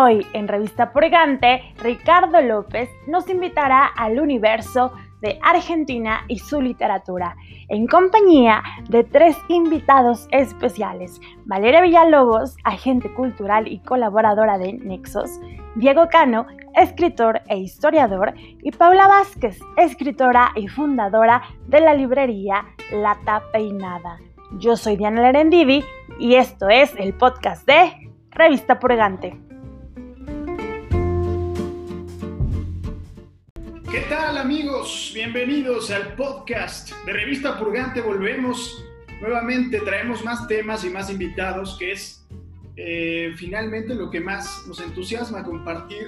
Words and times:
Hoy 0.00 0.24
en 0.32 0.46
Revista 0.46 0.92
Purgante, 0.92 1.74
Ricardo 1.82 2.40
López 2.40 2.88
nos 3.08 3.28
invitará 3.28 3.84
al 3.84 4.20
universo 4.20 4.92
de 5.20 5.40
Argentina 5.42 6.20
y 6.28 6.38
su 6.38 6.60
literatura, 6.60 7.34
en 7.68 7.88
compañía 7.88 8.62
de 8.88 9.02
tres 9.02 9.36
invitados 9.48 10.28
especiales, 10.30 11.20
Valeria 11.46 11.80
Villalobos, 11.80 12.56
agente 12.62 13.12
cultural 13.12 13.66
y 13.66 13.80
colaboradora 13.80 14.56
de 14.56 14.74
Nexos, 14.74 15.40
Diego 15.74 16.08
Cano, 16.08 16.46
escritor 16.76 17.42
e 17.48 17.56
historiador, 17.56 18.34
y 18.36 18.70
Paula 18.70 19.08
Vázquez, 19.08 19.58
escritora 19.76 20.52
y 20.54 20.68
fundadora 20.68 21.42
de 21.66 21.80
la 21.80 21.92
librería 21.94 22.66
Lata 22.92 23.42
Peinada. 23.52 24.20
Yo 24.60 24.76
soy 24.76 24.96
Diana 24.96 25.22
Lerendivi 25.22 25.84
y 26.20 26.36
esto 26.36 26.68
es 26.68 26.94
el 26.98 27.14
podcast 27.14 27.66
de 27.66 28.12
Revista 28.30 28.78
Purgante. 28.78 29.47
¿Qué 33.90 34.00
tal 34.00 34.36
amigos? 34.36 35.12
Bienvenidos 35.14 35.90
al 35.90 36.14
podcast 36.14 36.92
de 37.06 37.12
Revista 37.14 37.58
Purgante. 37.58 38.02
Volvemos 38.02 38.84
nuevamente, 39.22 39.80
traemos 39.80 40.22
más 40.22 40.46
temas 40.46 40.84
y 40.84 40.90
más 40.90 41.10
invitados, 41.10 41.78
que 41.78 41.92
es 41.92 42.26
eh, 42.76 43.32
finalmente 43.36 43.94
lo 43.94 44.10
que 44.10 44.20
más 44.20 44.66
nos 44.66 44.78
entusiasma, 44.80 45.42
compartir 45.42 46.06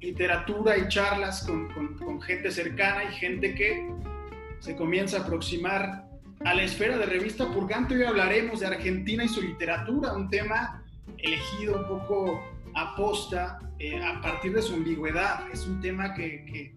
literatura 0.00 0.76
y 0.76 0.88
charlas 0.88 1.46
con, 1.46 2.20
gente 2.22 2.50
cercana 2.50 3.04
y 3.04 3.12
gente 3.14 3.54
que 3.54 3.88
se 4.58 4.74
comienza 4.74 5.18
a 5.18 5.20
aproximar 5.20 6.08
a 6.44 6.54
la 6.54 6.64
esfera 6.64 6.98
de 6.98 7.06
Revista 7.06 7.46
Purgante. 7.52 7.94
Hoy 7.94 8.02
hablaremos 8.02 8.58
de 8.58 8.66
Argentina 8.66 9.22
y 9.22 9.28
su 9.28 9.42
literatura, 9.42 10.12
un 10.14 10.28
tema 10.28 10.82
elegido 11.18 11.78
un 11.78 11.86
poco 11.86 12.42
aposta 12.74 13.60
eh, 13.78 14.02
a 14.02 14.20
partir 14.20 14.54
de 14.54 14.62
su 14.62 14.74
ambigüedad. 14.74 15.48
Es 15.52 15.66
un 15.68 15.80
tema 15.80 16.14
que, 16.14 16.74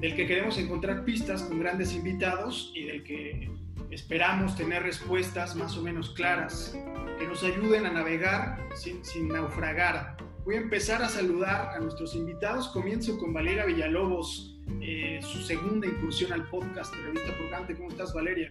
del 0.00 0.14
que 0.14 0.26
queremos 0.26 0.58
encontrar 0.58 1.04
pistas 1.04 1.42
con 1.42 1.58
grandes 1.58 1.94
invitados 1.94 2.72
y 2.74 2.84
del 2.84 3.02
que 3.02 3.50
esperamos 3.90 4.56
tener 4.56 4.82
respuestas 4.82 5.56
más 5.56 5.76
o 5.76 5.82
menos 5.82 6.10
claras 6.10 6.76
que 7.18 7.26
nos 7.26 7.42
ayuden 7.42 7.86
a 7.86 7.90
navegar 7.90 8.58
sin, 8.74 9.04
sin 9.04 9.28
naufragar. 9.28 10.16
Voy 10.44 10.54
a 10.54 10.58
empezar 10.58 11.02
a 11.02 11.08
saludar 11.08 11.74
a 11.74 11.78
nuestros 11.80 12.14
invitados. 12.14 12.68
Comienzo 12.68 13.18
con 13.18 13.32
Valeria 13.32 13.66
Villalobos, 13.66 14.56
eh, 14.80 15.20
su 15.22 15.42
segunda 15.42 15.86
incursión 15.86 16.32
al 16.32 16.48
podcast 16.48 16.94
de 16.94 17.02
Revista 17.02 17.36
Purgante. 17.36 17.74
¿Cómo 17.74 17.88
estás, 17.88 18.14
Valeria? 18.14 18.50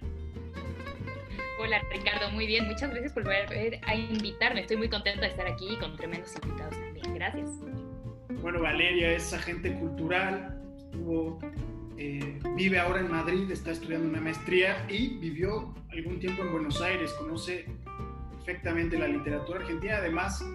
Hola 1.59 1.81
Ricardo, 1.91 2.29
muy 2.29 2.45
bien, 2.45 2.67
muchas 2.67 2.91
gracias 2.91 3.13
por 3.13 3.23
volver 3.23 3.79
a 3.83 3.95
invitarme. 3.95 4.61
Estoy 4.61 4.77
muy 4.77 4.89
contenta 4.89 5.21
de 5.21 5.27
estar 5.29 5.47
aquí 5.47 5.75
con 5.79 5.95
tremendos 5.97 6.35
invitados 6.43 6.75
también. 6.75 7.15
Gracias. 7.15 7.49
Bueno, 8.41 8.61
Valeria 8.61 9.13
es 9.13 9.33
agente 9.33 9.73
cultural, 9.73 10.66
eh, 11.97 12.39
vive 12.55 12.79
ahora 12.79 12.99
en 12.99 13.09
Madrid, 13.09 13.49
está 13.51 13.71
estudiando 13.71 14.07
una 14.07 14.21
maestría 14.21 14.85
y 14.89 15.17
vivió 15.17 15.73
algún 15.91 16.19
tiempo 16.19 16.43
en 16.43 16.51
Buenos 16.51 16.81
Aires, 16.81 17.11
conoce 17.13 17.65
perfectamente 18.31 18.97
la 18.97 19.07
literatura 19.07 19.59
argentina, 19.59 19.97
además 19.97 20.45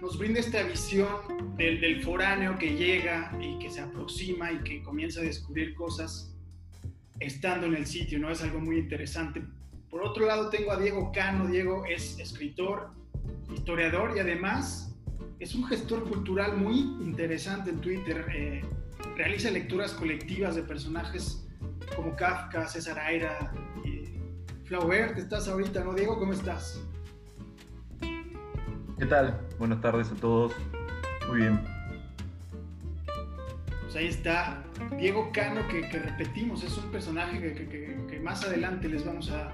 nos 0.00 0.18
brinda 0.18 0.40
esta 0.40 0.62
visión 0.62 1.08
del, 1.56 2.02
foráneo 2.02 2.56
que 2.58 2.76
llega 2.76 3.36
y 3.40 3.58
que 3.58 3.70
se 3.70 3.80
aproxima 3.80 4.52
y 4.52 4.58
que 4.58 4.82
comienza 4.82 5.20
a 5.20 5.24
descubrir 5.24 5.74
cosas 5.74 6.34
estando 7.20 7.66
en 7.66 7.74
el 7.74 7.86
sitio, 7.86 8.18
¿no? 8.18 8.30
Es 8.30 8.42
algo 8.42 8.60
muy 8.60 8.78
interesante 8.78 9.42
por 9.90 10.02
otro 10.02 10.26
lado 10.26 10.50
tengo 10.50 10.72
a 10.72 10.78
Diego 10.78 11.10
Cano. 11.12 11.46
Diego 11.46 11.84
es 11.86 12.18
escritor, 12.18 12.90
historiador 13.54 14.12
y 14.16 14.20
además 14.20 14.94
es 15.38 15.54
un 15.54 15.64
gestor 15.64 16.08
cultural 16.08 16.56
muy 16.56 16.78
interesante 17.00 17.70
en 17.70 17.80
Twitter. 17.80 18.26
Eh, 18.34 18.64
realiza 19.16 19.50
lecturas 19.50 19.92
colectivas 19.92 20.54
de 20.56 20.62
personajes 20.62 21.46
como 21.96 22.14
Kafka, 22.16 22.66
César 22.66 22.98
Aira, 22.98 23.52
y 23.84 24.04
Flaubert. 24.64 25.18
¿Estás 25.18 25.48
ahorita, 25.48 25.82
no, 25.82 25.94
Diego? 25.94 26.18
¿Cómo 26.18 26.32
estás? 26.32 26.80
¿Qué 28.98 29.06
tal? 29.06 29.40
Buenas 29.58 29.80
tardes 29.80 30.10
a 30.10 30.14
todos. 30.16 30.52
Muy 31.28 31.40
bien. 31.40 31.60
Pues 33.82 33.96
ahí 33.96 34.06
está 34.08 34.62
Diego 34.98 35.30
Cano, 35.32 35.66
que, 35.68 35.80
repetimos, 35.82 36.62
es 36.62 36.76
un 36.76 36.90
personaje 36.90 37.40
que, 37.40 38.20
más 38.20 38.44
adelante 38.44 38.88
les 38.88 39.06
vamos 39.06 39.30
a, 39.30 39.50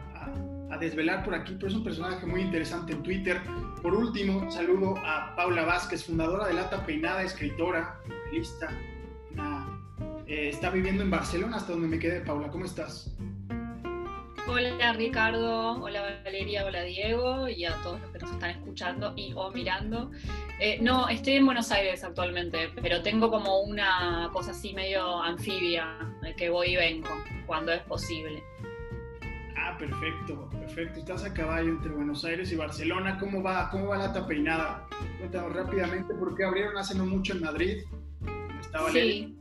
a 0.70 0.78
desvelar 0.78 1.24
por 1.24 1.34
aquí, 1.34 1.54
pero 1.54 1.68
es 1.68 1.74
un 1.74 1.84
personaje 1.84 2.26
muy 2.26 2.40
interesante 2.40 2.92
en 2.92 3.02
Twitter. 3.02 3.40
Por 3.80 3.94
último, 3.94 4.50
saludo 4.50 4.94
a 5.04 5.36
Paula 5.36 5.64
Vázquez, 5.64 6.04
fundadora 6.04 6.46
de 6.46 6.54
Lata 6.54 6.84
Peinada, 6.84 7.22
escritora, 7.22 8.00
novelista. 8.08 8.70
Eh, 10.26 10.48
está 10.48 10.70
viviendo 10.70 11.02
en 11.02 11.10
Barcelona, 11.10 11.56
hasta 11.56 11.72
donde 11.72 11.88
me 11.88 11.98
quedé. 11.98 12.20
Paula, 12.20 12.48
¿cómo 12.48 12.64
estás? 12.64 13.14
Hola 14.46 14.92
Ricardo, 14.92 15.82
hola 15.82 16.20
Valeria, 16.22 16.66
hola 16.66 16.82
Diego 16.82 17.48
y 17.48 17.64
a 17.64 17.74
todos 17.82 17.98
los 18.02 18.10
que 18.10 18.18
nos 18.18 18.30
están 18.30 18.50
escuchando 18.50 19.14
y 19.16 19.32
o 19.34 19.50
mirando. 19.50 20.10
Eh, 20.60 20.78
no, 20.82 21.08
estoy 21.08 21.34
en 21.34 21.46
Buenos 21.46 21.72
Aires 21.72 22.04
actualmente, 22.04 22.70
pero 22.82 23.02
tengo 23.02 23.30
como 23.30 23.60
una 23.62 24.28
cosa 24.34 24.50
así 24.50 24.74
medio 24.74 25.22
anfibia, 25.22 25.98
que 26.36 26.50
voy 26.50 26.74
y 26.74 26.76
vengo 26.76 27.08
cuando 27.46 27.72
es 27.72 27.80
posible. 27.82 28.42
Ah, 29.56 29.76
perfecto, 29.78 30.50
perfecto. 30.50 31.00
Estás 31.00 31.24
a 31.24 31.32
caballo 31.32 31.70
entre 31.70 31.90
Buenos 31.90 32.22
Aires 32.26 32.52
y 32.52 32.56
Barcelona. 32.56 33.18
¿Cómo 33.18 33.42
va, 33.42 33.70
cómo 33.70 33.88
va 33.88 33.96
la 33.96 34.12
tapeinada? 34.12 34.86
Cuéntanos 35.18 35.54
rápidamente 35.54 36.12
por 36.14 36.36
qué 36.36 36.44
abrieron 36.44 36.76
hace 36.76 36.94
no 36.94 37.06
mucho 37.06 37.32
en 37.32 37.40
Madrid. 37.40 37.78
Estaba 38.60 38.90
sí. 38.90 39.34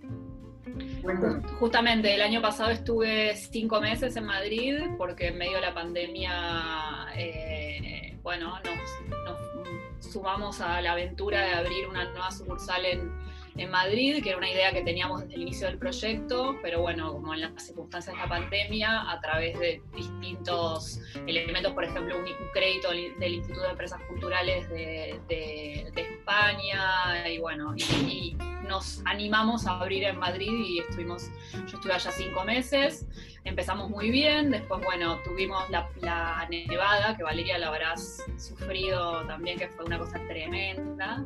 Justamente, 1.60 2.14
el 2.14 2.22
año 2.22 2.42
pasado 2.42 2.70
estuve 2.70 3.36
cinco 3.36 3.82
meses 3.82 4.16
en 4.16 4.26
Madrid 4.26 4.76
porque 4.98 5.28
en 5.28 5.38
medio 5.38 5.56
de 5.56 5.62
la 5.62 5.74
pandemia, 5.74 7.08
eh, 7.16 8.18
bueno, 8.22 8.60
nos 8.64 10.12
sumamos 10.12 10.62
a 10.62 10.82
la 10.82 10.94
aventura 10.94 11.42
de 11.42 11.54
abrir 11.54 11.88
una 11.88 12.06
nueva 12.06 12.32
sucursal 12.32 12.86
en, 12.86 13.12
en 13.58 13.70
Madrid, 13.70 14.24
que 14.24 14.30
era 14.30 14.38
una 14.38 14.50
idea 14.50 14.72
que 14.72 14.82
teníamos 14.82 15.22
desde 15.22 15.36
el 15.36 15.42
inicio 15.44 15.68
del 15.68 15.78
proyecto, 15.78 16.58
pero 16.62 16.82
bueno, 16.82 17.14
como 17.14 17.34
en 17.34 17.42
las 17.42 17.64
circunstancias 17.64 18.16
de 18.16 18.22
la 18.22 18.28
pandemia, 18.28 19.12
a 19.12 19.20
través 19.22 19.60
de 19.60 19.82
distintos 19.96 21.00
elementos, 21.28 21.74
por 21.74 21.84
ejemplo, 21.84 22.18
un, 22.18 22.26
crédito 22.54 22.90
del 22.92 23.34
Instituto 23.34 23.64
de 23.64 23.72
Empresas 23.72 24.02
Culturales 24.08 24.70
de, 24.70 25.92
España, 25.96 27.30
y 27.30 27.40
bueno, 27.40 27.76
y, 27.76 28.36
nos 28.68 29.02
animamos 29.06 29.68
a 29.68 29.80
abrir 29.80 30.04
en 30.04 30.18
Madrid 30.18 30.52
y 30.52 30.80
estuvimos, 30.80 31.30
yo 31.54 31.78
estuve 31.78 31.94
allá 31.94 32.12
cinco 32.12 32.44
meses, 32.44 33.06
empezamos 33.44 33.90
muy 33.90 34.10
bien, 34.10 34.52
después, 34.52 34.82
bueno, 34.84 35.20
tuvimos 35.24 35.70
la, 35.70 35.88
nevada, 36.50 37.16
que 37.16 37.24
Valeria 37.24 37.58
la 37.58 37.68
habrás 37.68 38.24
sufrido 38.38 39.26
también, 39.28 39.58
que 39.58 39.68
fue 39.70 39.86
una 39.86 39.98
cosa 39.98 40.20
tremenda, 40.28 41.26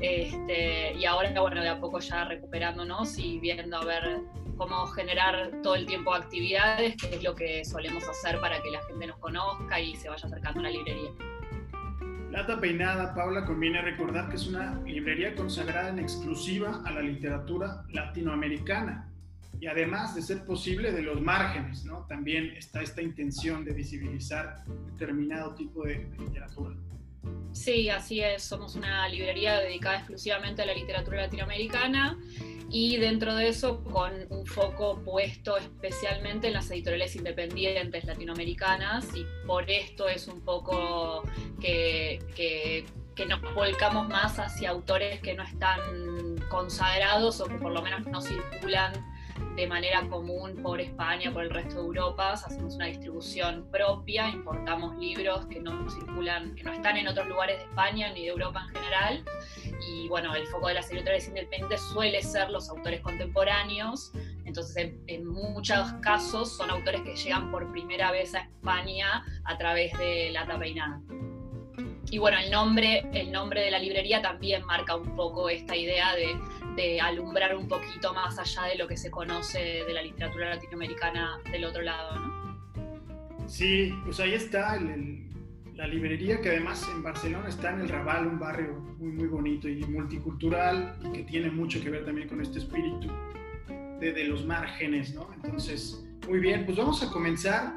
este, 0.00 0.94
y 0.94 1.04
ahora, 1.04 1.38
bueno, 1.40 1.60
de 1.60 1.68
a 1.68 1.80
poco 1.80 2.00
ya 2.00 2.24
recuperándonos 2.24 3.18
y 3.18 3.38
viendo 3.38 3.76
a 3.76 3.84
ver 3.84 4.20
cómo 4.56 4.86
generar 4.88 5.50
todo 5.62 5.74
el 5.74 5.86
tiempo 5.86 6.14
actividades, 6.14 6.94
que 6.96 7.16
es 7.16 7.22
lo 7.22 7.34
que 7.34 7.64
solemos 7.64 8.06
hacer 8.08 8.38
para 8.40 8.60
que 8.62 8.70
la 8.70 8.82
gente 8.82 9.06
nos 9.06 9.18
conozca 9.18 9.80
y 9.80 9.96
se 9.96 10.08
vaya 10.08 10.26
acercando 10.26 10.60
a 10.60 10.64
la 10.64 10.70
librería. 10.70 11.10
Lata 12.30 12.60
Peinada, 12.60 13.12
Paula, 13.12 13.44
conviene 13.44 13.82
recordar 13.82 14.28
que 14.28 14.36
es 14.36 14.46
una 14.46 14.80
librería 14.84 15.34
consagrada 15.34 15.88
en 15.88 15.98
exclusiva 15.98 16.80
a 16.84 16.92
la 16.92 17.00
literatura 17.00 17.84
latinoamericana. 17.90 19.08
Y 19.60 19.66
además 19.66 20.14
de 20.14 20.22
ser 20.22 20.44
posible 20.44 20.92
de 20.92 21.02
los 21.02 21.20
márgenes. 21.20 21.84
También 22.08 22.54
está 22.56 22.82
esta 22.82 23.02
intención 23.02 23.64
de 23.64 23.72
visibilizar 23.72 24.62
determinado 24.92 25.56
tipo 25.56 25.84
de 25.84 26.08
literatura. 26.18 26.76
Sí, 27.52 27.90
así 27.90 28.20
es. 28.20 28.44
Somos 28.44 28.74
una 28.74 29.08
librería 29.08 29.60
dedicada 29.60 29.98
exclusivamente 29.98 30.62
a 30.62 30.66
la 30.66 30.74
literatura 30.74 31.22
latinoamericana 31.22 32.18
y 32.70 32.96
dentro 32.98 33.34
de 33.34 33.48
eso 33.48 33.82
con 33.82 34.12
un 34.28 34.46
foco 34.46 35.02
puesto 35.04 35.56
especialmente 35.56 36.46
en 36.46 36.52
las 36.52 36.70
editoriales 36.70 37.16
independientes 37.16 38.04
latinoamericanas 38.04 39.08
y 39.14 39.26
por 39.44 39.68
esto 39.68 40.08
es 40.08 40.28
un 40.28 40.40
poco 40.40 41.24
que, 41.60 42.20
que, 42.36 42.86
que 43.16 43.26
nos 43.26 43.40
volcamos 43.54 44.08
más 44.08 44.38
hacia 44.38 44.70
autores 44.70 45.20
que 45.20 45.34
no 45.34 45.42
están 45.42 45.80
consagrados 46.48 47.40
o 47.40 47.46
que 47.46 47.56
por 47.56 47.72
lo 47.72 47.82
menos 47.82 48.06
no 48.06 48.22
circulan 48.22 48.92
de 49.56 49.66
manera 49.66 50.06
común 50.08 50.56
por 50.62 50.80
España, 50.80 51.32
por 51.32 51.42
el 51.42 51.50
resto 51.50 51.76
de 51.76 51.80
Europa, 51.80 52.32
hacemos 52.32 52.74
una 52.76 52.86
distribución 52.86 53.66
propia, 53.70 54.28
importamos 54.28 54.96
libros 54.96 55.46
que 55.46 55.60
no 55.60 55.88
circulan, 55.90 56.54
que 56.54 56.62
no 56.62 56.72
están 56.72 56.96
en 56.96 57.08
otros 57.08 57.26
lugares 57.28 57.58
de 57.58 57.64
España 57.64 58.12
ni 58.12 58.22
de 58.22 58.28
Europa 58.28 58.62
en 58.68 58.74
general. 58.74 59.24
Y 59.88 60.08
bueno, 60.08 60.34
el 60.34 60.46
foco 60.46 60.68
de 60.68 60.74
las 60.74 60.90
editoriales 60.90 61.28
independientes 61.28 61.80
suele 61.92 62.22
ser 62.22 62.50
los 62.50 62.68
autores 62.70 63.00
contemporáneos. 63.00 64.12
Entonces, 64.44 64.92
en, 65.06 65.26
muchos 65.26 65.92
casos 66.00 66.56
son 66.56 66.70
autores 66.70 67.02
que 67.02 67.14
llegan 67.14 67.50
por 67.50 67.70
primera 67.70 68.10
vez 68.10 68.34
a 68.34 68.40
España 68.40 69.24
a 69.44 69.58
través 69.58 69.96
de 69.98 70.30
la 70.30 70.46
tapeinada. 70.46 71.00
y 72.10 72.18
bueno, 72.18 72.38
el 72.38 72.50
nombre, 72.50 73.04
el 73.12 73.30
nombre 73.30 73.60
de 73.62 73.70
la 73.70 73.78
librería 73.78 74.20
también 74.20 74.64
marca 74.64 74.96
un 74.96 75.14
poco 75.14 75.48
esta 75.48 75.76
idea 75.76 76.14
de, 76.16 76.36
de, 76.76 77.00
alumbrar 77.00 77.56
un 77.56 77.68
poquito 77.68 78.12
más 78.14 78.38
allá 78.38 78.64
de 78.64 78.76
lo 78.76 78.86
que 78.86 78.96
se 78.96 79.10
conoce 79.10 79.84
de 79.86 79.92
la 79.92 80.02
literatura 80.02 80.50
latinoamericana 80.50 81.38
del 81.50 81.64
otro 81.64 81.82
lado, 81.82 82.18
¿no? 82.18 83.48
Sí, 83.48 83.92
pues 84.04 84.20
ahí 84.20 84.34
está 84.34 84.78
la 85.74 85.86
librería 85.86 86.40
que 86.40 86.50
además 86.50 86.88
en 86.94 87.02
Barcelona 87.02 87.48
está 87.48 87.72
en 87.72 87.80
el 87.80 87.88
Raval, 87.88 88.26
un 88.26 88.38
barrio 88.38 88.74
muy, 88.98 89.12
muy 89.12 89.28
bonito 89.28 89.68
y 89.68 89.82
multicultural 89.84 90.96
y 91.04 91.12
que 91.12 91.22
tiene 91.24 91.50
mucho 91.50 91.82
que 91.82 91.90
ver 91.90 92.04
también 92.04 92.28
con 92.28 92.40
este 92.40 92.58
espíritu 92.58 93.08
de, 93.98 94.12
de 94.12 94.24
los 94.24 94.44
márgenes, 94.44 95.14
¿no? 95.14 95.28
Entonces, 95.34 96.04
muy 96.28 96.38
bien, 96.38 96.64
pues 96.64 96.76
vamos 96.78 97.02
a 97.02 97.10
comenzar 97.10 97.74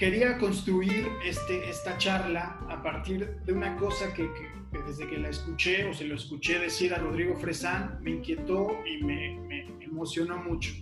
quería 0.00 0.38
construir 0.38 1.06
este, 1.26 1.68
esta 1.68 1.98
charla 1.98 2.58
a 2.70 2.82
partir 2.82 3.36
de 3.44 3.52
una 3.52 3.76
cosa 3.76 4.14
que, 4.14 4.30
desde 4.72 5.08
que 5.08 5.18
la 5.18 5.28
escuché 5.28 5.84
o 5.84 5.94
se 5.94 6.04
lo 6.04 6.14
escuché 6.14 6.58
decir 6.58 6.94
a 6.94 6.98
Rodrigo 6.98 7.36
Fresán 7.36 7.98
me 8.02 8.10
inquietó 8.10 8.68
y 8.86 9.02
me, 9.02 9.38
emocionó 9.80 10.38
mucho. 10.38 10.72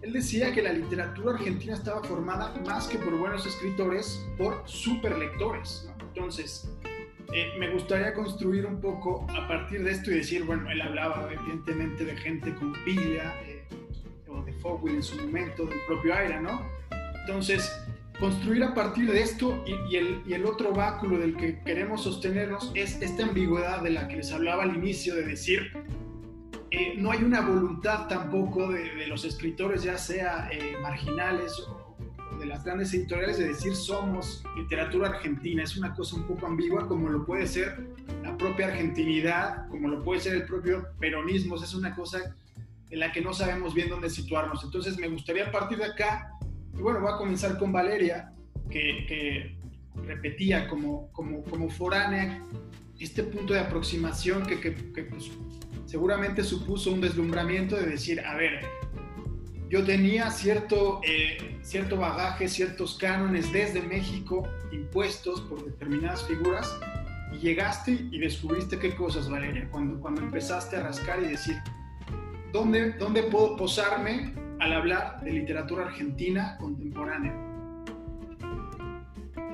Él 0.00 0.12
decía 0.12 0.52
que 0.52 0.62
la 0.62 0.72
literatura 0.72 1.34
argentina 1.34 1.74
estaba 1.74 2.02
formada 2.04 2.54
más 2.64 2.86
que 2.86 2.98
por 2.98 3.18
buenos 3.18 3.44
escritores, 3.46 4.24
por 4.38 4.62
superlectores. 4.64 5.88
¿no? 5.88 6.06
Entonces, 6.06 6.70
eh, 7.32 7.52
me 7.58 7.70
gustaría 7.70 8.14
construir 8.14 8.64
un 8.64 8.80
poco 8.80 9.26
a 9.30 9.48
partir 9.48 9.82
de 9.82 9.90
esto 9.90 10.12
y 10.12 10.14
decir, 10.14 10.44
bueno, 10.44 10.70
él 10.70 10.80
hablaba 10.80 11.28
evidentemente 11.32 12.04
de 12.04 12.16
gente 12.16 12.54
con 12.54 12.72
pila, 12.84 13.34
eh, 13.44 13.64
o 14.28 14.42
de 14.42 14.52
Fogwill 14.54 14.96
en 14.96 15.02
su 15.02 15.16
momento, 15.16 15.66
del 15.66 15.80
propio 15.86 16.14
Aira, 16.14 16.40
¿no? 16.40 16.62
Entonces, 17.20 17.83
construir 18.24 18.64
a 18.64 18.72
partir 18.72 19.12
de 19.12 19.20
esto 19.20 19.62
y, 19.66 19.96
el, 19.96 20.46
otro 20.46 20.72
báculo 20.72 21.18
del 21.18 21.36
que 21.36 21.60
queremos 21.60 22.04
sostenernos 22.04 22.72
es 22.74 23.02
esta 23.02 23.24
ambigüedad 23.24 23.82
de 23.82 23.90
la 23.90 24.08
que 24.08 24.16
les 24.16 24.32
hablaba 24.32 24.62
al 24.62 24.74
inicio, 24.74 25.14
de 25.14 25.26
decir, 25.26 25.70
eh, 26.70 26.94
no 26.96 27.10
hay 27.10 27.22
una 27.22 27.42
voluntad 27.42 28.08
tampoco 28.08 28.72
de, 28.72 29.06
los 29.08 29.26
escritores, 29.26 29.82
ya 29.82 29.98
sea 29.98 30.48
eh, 30.50 30.74
marginales 30.80 31.52
o, 31.68 31.96
de 32.40 32.46
las 32.46 32.64
grandes 32.64 32.94
editoriales, 32.94 33.36
de 33.36 33.48
decir 33.48 33.76
somos 33.76 34.42
literatura 34.56 35.10
argentina. 35.10 35.62
Es 35.62 35.76
una 35.76 35.94
cosa 35.94 36.16
un 36.16 36.22
poco 36.22 36.46
ambigua, 36.46 36.88
como 36.88 37.10
lo 37.10 37.26
puede 37.26 37.46
ser 37.46 37.78
la 38.22 38.34
propia 38.38 38.68
argentinidad, 38.68 39.68
como 39.68 39.88
lo 39.88 40.02
puede 40.02 40.20
ser 40.20 40.34
el 40.36 40.46
propio 40.46 40.88
peronismo. 40.98 41.56
Es 41.56 41.74
una 41.74 41.94
cosa 41.94 42.34
en 42.88 43.00
la 43.00 43.12
que 43.12 43.20
no 43.20 43.34
sabemos 43.34 43.74
bien 43.74 43.90
dónde 43.90 44.08
situarnos. 44.08 44.64
Entonces 44.64 44.96
me 44.98 45.08
gustaría 45.08 45.52
partir 45.52 45.76
de 45.76 45.84
acá 45.84 46.33
y 46.76 46.82
bueno, 46.82 47.00
voy 47.00 47.12
a 47.12 47.16
comenzar 47.16 47.58
con 47.58 47.72
Valeria, 47.72 48.32
que, 48.70 49.56
repetía 50.06 50.68
como, 50.68 51.10
como, 51.12 51.42
como 51.44 51.70
foránea 51.70 52.44
este 52.98 53.22
punto 53.22 53.54
de 53.54 53.60
aproximación 53.60 54.44
que, 54.44 54.72
pues, 55.02 55.30
seguramente 55.86 56.42
supuso 56.42 56.92
un 56.92 57.00
deslumbramiento 57.00 57.76
de 57.76 57.86
decir, 57.86 58.20
a 58.20 58.34
ver, 58.34 58.60
yo 59.68 59.84
tenía 59.84 60.30
cierto, 60.30 61.00
eh, 61.04 61.58
cierto 61.62 61.96
bagaje, 61.96 62.48
ciertos 62.48 62.96
cánones 62.98 63.52
desde 63.52 63.82
México 63.82 64.48
impuestos 64.72 65.40
por 65.42 65.64
determinadas 65.64 66.26
figuras, 66.26 66.76
y 67.32 67.38
llegaste 67.38 67.92
y 68.10 68.18
descubriste 68.18 68.78
qué 68.78 68.94
cosas, 68.94 69.28
Valeria, 69.28 69.68
cuando, 69.70 70.00
cuando 70.00 70.20
empezaste 70.20 70.76
a 70.76 70.84
rascar 70.84 71.22
y 71.22 71.28
decir, 71.28 71.56
¿dónde, 72.52 72.92
dónde 72.92 73.24
puedo 73.24 73.56
posarme 73.56 74.32
al 74.60 74.72
hablar 74.72 75.20
de 75.20 75.32
literatura 75.32 75.86
argentina 75.86 76.56
contemporánea? 76.58 77.32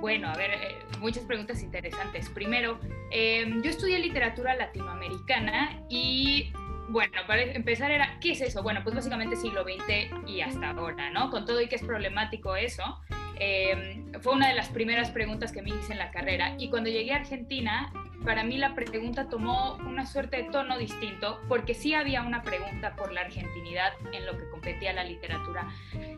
Bueno, 0.00 0.28
a 0.28 0.36
ver, 0.36 0.50
eh, 0.52 0.78
muchas 0.98 1.24
preguntas 1.24 1.62
interesantes. 1.62 2.30
Primero, 2.30 2.78
em, 3.10 3.62
yo 3.62 3.70
estudié 3.70 3.98
literatura 3.98 4.54
latinoamericana 4.54 5.82
y 5.90 6.52
bueno, 6.88 7.18
para 7.26 7.42
empezar 7.42 7.90
era, 7.90 8.18
¿qué 8.20 8.32
es 8.32 8.40
eso? 8.40 8.62
Bueno, 8.62 8.80
pues 8.82 8.94
básicamente 8.94 9.36
siglo 9.36 9.62
XX 9.62 10.10
y 10.26 10.40
hasta 10.40 10.70
ahora, 10.70 11.10
¿no? 11.10 11.30
Con 11.30 11.44
todo 11.44 11.60
y 11.60 11.68
que 11.68 11.76
es 11.76 11.82
problemático 11.82 12.56
eso, 12.56 12.98
em, 13.40 14.12
fue 14.20 14.34
una 14.34 14.48
de 14.48 14.54
las 14.54 14.68
primeras 14.68 15.10
preguntas 15.10 15.52
que 15.52 15.62
me 15.62 15.70
hice 15.70 15.92
en 15.92 15.98
la 15.98 16.10
carrera. 16.10 16.54
Y 16.58 16.68
cuando 16.68 16.90
llegué 16.90 17.12
a 17.12 17.16
Argentina, 17.16 17.92
para 18.24 18.44
mí 18.44 18.58
la 18.58 18.74
pregunta 18.74 19.28
tomó 19.28 19.76
una 19.76 20.06
suerte 20.06 20.36
de 20.38 20.44
tono 20.50 20.78
distinto, 20.78 21.40
porque 21.48 21.74
sí 21.74 21.94
había 21.94 22.22
una 22.22 22.42
pregunta 22.42 22.94
por 22.94 23.12
la 23.12 23.22
argentinidad 23.22 23.92
en 24.12 24.26
lo 24.26 24.36
que 24.36 24.48
competía 24.50 24.92
la 24.92 25.04
literatura 25.04 25.68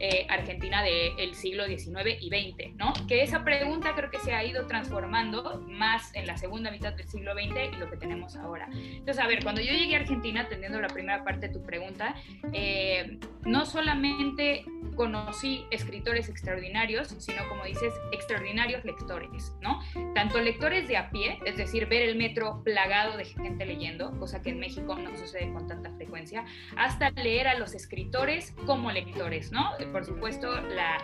eh, 0.00 0.26
argentina 0.28 0.82
del 0.82 1.34
siglo 1.34 1.66
XIX 1.66 2.20
y 2.20 2.28
XX, 2.28 2.74
¿no? 2.74 2.92
Que 3.06 3.22
esa 3.22 3.44
pregunta 3.44 3.94
creo 3.94 4.10
que 4.10 4.18
se 4.18 4.34
ha 4.34 4.44
ido 4.44 4.66
transformando 4.66 5.64
más 5.68 6.14
en 6.14 6.26
la 6.26 6.36
segunda 6.36 6.70
mitad 6.70 6.92
del 6.94 7.08
siglo 7.08 7.34
XX 7.34 7.74
y 7.74 7.76
lo 7.76 7.88
que 7.88 7.96
tenemos 7.96 8.36
ahora. 8.36 8.68
Entonces, 8.72 9.18
a 9.18 9.28
ver, 9.28 9.42
cuando 9.42 9.60
yo 9.60 9.72
llegué 9.72 9.94
a 9.94 10.00
Argentina, 10.00 10.42
atendiendo 10.42 10.80
la 10.80 10.88
primera 10.88 11.22
parte 11.22 11.48
de 11.48 11.54
tu 11.54 11.62
pregunta, 11.62 12.16
eh, 12.52 13.18
no 13.44 13.64
solamente 13.64 14.64
conocí 14.94 15.66
escritores 15.70 16.28
extraordinarios, 16.28 17.08
sino 17.18 17.48
como 17.48 17.64
dices, 17.64 17.94
extraordinarios 18.12 18.84
lectores, 18.84 19.52
¿no? 19.60 19.80
Tanto 20.14 20.40
lectores 20.40 20.88
de 20.88 20.96
a 20.96 21.10
pie, 21.10 21.38
es 21.44 21.56
decir, 21.56 21.86
ver 21.86 22.02
el 22.02 22.16
metro 22.16 22.62
plagado 22.64 23.16
de 23.16 23.24
gente 23.24 23.64
leyendo, 23.64 24.18
cosa 24.18 24.42
que 24.42 24.50
en 24.50 24.58
México 24.58 24.94
no 24.96 25.16
sucede 25.16 25.52
con 25.52 25.66
tanta 25.66 25.90
frecuencia, 25.92 26.44
hasta 26.76 27.10
leer 27.10 27.48
a 27.48 27.58
los 27.58 27.74
escritores 27.74 28.54
como 28.66 28.90
lectores, 28.90 29.52
¿no? 29.52 29.70
Por 29.92 30.04
supuesto, 30.04 30.60
la 30.60 30.98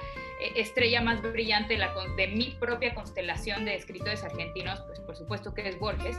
estrella 0.56 1.02
más 1.02 1.23
brillante 1.23 1.79
de 2.17 2.26
mi 2.29 2.56
propia 2.58 2.94
constelación 2.94 3.64
de 3.64 3.75
escritores 3.75 4.23
argentinos, 4.25 4.81
pues 4.87 5.00
por 5.00 5.17
supuesto 5.17 5.55
que 5.55 5.69
es 5.69 5.79
Borges. 5.79 6.19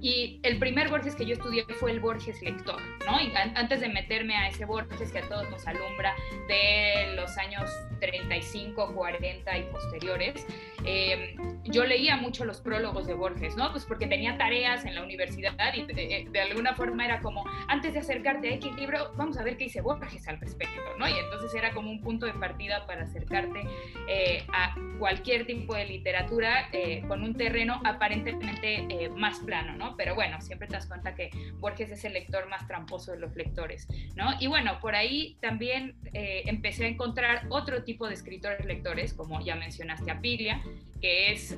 Y 0.00 0.40
el 0.42 0.58
primer 0.58 0.88
Borges 0.88 1.14
que 1.14 1.26
yo 1.26 1.34
estudié 1.34 1.64
fue 1.78 1.90
el 1.90 2.00
Borges 2.00 2.40
lector, 2.42 2.80
¿no? 3.06 3.20
Y 3.20 3.32
antes 3.34 3.80
de 3.80 3.88
meterme 3.88 4.34
a 4.34 4.48
ese 4.48 4.64
Borges 4.64 5.12
que 5.12 5.18
a 5.18 5.28
todos 5.28 5.48
nos 5.50 5.66
alumbra 5.66 6.14
de 6.48 7.14
los 7.16 7.36
años 7.36 7.70
35, 8.00 8.94
40 8.94 9.58
y 9.58 9.62
posteriores, 9.64 10.46
eh, 10.86 11.36
yo 11.64 11.84
leía 11.84 12.16
mucho 12.16 12.46
los 12.46 12.60
prólogos 12.62 13.06
de 13.06 13.14
Borges, 13.14 13.56
¿no? 13.56 13.70
Pues 13.72 13.84
porque 13.84 14.06
tenía 14.06 14.38
tareas 14.38 14.86
en 14.86 14.94
la 14.94 15.02
universidad 15.02 15.74
y 15.74 15.84
de, 15.84 16.26
de 16.30 16.40
alguna 16.40 16.74
forma 16.74 17.04
era 17.04 17.20
como, 17.20 17.44
antes 17.68 17.92
de 17.92 18.00
acercarte 18.00 18.48
a 18.48 18.54
X 18.54 18.74
libro, 18.76 19.12
vamos 19.16 19.36
a 19.36 19.42
ver 19.42 19.58
qué 19.58 19.64
dice 19.64 19.82
Borges 19.82 20.26
al 20.28 20.40
respecto, 20.40 20.80
¿no? 20.98 21.06
Y 21.06 21.12
entonces 21.12 21.54
era 21.54 21.72
como 21.72 21.90
un 21.90 22.00
punto 22.00 22.24
de 22.24 22.32
partida 22.32 22.86
para 22.86 23.02
acercarte 23.02 23.59
eh, 24.08 24.44
a 24.52 24.74
cualquier 24.98 25.46
tipo 25.46 25.74
de 25.74 25.86
literatura 25.86 26.68
eh, 26.72 27.02
con 27.06 27.22
un 27.22 27.34
terreno 27.34 27.80
aparentemente 27.84 28.86
eh, 28.88 29.08
más 29.08 29.38
plano, 29.40 29.76
¿no? 29.76 29.96
Pero 29.96 30.14
bueno, 30.14 30.40
siempre 30.40 30.68
te 30.68 30.74
das 30.74 30.86
cuenta 30.86 31.14
que 31.14 31.30
Borges 31.58 31.90
es 31.90 32.04
el 32.04 32.14
lector 32.14 32.48
más 32.48 32.66
tramposo 32.66 33.12
de 33.12 33.18
los 33.18 33.34
lectores, 33.36 33.86
¿no? 34.16 34.30
Y 34.40 34.46
bueno, 34.46 34.78
por 34.80 34.94
ahí 34.94 35.36
también 35.40 35.94
empecé 36.12 36.84
a 36.86 36.88
encontrar 36.88 37.46
otro 37.50 37.84
tipo 37.84 38.08
de 38.08 38.14
escritores 38.14 38.64
lectores, 38.66 39.14
como 39.14 39.40
ya 39.40 39.54
mencionaste 39.54 40.10
a 40.10 40.20
Piglia, 40.20 40.62
que 41.00 41.32
es 41.32 41.56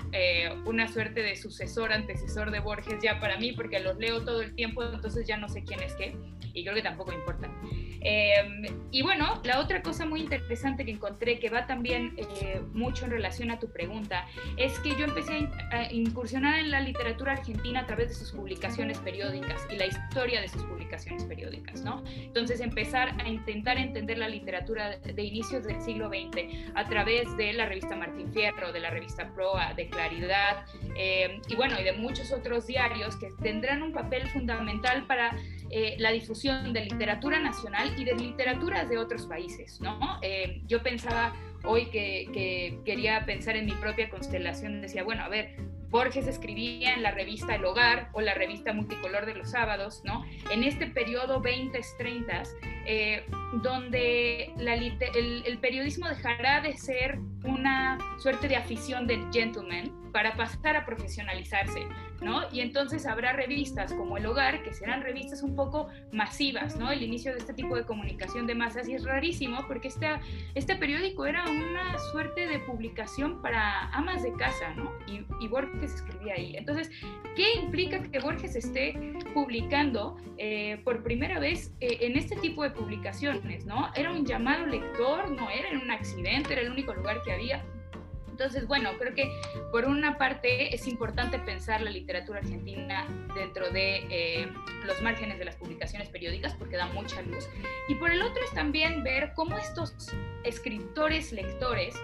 una 0.64 0.88
suerte 0.88 1.22
de 1.22 1.37
sucesor, 1.37 1.92
antecesor 1.92 2.50
de 2.50 2.61
Borges 2.61 3.02
ya 3.02 3.20
para 3.20 3.38
mí, 3.38 3.52
porque 3.52 3.80
los 3.80 3.96
leo 3.99 4.25
todo 4.25 4.42
el 4.42 4.54
tiempo, 4.54 4.82
entonces 4.84 5.26
ya 5.26 5.37
no 5.37 5.49
sé 5.49 5.64
quién 5.64 5.82
es 5.82 5.94
qué, 5.94 6.14
y 6.54 6.62
creo 6.62 6.75
que 6.75 6.82
tampoco 6.82 7.12
importa. 7.12 7.50
y 8.90 9.02
bueno, 9.02 9.40
la 9.44 9.61
otra 9.61 9.82
cosa 9.82 10.06
muy 10.06 10.20
interesante 10.20 10.84
que 10.84 10.90
encontré 10.90 11.38
que 11.38 11.49
va 11.50 11.66
también 11.66 12.14
eh, 12.16 12.61
mucho 12.72 13.04
en 13.04 13.11
relación 13.11 13.50
a 13.50 13.58
tu 13.58 13.70
pregunta, 13.70 14.26
es 14.56 14.78
que 14.80 14.90
yo 14.96 15.04
empecé 15.04 15.49
a 15.70 15.92
incursionar 15.92 16.58
en 16.58 16.70
la 16.70 16.80
literatura 16.80 17.32
argentina 17.32 17.80
a 17.80 17.87
través 17.87 18.08
de 18.08 18.14
sus 18.14 18.32
publicaciones 18.32 18.99
periódicas 18.99 19.66
y 19.70 19.76
la 19.76 19.87
historia 19.87 20.40
de 20.40 20.49
sus 20.49 20.62
publicaciones 20.64 21.25
periódicas, 21.25 21.82
¿no? 21.82 22.02
Entonces 22.06 22.61
empezar 22.61 23.20
a 23.20 23.28
intentar 23.28 23.78
entender 23.78 24.18
la 24.18 24.28
literatura 24.28 24.99
de 24.99 25.22
inicios 25.22 25.64
del 25.64 25.80
siglo 25.80 26.08
XX 26.08 26.70
a 26.75 26.88
través 26.88 27.34
de 27.37 27.52
la 27.52 27.66
revista 27.66 27.96
Martín 27.96 28.32
Fierro, 28.32 28.72
de 28.72 28.80
la 28.80 28.90
revista 28.90 29.31
De 29.76 29.88
Claridad, 29.88 30.66
eh, 30.94 31.40
y 31.48 31.56
bueno, 31.56 31.80
y 31.80 31.84
de 31.84 31.92
muchos 31.92 32.32
otros 32.32 32.66
diarios 32.66 33.16
que 33.16 33.30
tendrán 33.42 33.82
un 33.82 33.92
papel 33.92 34.28
fundamental 34.28 35.06
para 35.06 35.36
eh, 35.70 35.96
la 35.98 36.12
difusión 36.12 36.72
de 36.72 36.84
literatura 36.84 37.38
nacional 37.38 37.98
y 37.98 38.04
de 38.04 38.14
literaturas 38.14 38.88
de 38.88 38.98
otros 38.98 39.26
países, 39.26 39.80
¿no? 39.80 39.98
yo 40.66 40.82
pensaba 40.82 41.34
hoy 41.64 41.86
que, 41.86 42.78
quería 42.84 43.24
pensar 43.24 43.56
en 43.56 43.66
mi 43.66 43.72
propia 43.72 44.10
constelación, 44.10 44.82
decía, 44.82 45.02
bueno, 45.02 45.24
a 45.24 45.28
ver, 45.28 45.56
Borges 45.88 46.26
escribía 46.26 46.94
en 46.94 47.02
la 47.02 47.10
revista 47.10 47.54
El 47.54 47.64
Hogar 47.64 48.08
o 48.12 48.20
la 48.20 48.34
revista 48.34 48.72
Multicolor 48.72 49.26
de 49.26 49.34
los 49.34 49.50
sábados, 49.50 50.02
¿no? 50.04 50.24
En 50.50 50.64
este 50.64 50.86
periodo 50.86 51.42
20-30, 51.42 52.48
eh, 52.86 53.24
donde 53.62 54.52
el, 54.56 55.42
el, 55.46 55.58
periodismo 55.58 56.08
dejará 56.08 56.60
de 56.60 56.76
ser 56.76 57.18
una 57.44 57.98
suerte 58.18 58.48
de 58.48 58.56
afición 58.56 59.06
del 59.06 59.24
gentleman 59.32 59.92
para 60.12 60.34
pasar 60.36 60.76
a 60.76 60.84
profesionalizarse, 60.84 61.86
¿no? 62.23 62.43
Y 62.52 62.61
entonces 62.61 63.07
habrá 63.07 63.33
revistas 63.33 63.93
como 63.93 64.17
El 64.17 64.26
Hogar, 64.26 64.62
que 64.62 64.73
serán 64.73 65.02
revistas 65.02 65.43
un 65.43 65.57
poco 65.57 65.88
masivas, 66.12 66.76
¿no? 66.76 66.91
El 66.91 67.02
inicio 67.02 67.33
de 67.33 67.38
este 67.38 67.55
tipo 67.55 67.76
de 67.76 67.85
comunicación 67.85 68.47
de 68.47 68.55
masas 68.55 68.88
y 68.88 68.95
es 68.95 69.05
rarísimo 69.05 69.64
porque 69.67 69.88
este, 69.88 70.09
este 70.55 70.76
periódico 70.76 71.26
era 71.26 71.45
una 71.45 71.99
suerte 72.11 72.47
de 72.47 72.59
publicación 72.61 73.43
para 73.43 73.88
amas 73.91 74.23
de 74.23 74.33
casa, 74.35 74.75
¿no? 74.75 74.93
Y, 75.07 75.23
Borges 75.52 75.95
escribía 75.95 76.33
ahí. 76.35 76.57
Entonces, 76.57 76.91
¿qué 77.37 77.57
implica 77.61 78.02
que 78.02 78.19
Borges 78.21 78.57
esté 78.57 78.99
publicando 79.35 80.17
eh, 80.38 80.81
por 80.83 81.02
primera 81.02 81.38
vez 81.38 81.75
eh, 81.81 81.99
en 82.00 82.17
este 82.17 82.37
tipo 82.37 82.62
de 82.62 82.71
publicaciones, 82.71 83.67
¿no? 83.67 83.91
Era 83.95 84.12
un 84.12 84.25
llamado 84.25 84.64
lector, 84.64 85.31
no 85.31 85.50
era 85.50 85.79
un 85.79 85.91
accidente, 85.91 86.55
era 86.55 86.62
el 86.62 86.71
único 86.71 86.95
lugar 86.95 87.21
que 87.23 87.33
había 87.33 87.62
entonces, 88.42 88.66
bueno, 88.66 88.90
creo 88.99 89.14
que 89.14 89.30
por 89.70 89.84
una 89.84 90.18
parte 90.18 90.75
es 90.75 90.88
importante 90.88 91.38
pensar 91.38 91.80
la 91.80 91.90
literatura 91.90 92.40
argentina 92.40 93.06
dentro 93.37 93.70
de 93.70 94.04
eh, 94.11 94.52
los 94.84 95.00
márgenes 95.00 95.38
de 95.38 95.44
las 95.44 95.54
publicaciones 95.54 96.08
periódicas 96.08 96.52
porque 96.54 96.76
da 96.76 96.87
mucha 96.87 97.22
luz. 97.22 97.49
Y 97.88 97.94
por 97.94 98.11
el 98.11 98.20
otro 98.20 98.42
es 98.42 98.52
también 98.52 99.04
ver 99.04 99.32
cómo 99.37 99.56
estos 99.58 99.94
escritores, 100.42 101.30
lectores, 101.32 101.94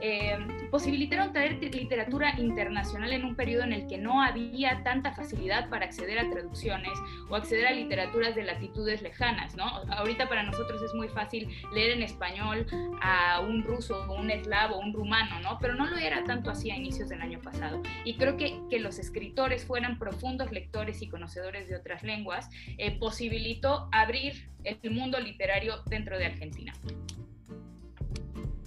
eh, 0.00 0.36
posibilitaron 0.70 1.32
traer 1.32 1.62
literatura 1.62 2.34
internacional 2.38 3.12
en 3.12 3.24
un 3.24 3.36
periodo 3.36 3.62
en 3.62 3.72
el 3.72 3.86
que 3.86 3.96
no 3.98 4.20
había 4.20 4.82
tanta 4.82 5.12
facilidad 5.14 5.68
para 5.70 5.86
acceder 5.86 6.18
a 6.18 6.28
traducciones 6.28 6.92
o 7.28 7.36
acceder 7.36 7.66
a 7.66 7.70
literaturas 7.70 8.34
de 8.34 8.42
latitudes 8.42 9.02
lejanas, 9.02 9.54
¿no? 9.56 9.64
Ahorita 9.92 10.28
para 10.28 10.42
nosotros 10.42 10.82
es 10.82 10.92
muy 10.94 11.08
fácil 11.08 11.48
leer 11.72 11.92
en 11.92 12.02
español 12.02 12.66
a 13.00 13.40
un 13.40 13.62
ruso, 13.62 14.04
un 14.12 14.30
eslavo, 14.30 14.78
un 14.78 14.92
rumano, 14.92 15.40
¿no? 15.40 15.58
Pero 15.60 15.74
no 15.74 15.83
lo 15.84 15.96
era 15.96 16.24
tanto 16.24 16.50
así 16.50 16.70
a 16.70 16.76
inicios 16.76 17.08
del 17.08 17.20
año 17.20 17.40
pasado. 17.40 17.82
Y 18.04 18.14
creo 18.14 18.36
que 18.36 18.54
que 18.70 18.78
los 18.80 18.98
escritores 18.98 19.64
fueran 19.64 19.98
profundos 19.98 20.52
lectores 20.52 21.02
y 21.02 21.08
conocedores 21.08 21.68
de 21.68 21.76
otras 21.76 22.02
lenguas 22.02 22.48
eh, 22.78 22.98
posibilitó 22.98 23.88
abrir 23.92 24.48
el 24.64 24.90
mundo 24.90 25.20
literario 25.20 25.82
dentro 25.86 26.18
de 26.18 26.26
Argentina. 26.26 26.72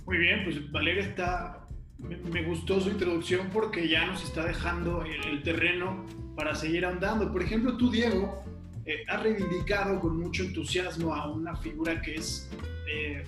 Muy 0.06 0.18
bien, 0.18 0.44
pues 0.46 0.72
Valeria 0.72 1.04
está, 1.04 1.68
me, 2.00 2.44
gustó 2.44 2.80
su 2.80 2.90
introducción 2.90 3.50
porque 3.52 3.88
ya 3.88 4.06
nos 4.06 4.24
está 4.24 4.46
dejando 4.46 5.04
el, 5.04 5.44
terreno 5.44 6.06
para 6.36 6.56
seguir 6.56 6.86
ahondando. 6.86 7.32
Por 7.32 7.42
ejemplo, 7.42 7.76
tú, 7.76 7.92
Diego, 7.92 8.44
eh, 8.86 9.04
has 9.08 9.22
reivindicado 9.22 10.00
con 10.00 10.18
mucho 10.18 10.44
entusiasmo 10.44 11.14
a 11.14 11.30
una 11.30 11.56
figura 11.58 12.02
que 12.02 12.16
es, 12.16 12.50
eh, 12.90 13.24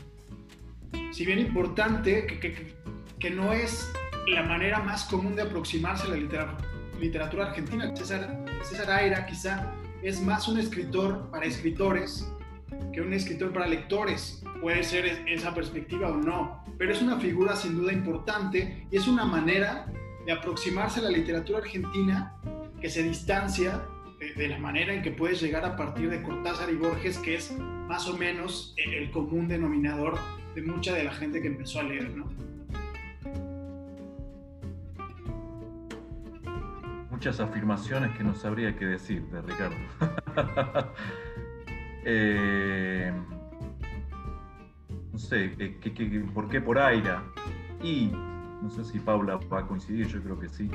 si 1.12 1.26
bien 1.26 1.40
importante, 1.40 2.26
que, 2.26 2.40
que, 2.40 2.74
no 3.30 3.54
es 3.54 3.92
la 4.28 4.44
manera 4.44 4.80
más 4.80 5.04
común 5.06 5.36
de 5.36 5.42
aproximarse 5.42 6.08
a 6.08 6.12
la 6.12 6.18
literatura, 7.00 7.48
argentina. 7.48 7.94
César, 7.96 8.46
César 8.64 8.90
Aira 8.92 9.26
quizá 9.26 9.74
es 10.02 10.22
más 10.22 10.48
un 10.48 10.60
escritor 10.60 11.30
para 11.30 11.46
escritores 11.46 12.32
que 12.94 13.02
un 13.02 13.14
escritor 13.14 13.52
para 13.52 13.68
lectores. 13.68 14.42
Puede 14.62 14.84
ser 14.84 15.06
esa 15.28 15.54
perspectiva 15.54 16.10
o 16.10 16.18
no, 16.18 16.64
pero 16.78 16.92
es 16.92 17.02
una 17.02 17.20
figura 17.20 17.56
sin 17.56 17.76
duda 17.76 17.92
importante 17.92 18.88
y 18.92 18.98
es 18.98 19.08
una 19.08 19.26
manera 19.26 19.86
de 20.26 20.32
aproximarse 20.32 21.00
a 21.00 21.04
la 21.04 21.10
literatura 21.10 21.60
argentina 21.60 22.36
que 22.80 22.90
se 22.90 23.04
distancia 23.04 23.82
de, 24.38 24.48
la 24.48 24.58
manera 24.58 24.94
en 24.94 25.02
que 25.02 25.12
puedes 25.12 25.42
llegar 25.42 25.64
a 25.64 25.76
partir 25.76 26.10
de 26.10 26.22
Cortázar 26.22 26.70
y 26.70 26.76
Borges, 26.76 27.18
que 27.20 27.36
es 27.36 27.56
más 27.88 28.08
o 28.08 28.18
menos 28.18 28.74
el 28.78 29.12
común 29.12 29.48
denominador 29.48 30.18
de 30.56 30.62
mucha 30.62 30.94
de 30.94 31.06
la 31.06 31.12
gente 31.12 31.42
que 31.42 31.48
empezó 31.48 31.80
a 31.80 31.84
leer, 31.84 32.10
¿no? 32.16 32.49
Muchas 37.20 37.42
afirmaciones 37.42 38.16
que 38.16 38.24
no 38.24 38.34
sabría 38.34 38.78
qué 38.78 38.86
decir 38.86 39.24
de 39.24 39.42
Ricardo. 39.42 39.76
Eh, 42.06 43.12
no 45.12 45.20
sé, 45.20 45.54
por 46.34 46.48
qué 46.48 46.62
por 46.62 46.80
Aira? 46.80 47.22
Y 47.84 48.08
no 48.62 48.70
sé 48.70 48.86
si 48.86 49.00
Paula 49.00 49.38
va 49.52 49.60
a 49.60 49.68
coincidir, 49.68 50.08
yo 50.08 50.24
creo 50.24 50.40
que 50.40 50.48
sí. 50.48 50.72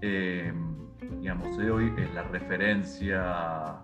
Eh, 0.00 0.54
digamos, 1.20 1.58
de 1.58 1.70
hoy 1.70 1.92
es 1.98 2.14
la 2.14 2.22
referencia 2.22 3.76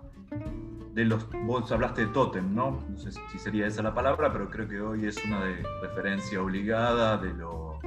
de 0.91 1.05
los. 1.05 1.29
Vos 1.45 1.71
hablaste 1.71 2.07
de 2.07 2.11
Totem, 2.13 2.53
¿no? 2.55 2.83
No 2.89 2.97
sé 2.97 3.11
si 3.11 3.37
sería 3.37 3.67
esa 3.67 3.83
la 3.83 3.93
palabra, 3.93 4.33
pero 4.33 4.49
creo 4.49 4.67
que 4.67 4.81
hoy 4.81 5.05
es 5.05 5.23
una 5.23 5.45
de 5.45 5.63
referencia 5.83 6.41
obligada 6.41 7.17
de 7.19 7.31
lo. 7.31 7.79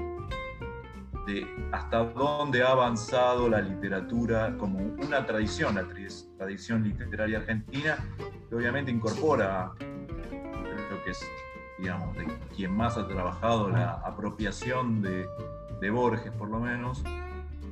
De 1.28 1.46
hasta 1.72 2.04
dónde 2.04 2.62
ha 2.62 2.70
avanzado 2.70 3.50
la 3.50 3.60
literatura 3.60 4.56
como 4.56 4.78
una 4.78 5.26
tradición, 5.26 5.74
la 5.74 5.86
tradición 6.38 6.82
literaria 6.82 7.38
argentina, 7.38 7.98
que 8.48 8.54
obviamente 8.54 8.90
incorpora 8.90 9.72
lo 9.78 11.04
que 11.04 11.10
es, 11.10 11.20
digamos, 11.78 12.16
de 12.16 12.26
quien 12.56 12.74
más 12.74 12.96
ha 12.96 13.06
trabajado 13.06 13.68
la 13.68 14.00
apropiación 14.04 15.02
de, 15.02 15.28
de 15.80 15.90
Borges, 15.90 16.32
por 16.32 16.48
lo 16.48 16.60
menos, 16.60 17.04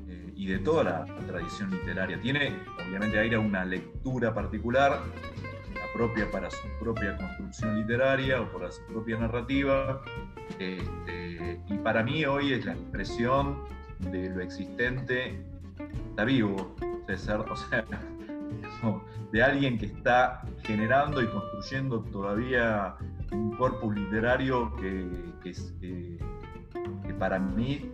eh, 0.06 0.32
y 0.36 0.46
de 0.48 0.58
toda 0.58 0.84
la, 0.84 1.04
tradición 1.26 1.70
literaria. 1.70 2.20
Tiene, 2.20 2.54
obviamente, 2.86 3.18
aire 3.18 3.38
una 3.38 3.64
lectura 3.64 4.34
particular, 4.34 5.00
la 5.42 5.45
propia 5.96 6.30
para 6.30 6.50
su 6.50 6.68
propia 6.78 7.16
construcción 7.16 7.78
literaria 7.80 8.42
o 8.42 8.52
para 8.52 8.70
su 8.70 8.82
propia 8.84 9.16
narrativa. 9.18 10.02
Este, 10.58 11.58
y 11.68 11.78
para 11.78 12.02
mí 12.02 12.24
hoy 12.26 12.52
es 12.52 12.66
la 12.66 12.72
expresión 12.72 13.64
de 14.10 14.28
lo 14.28 14.42
existente, 14.42 15.42
está 16.10 16.24
vivo, 16.24 16.76
César, 17.06 17.40
o 17.40 17.56
sea, 17.56 17.84
de 19.32 19.42
alguien 19.42 19.78
que 19.78 19.86
está 19.86 20.42
generando 20.64 21.22
y 21.22 21.26
construyendo 21.28 22.02
todavía 22.02 22.96
un 23.32 23.56
cuerpo 23.56 23.90
literario 23.90 24.76
que, 24.76 25.08
que, 25.42 26.18
para 27.18 27.38
mí, 27.38 27.90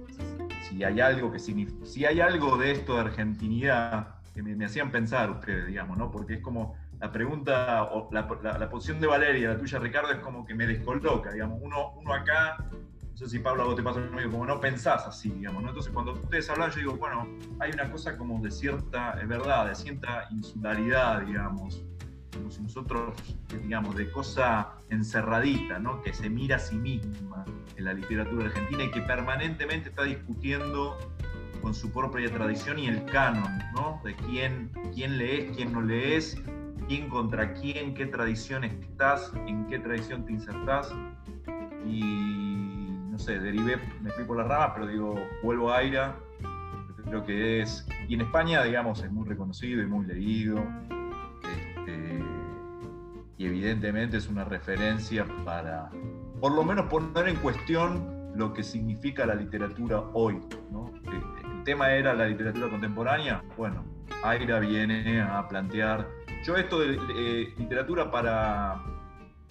si 0.68 0.82
hay 0.82 1.00
algo 1.00 1.30
que 1.30 1.38
si 1.38 2.04
hay 2.04 2.20
algo 2.20 2.56
de 2.56 2.72
esto 2.72 2.94
de 2.94 3.00
argentinidad 3.02 4.16
que 4.34 4.42
me, 4.42 4.64
hacían 4.64 4.90
pensar 4.90 5.30
ustedes, 5.30 5.66
digamos, 5.66 5.96
¿no? 5.96 6.10
Porque 6.10 6.34
es 6.34 6.40
como 6.40 6.74
la 7.02 7.10
pregunta, 7.10 7.82
o 7.90 8.08
la, 8.12 8.28
la, 8.60 8.70
posición 8.70 9.00
de 9.00 9.08
Valeria, 9.08 9.50
la 9.50 9.58
tuya, 9.58 9.80
Ricardo, 9.80 10.12
es 10.12 10.20
como 10.20 10.46
que 10.46 10.54
me 10.54 10.68
descoloca, 10.68 11.32
digamos, 11.32 11.58
uno, 11.60 11.94
uno 11.96 12.14
acá 12.14 12.56
no 12.70 13.16
sé 13.16 13.28
si 13.28 13.40
Pablo 13.40 13.66
vos 13.66 13.74
te 13.74 13.82
pasa 13.82 13.98
lo 13.98 14.10
mismo, 14.12 14.30
como 14.30 14.46
no 14.46 14.60
pensás 14.60 15.04
así, 15.04 15.28
digamos, 15.30 15.64
¿no? 15.64 15.70
Entonces 15.70 15.92
cuando 15.92 16.12
ustedes 16.12 16.48
hablan, 16.48 16.70
yo 16.70 16.78
digo, 16.78 16.92
bueno, 16.92 17.26
hay 17.58 17.72
una 17.72 17.90
cosa 17.90 18.16
como 18.16 18.40
de 18.40 18.52
cierta, 18.52 19.20
es 19.20 19.26
verdad, 19.26 19.66
de 19.66 19.74
cierta 19.74 20.28
insularidad, 20.30 21.22
digamos, 21.22 21.82
como 22.32 22.52
si 22.52 22.62
nosotros, 22.62 23.16
digamos, 23.48 23.96
de 23.96 24.08
cosa 24.12 24.70
encerradita, 24.88 25.80
¿no? 25.80 26.02
Que 26.02 26.14
se 26.14 26.30
mira 26.30 26.56
a 26.56 26.60
sí 26.60 26.76
misma 26.76 27.44
en 27.76 27.84
la 27.84 27.94
literatura 27.94 28.46
argentina 28.46 28.84
y 28.84 28.92
que 28.92 29.02
permanentemente 29.02 29.88
está 29.88 30.04
discutiendo 30.04 30.96
con 31.60 31.74
su 31.74 31.90
propia 31.92 32.32
tradición 32.32 32.78
y 32.78 32.86
el 32.86 33.04
canon, 33.06 33.58
¿no? 33.74 34.00
De 34.04 34.14
quién, 34.14 34.70
quién 34.94 35.18
lees, 35.18 35.54
quién 35.56 35.72
no 35.72 35.82
lees, 35.82 36.40
quién 36.86 37.08
contra 37.08 37.54
quién, 37.54 37.94
qué 37.94 38.06
tradición 38.06 38.64
estás, 38.64 39.32
en 39.46 39.66
qué 39.66 39.78
tradición 39.78 40.24
te 40.24 40.32
insertás. 40.32 40.94
Y 41.86 42.88
no 43.10 43.18
sé, 43.18 43.38
derivé, 43.38 43.76
me 44.00 44.10
fui 44.10 44.24
por 44.24 44.36
la 44.38 44.44
rama, 44.44 44.74
pero 44.74 44.86
digo, 44.86 45.14
vuelvo 45.42 45.70
a 45.70 45.78
Aira, 45.78 46.16
creo 47.04 47.24
que 47.24 47.60
es, 47.60 47.86
y 48.08 48.14
en 48.14 48.22
España, 48.22 48.62
digamos, 48.62 49.02
es 49.02 49.10
muy 49.12 49.28
reconocido 49.28 49.82
y 49.82 49.86
muy 49.86 50.06
leído, 50.06 50.64
este, 51.42 52.24
y 53.36 53.46
evidentemente 53.46 54.16
es 54.16 54.28
una 54.28 54.44
referencia 54.44 55.26
para, 55.44 55.90
por 56.40 56.52
lo 56.52 56.64
menos, 56.64 56.86
poner 56.86 57.28
en 57.28 57.36
cuestión 57.36 58.32
lo 58.34 58.54
que 58.54 58.62
significa 58.62 59.26
la 59.26 59.34
literatura 59.34 60.00
hoy, 60.14 60.40
Tema 61.64 61.92
era 61.92 62.12
la 62.12 62.26
literatura 62.26 62.68
contemporánea, 62.68 63.42
bueno, 63.56 63.84
Aira 64.24 64.58
viene 64.58 65.20
a 65.20 65.46
plantear, 65.48 66.08
yo 66.44 66.56
esto 66.56 66.80
de 66.80 67.52
literatura 67.56 68.10
para, 68.10 68.82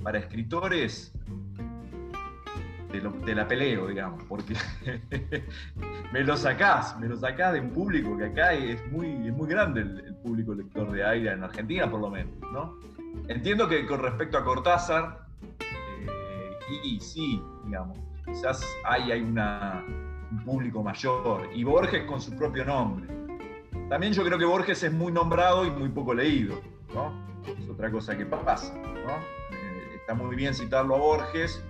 para 0.03 0.19
escritores, 0.19 1.13
te, 3.25 3.35
la 3.35 3.47
peleo, 3.47 3.87
digamos, 3.87 4.23
porque 4.25 4.55
me 6.11 6.23
lo 6.23 6.35
sacás, 6.35 6.99
me 6.99 7.07
lo 7.07 7.15
sacás 7.15 7.53
de 7.53 7.61
un 7.61 7.69
público 7.69 8.17
que 8.17 8.25
acá 8.25 8.53
es 8.53 8.85
muy, 8.91 9.07
muy 9.07 9.47
grande 9.47 9.81
el, 9.81 10.15
público 10.21 10.53
lector 10.53 10.91
de 10.91 11.03
aire 11.03 11.31
en 11.31 11.43
Argentina, 11.43 11.89
por 11.89 11.99
lo 11.99 12.11
menos, 12.11 12.31
¿no? 12.53 12.77
Entiendo 13.27 13.67
que 13.67 13.87
con 13.87 14.01
respecto 14.01 14.37
a 14.37 14.43
Cortázar, 14.43 15.25
eh, 15.59 16.79
y, 16.83 16.99
sí, 16.99 17.41
digamos, 17.65 17.97
quizás 18.23 18.63
hay, 18.85 19.11
hay 19.11 19.21
una, 19.21 19.83
un 20.31 20.43
público 20.43 20.81
mayor, 20.81 21.49
y 21.53 21.63
Borges 21.63 22.05
con 22.05 22.21
su 22.21 22.35
propio 22.35 22.65
nombre. 22.65 23.07
También 23.89 24.13
yo 24.13 24.23
creo 24.23 24.37
que 24.37 24.45
Borges 24.45 24.83
es 24.83 24.91
muy 24.93 25.11
nombrado 25.11 25.65
y 25.65 25.71
muy 25.71 25.89
poco 25.89 26.13
leído. 26.13 26.61
Es 27.45 27.69
otra 27.69 27.91
cosa 27.91 28.17
que 28.17 28.25
pasa. 28.25 28.73
Eh, 28.75 29.95
está 29.95 30.13
muy 30.13 30.35
bien 30.35 30.53
citarlo 30.53 30.95
a 30.95 30.99
Borges, 30.99 31.63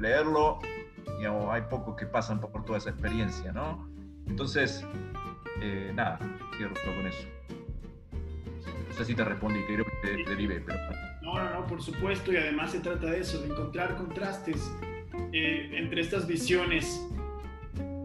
leerlo, 0.00 0.58
digamos, 1.18 1.50
hay 1.50 1.62
pocos 1.62 1.96
que 1.96 2.06
pasan 2.06 2.40
por, 2.40 2.64
toda 2.64 2.78
esa 2.78 2.90
experiencia, 2.90 3.52
¿no? 3.52 3.88
Entonces, 4.26 4.84
eh, 5.60 5.92
nada, 5.94 6.18
cierro 6.56 6.74
con 6.84 7.06
eso. 7.06 7.28
No 8.88 8.94
sé 8.94 9.04
si 9.04 9.14
te 9.14 9.24
respondí, 9.24 9.60
creo 9.64 9.84
que 9.84 10.08
te 10.08 10.30
derivé, 10.30 10.60
pero... 10.60 10.78
No, 11.22 11.38
no, 11.38 11.60
no, 11.60 11.66
por 11.66 11.80
supuesto, 11.80 12.32
y 12.32 12.36
además 12.36 12.72
se 12.72 12.80
trata 12.80 13.06
de 13.06 13.20
eso, 13.20 13.40
de 13.40 13.48
encontrar 13.48 13.96
contrastes 13.96 14.70
eh, 15.32 15.70
entre 15.74 16.00
estas 16.00 16.26
visiones 16.26 17.08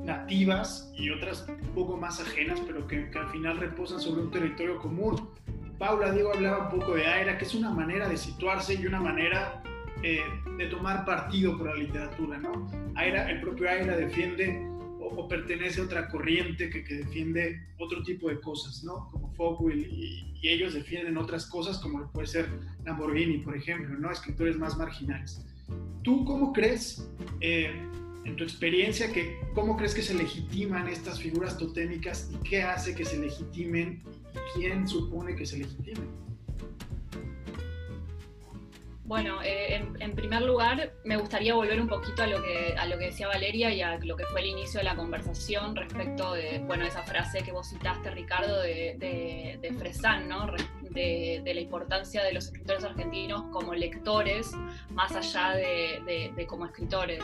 nativas 0.07 0.91
y 0.97 1.09
otras 1.11 1.45
un 1.47 1.73
poco 1.75 1.97
más 1.97 2.19
ajenas, 2.19 2.59
pero 2.65 2.87
que, 2.87 3.11
al 3.13 3.29
final 3.29 3.57
reposan 3.57 3.99
sobre 3.99 4.21
un 4.21 4.31
territorio 4.31 4.79
común. 4.79 5.29
Paula, 5.77 6.11
Diego 6.11 6.33
hablaba 6.33 6.69
un 6.69 6.79
poco 6.79 6.95
de 6.95 7.05
Aira, 7.05 7.37
que 7.37 7.45
es 7.45 7.53
una 7.53 7.69
manera 7.69 8.09
de 8.09 8.17
situarse 8.17 8.73
y 8.73 8.85
una 8.87 8.99
manera 8.99 9.61
eh, 10.01 10.21
de 10.57 10.65
tomar 10.67 11.05
partido 11.05 11.55
por 11.57 11.67
la 11.67 11.75
literatura, 11.75 12.39
¿no? 12.39 12.67
Aira, 12.95 13.29
el 13.29 13.41
propio 13.41 13.69
Aira 13.69 13.95
defiende 13.95 14.65
o, 14.99 15.27
pertenece 15.27 15.81
a 15.81 15.83
otra 15.83 16.07
corriente 16.07 16.69
que, 16.69 16.83
que, 16.83 16.95
defiende 16.95 17.61
otro 17.77 18.01
tipo 18.03 18.29
de 18.29 18.39
cosas, 18.39 18.83
¿no? 18.83 19.09
Como 19.11 19.31
Folkwill 19.33 19.85
y, 19.85 20.39
y, 20.41 20.47
ellos 20.47 20.73
defienden 20.73 21.17
otras 21.17 21.45
cosas 21.47 21.77
como 21.79 22.11
puede 22.11 22.27
ser 22.27 22.47
Lamborghini, 22.85 23.39
por 23.39 23.55
ejemplo, 23.55 23.97
¿no? 23.97 24.11
Escritores 24.11 24.57
más 24.57 24.77
marginales. 24.77 25.45
¿Tú 26.03 26.23
cómo 26.25 26.53
crees, 26.53 27.09
eh, 27.41 27.71
en 28.27 28.35
tu 28.35 28.43
experiencia, 28.43 29.11
que 29.11 29.39
cómo 29.53 29.77
crees 29.77 29.95
que 29.95 30.01
se 30.01 30.13
legitiman 30.13 30.87
estas 30.87 31.19
figuras 31.19 31.57
totémicas 31.57 32.29
y 32.31 32.37
qué 32.47 32.61
hace 32.61 32.93
que 32.93 33.05
se 33.05 33.17
legitimen 33.17 34.03
y 34.33 34.59
quién 34.59 34.87
supone 34.87 35.35
que 35.35 35.45
se 35.45 35.59
legitimen? 35.59 36.27
Bueno, 39.05 39.41
eh, 39.41 39.81
en, 39.99 40.15
primer 40.15 40.41
lugar, 40.41 40.91
me 41.05 41.15
gustaría 41.15 41.55
volver 41.55 41.79
un 41.79 41.87
poquito 41.87 42.23
a 42.23 42.27
lo, 42.27 42.43
que, 42.43 42.75
a 42.77 42.85
lo 42.87 42.97
que 42.97 43.05
decía 43.05 43.29
Valeria 43.29 43.73
y 43.73 43.81
a 43.81 43.97
lo 43.99 44.17
que 44.17 44.25
fue 44.25 44.41
el 44.41 44.47
inicio 44.47 44.79
de 44.79 44.83
la 44.83 44.97
conversación 44.97 45.77
respecto 45.77 46.33
de, 46.33 46.59
bueno, 46.59 46.85
esa 46.85 47.03
frase 47.03 47.41
que 47.41 47.53
vos 47.53 47.69
citaste, 47.69 48.11
Ricardo, 48.11 48.61
de, 48.61 48.97
de, 48.99 49.59
de 49.61 49.73
Fresan, 49.77 50.27
¿no? 50.27 50.47
De, 50.97 51.53
la 51.53 51.61
importancia 51.61 52.23
de 52.23 52.33
los 52.33 52.45
escritores 52.45 52.83
argentinos 52.83 53.43
como 53.51 53.75
lectores, 53.75 54.51
más 54.89 55.15
allá 55.15 55.51
de, 55.55 56.45
como 56.47 56.65
escritores. 56.65 57.23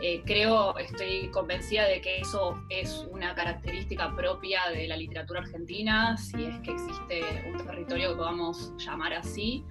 Eh, 0.00 0.22
creo, 0.24 0.78
estoy 0.78 1.28
convencida 1.28 1.86
de 1.86 2.00
que 2.00 2.20
eso 2.20 2.64
es 2.70 3.06
una 3.10 3.34
característica 3.34 4.16
propia 4.16 4.62
de 4.74 4.88
la 4.88 4.96
literatura 4.96 5.40
argentina, 5.40 6.16
si 6.16 6.42
es 6.46 6.58
que 6.60 6.72
existe 6.72 7.22
un 7.52 7.66
territorio 7.66 8.10
que 8.10 8.16
podamos 8.16 8.72
llamar 8.78 9.12
así. 9.12 9.62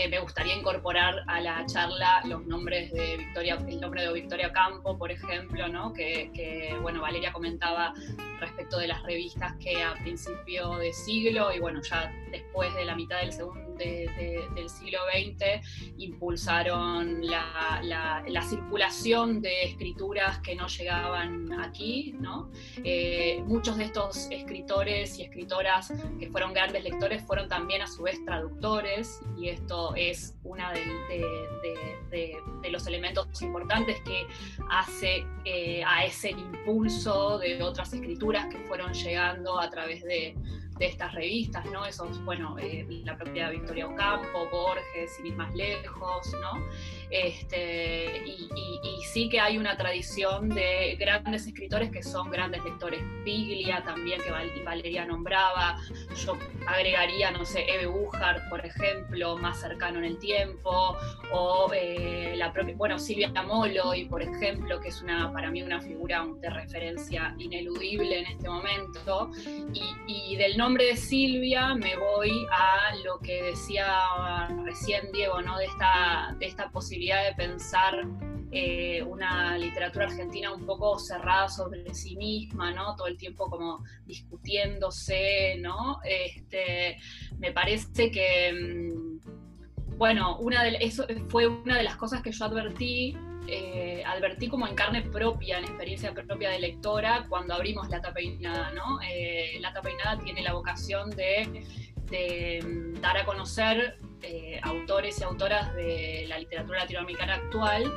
Eh, 0.00 0.06
me 0.06 0.20
gustaría 0.20 0.54
incorporar 0.54 1.24
a 1.26 1.40
la 1.40 1.66
charla 1.66 2.22
los 2.24 2.46
nombres 2.46 2.92
de 2.92 3.16
Victoria, 3.16 3.58
el 3.66 3.80
nombre 3.80 4.02
de 4.02 4.12
Victoria 4.12 4.52
Campo, 4.52 4.96
por 4.96 5.10
ejemplo, 5.10 5.66
¿no? 5.66 5.92
que, 5.92 6.72
bueno, 6.80 7.00
Valeria 7.00 7.32
comentaba 7.32 7.92
respecto 8.38 8.78
de 8.78 8.86
las 8.86 9.02
revistas 9.02 9.56
que 9.56 9.82
a 9.82 9.94
principio 9.94 10.76
de 10.76 10.92
siglo 10.92 11.52
y 11.52 11.58
bueno, 11.58 11.82
ya 11.82 12.12
después 12.30 12.72
de 12.76 12.84
la 12.84 12.94
mitad 12.94 13.18
del 13.18 13.32
segundo 13.32 13.67
del 13.78 14.68
siglo 14.68 14.98
XX 15.12 15.98
impulsaron 15.98 17.26
la, 17.26 17.80
la, 17.82 18.42
circulación 18.42 19.42
de 19.42 19.64
escrituras 19.64 20.38
que 20.40 20.54
no 20.54 20.66
llegaban 20.68 21.52
aquí, 21.60 22.14
¿no? 22.18 22.50
Eh, 22.82 23.42
muchos 23.46 23.76
de 23.76 23.84
estos 23.84 24.28
escritores 24.30 25.18
y 25.18 25.22
escritoras 25.22 25.92
que 26.18 26.28
fueron 26.30 26.52
grandes 26.52 26.82
lectores 26.84 27.22
fueron 27.24 27.48
también 27.48 27.82
a 27.82 27.86
su 27.86 28.02
vez 28.02 28.24
traductores 28.24 29.20
y 29.36 29.48
esto 29.48 29.94
es 29.96 30.36
uno 30.44 30.64
de, 30.72 32.70
los 32.70 32.86
elementos 32.86 33.42
importantes 33.42 34.00
que 34.02 34.26
hace 34.70 35.26
eh, 35.44 35.82
a 35.86 36.04
ese 36.04 36.30
impulso 36.30 37.38
de 37.38 37.62
otras 37.62 37.92
escrituras 37.92 38.46
que 38.46 38.58
fueron 38.66 38.92
llegando 38.92 39.58
a 39.58 39.70
través 39.70 40.02
de, 40.04 40.36
de 40.78 40.86
estas 40.86 41.12
revistas, 41.14 41.64
¿no? 41.66 41.84
Esos, 41.84 42.24
bueno, 42.24 42.56
eh, 42.58 42.86
la 43.04 43.16
propia 43.16 43.50
Victoria 43.50 43.86
Ocampo, 43.86 44.48
Borges, 44.50 45.16
sin 45.16 45.26
ir 45.26 45.36
más 45.36 45.54
lejos, 45.54 46.32
¿no? 46.40 46.64
Este, 47.10 48.24
y, 48.26 48.48
sí 49.02 49.28
que 49.30 49.40
hay 49.40 49.56
una 49.56 49.76
tradición 49.76 50.50
de 50.50 50.96
grandes 50.96 51.46
escritores 51.46 51.90
que 51.90 52.02
son 52.02 52.30
grandes 52.30 52.62
lectores. 52.62 53.00
Piglia 53.24 53.82
también, 53.82 54.20
que 54.22 54.62
Valeria 54.62 55.06
nombraba, 55.06 55.78
yo 56.14 56.36
agregaría, 56.66 57.30
no 57.30 57.44
sé, 57.44 57.64
Eve 57.68 57.86
Buchard, 57.86 58.48
por 58.50 58.64
ejemplo, 58.64 59.38
más 59.38 59.60
cercano 59.60 59.98
en 59.98 60.04
el 60.04 60.18
tiempo, 60.18 60.96
o 61.32 61.67
propia, 62.52 62.74
bueno, 62.76 62.98
Silvia 62.98 63.30
Molloy, 63.42 64.04
por 64.04 64.22
ejemplo, 64.22 64.80
que 64.80 64.88
es 64.88 65.02
una, 65.02 65.32
para 65.32 65.50
mí 65.50 65.62
una 65.62 65.80
figura 65.80 66.24
de 66.40 66.50
referencia 66.50 67.34
ineludible 67.38 68.20
en 68.20 68.26
este 68.26 68.48
momento, 68.48 69.30
y, 69.74 69.82
y 70.06 70.36
del 70.36 70.56
nombre 70.56 70.68
nombre 70.68 70.84
de 70.84 70.96
Silvia 70.98 71.74
me 71.74 71.96
voy 71.96 72.46
a 72.52 72.94
lo 73.02 73.18
que 73.20 73.42
decía 73.42 74.46
recién 74.66 75.10
Diego, 75.12 75.40
¿no? 75.40 75.56
de, 75.56 75.64
esta, 75.64 76.36
de 76.38 76.44
esta 76.44 76.68
posibilidad 76.70 77.24
de 77.24 77.34
pensar 77.34 78.06
eh, 78.52 79.02
una 79.02 79.56
literatura 79.56 80.04
argentina 80.04 80.52
un 80.52 80.66
poco 80.66 80.98
cerrada 80.98 81.48
sobre 81.48 81.94
sí 81.94 82.16
misma, 82.16 82.70
¿no? 82.70 82.96
Todo 82.96 83.06
el 83.06 83.16
tiempo 83.16 83.48
como 83.48 83.82
discutiéndose, 84.04 85.56
¿no? 85.58 86.00
Este, 86.04 86.98
me 87.38 87.50
parece 87.52 88.10
que, 88.10 88.52
mm, 88.52 89.07
bueno, 89.98 90.38
una 90.38 90.62
de, 90.62 90.78
eso 90.80 91.06
fue 91.28 91.46
una 91.46 91.76
de 91.76 91.82
las 91.82 91.96
cosas 91.96 92.22
que 92.22 92.32
yo 92.32 92.44
advertí 92.46 93.16
eh, 93.50 94.02
advertí 94.04 94.48
como 94.48 94.66
en 94.66 94.74
carne 94.74 95.00
propia, 95.00 95.56
en 95.56 95.64
experiencia 95.64 96.12
propia 96.12 96.50
de 96.50 96.58
lectora, 96.58 97.24
cuando 97.30 97.54
abrimos 97.54 97.88
La 97.88 98.02
Tapeinada, 98.02 98.72
¿no? 98.72 99.00
Eh, 99.00 99.56
la 99.60 99.72
Tapeinada 99.72 100.18
tiene 100.18 100.42
la 100.42 100.52
vocación 100.52 101.08
de, 101.10 101.64
mm, 102.62 103.00
dar 103.00 103.16
a 103.16 103.24
conocer 103.24 103.98
eh, 104.20 104.60
autores 104.62 105.20
y 105.20 105.24
autoras 105.24 105.74
de 105.74 106.26
la 106.28 106.38
literatura 106.38 106.80
latinoamericana 106.80 107.36
actual, 107.36 107.90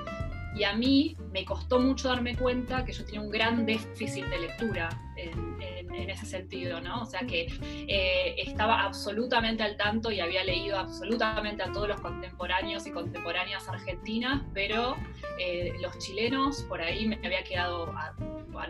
y 0.56 0.64
a 0.64 0.74
mí 0.74 1.18
me 1.34 1.44
costó 1.44 1.82
mucho 1.82 2.08
darme 2.08 2.36
cuenta 2.38 2.86
que 2.86 2.94
yo 2.94 3.04
tenía 3.04 3.20
un 3.20 3.30
gran 3.30 3.66
déficit 3.66 4.26
de 4.28 4.40
lectura 4.40 4.90
en, 5.18 5.81
ese 5.96 6.26
sentido, 6.26 6.82
¿no? 6.82 7.02
O 7.02 7.06
sea 7.06 7.22
que 7.22 7.48
eh, 7.88 8.36
estaba 8.38 8.84
absolutamente 8.84 9.64
al 9.64 9.78
tanto 9.78 10.12
y 10.12 10.20
había 10.20 10.44
leído 10.44 10.78
absolutamente 10.78 11.64
a 11.64 11.72
todos 11.72 11.88
los 11.88 12.02
contemporáneos 12.02 12.86
y 12.88 12.92
contemporáneas 12.92 13.68
argentinas, 13.68 14.42
pero 14.54 14.96
eh, 15.40 15.74
los 15.82 15.98
chilenos 16.00 16.64
por 16.64 16.82
ahí 16.82 17.08
me 17.08 17.16
había 17.24 17.44
quedado, 17.44 17.94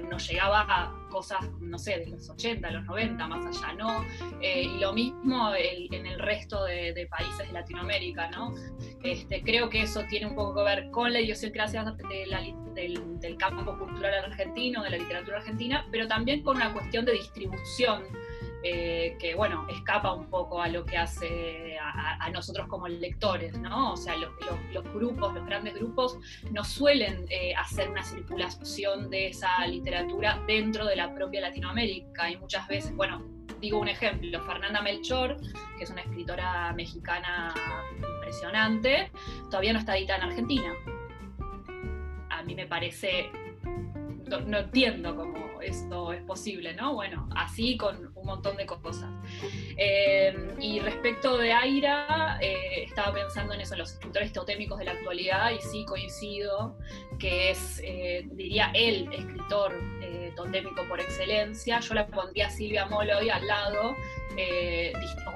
no 0.10 0.18
llegaba 0.18 0.62
a 0.62 1.02
cosas, 1.10 1.40
no 1.60 1.78
sé, 1.78 2.00
de 2.00 2.08
los 2.08 2.30
80, 2.30 2.72
los 2.72 2.86
90, 2.86 3.28
más 3.28 3.46
allá, 3.46 3.74
¿no? 3.74 4.06
Eh, 4.42 4.64
y 4.64 4.80
lo 4.80 4.94
mismo 4.94 5.54
en 5.56 6.06
el 6.06 6.20
resto 6.20 6.64
de, 6.64 7.08
países 7.10 7.48
de 7.48 7.54
Latinoamérica, 7.54 8.30
¿no? 8.32 8.54
Este, 9.04 9.42
creo 9.44 9.70
que 9.70 9.82
eso 9.82 10.04
tiene 10.10 10.28
un 10.28 10.36
poco 10.36 10.56
que 10.56 10.64
ver 10.64 10.90
con 10.92 11.12
la 11.12 11.20
idiosincrasia 11.20 11.84
del, 11.84 13.20
del 13.20 13.38
campo 13.38 13.78
cultural 13.78 14.26
argentino, 14.26 14.84
de 14.84 14.92
la 14.92 14.98
literatura 14.98 15.38
argentina, 15.38 15.86
pero 15.92 16.08
también 16.08 16.42
con 16.42 16.56
una 16.56 16.74
cuestión 16.74 17.06
de 17.06 17.11
distribución 17.12 18.04
eh, 18.64 19.18
que 19.20 19.34
bueno, 19.34 19.66
escapa 19.70 20.14
un 20.14 20.30
poco 20.30 20.62
a 20.62 20.68
lo 20.68 20.86
que 20.86 20.96
hace 20.96 21.80
a, 21.80 22.30
nosotros 22.30 22.68
como 22.68 22.88
lectores, 22.88 23.58
¿no? 23.58 23.94
O 23.94 23.98
sea, 23.98 24.16
los, 24.16 24.30
grupos, 24.94 25.34
los 25.34 25.46
grandes 25.46 25.74
grupos, 25.74 26.18
no 26.52 26.64
suelen 26.64 27.26
eh, 27.30 27.54
hacer 27.56 27.90
una 27.90 28.04
circulación 28.04 29.10
de 29.10 29.30
esa 29.30 29.66
literatura 29.66 30.40
dentro 30.46 30.86
de 30.86 30.96
la 30.96 31.14
propia 31.14 31.42
Latinoamérica 31.42 32.30
y 32.30 32.38
muchas 32.38 32.68
veces, 32.68 32.96
bueno, 32.96 33.26
digo 33.60 33.80
un 33.80 33.88
ejemplo, 33.88 34.40
Fernanda 34.46 34.82
Melchor, 34.82 35.38
que 35.78 35.84
es 35.84 35.90
una 35.90 36.02
escritora 36.02 36.72
mexicana 36.74 37.54
impresionante, 37.98 39.12
todavía 39.50 39.74
no 39.74 39.80
está 39.80 39.98
editada 39.98 40.20
en 40.20 40.30
Argentina. 40.30 40.74
A 42.30 42.44
mí 42.44 42.54
me 42.54 42.68
parece 42.68 43.32
no, 44.40 44.60
entiendo 44.60 45.16
cómo 45.16 45.62
esto 45.62 46.14
es 46.14 46.22
posible, 46.24 46.74
¿no? 46.74 46.94
Bueno, 46.94 47.28
así 47.36 47.78
con 47.78 48.12
un 48.16 48.26
montón 48.26 48.58
de 48.58 48.66
cosas. 48.66 49.10
Eh, 49.78 50.56
y 50.60 50.80
respecto 50.80 51.38
de 51.38 51.52
Aira, 51.52 52.38
eh, 52.42 52.84
estaba 52.84 53.14
pensando 53.14 53.54
en 53.54 53.62
eso, 53.62 53.74
en 53.74 53.80
los 53.80 53.94
escritores 53.94 54.32
totémicos 54.34 54.80
de 54.80 54.86
la 54.86 54.92
actualidad, 54.92 55.52
y 55.52 55.62
sí 55.62 55.86
coincido 55.86 56.78
que 57.20 57.52
es, 57.52 57.82
eh, 57.84 58.28
diría, 58.32 58.72
el 58.74 59.12
escritor 59.14 59.74
totémico 60.36 60.84
por 60.88 61.00
excelencia. 61.02 61.82
Yo 61.82 61.94
la 61.94 62.08
pondría 62.08 62.48
a 62.48 62.50
Silvia 62.50 62.86
Molloy 62.86 63.30
al 63.30 63.46
lado, 63.46 63.96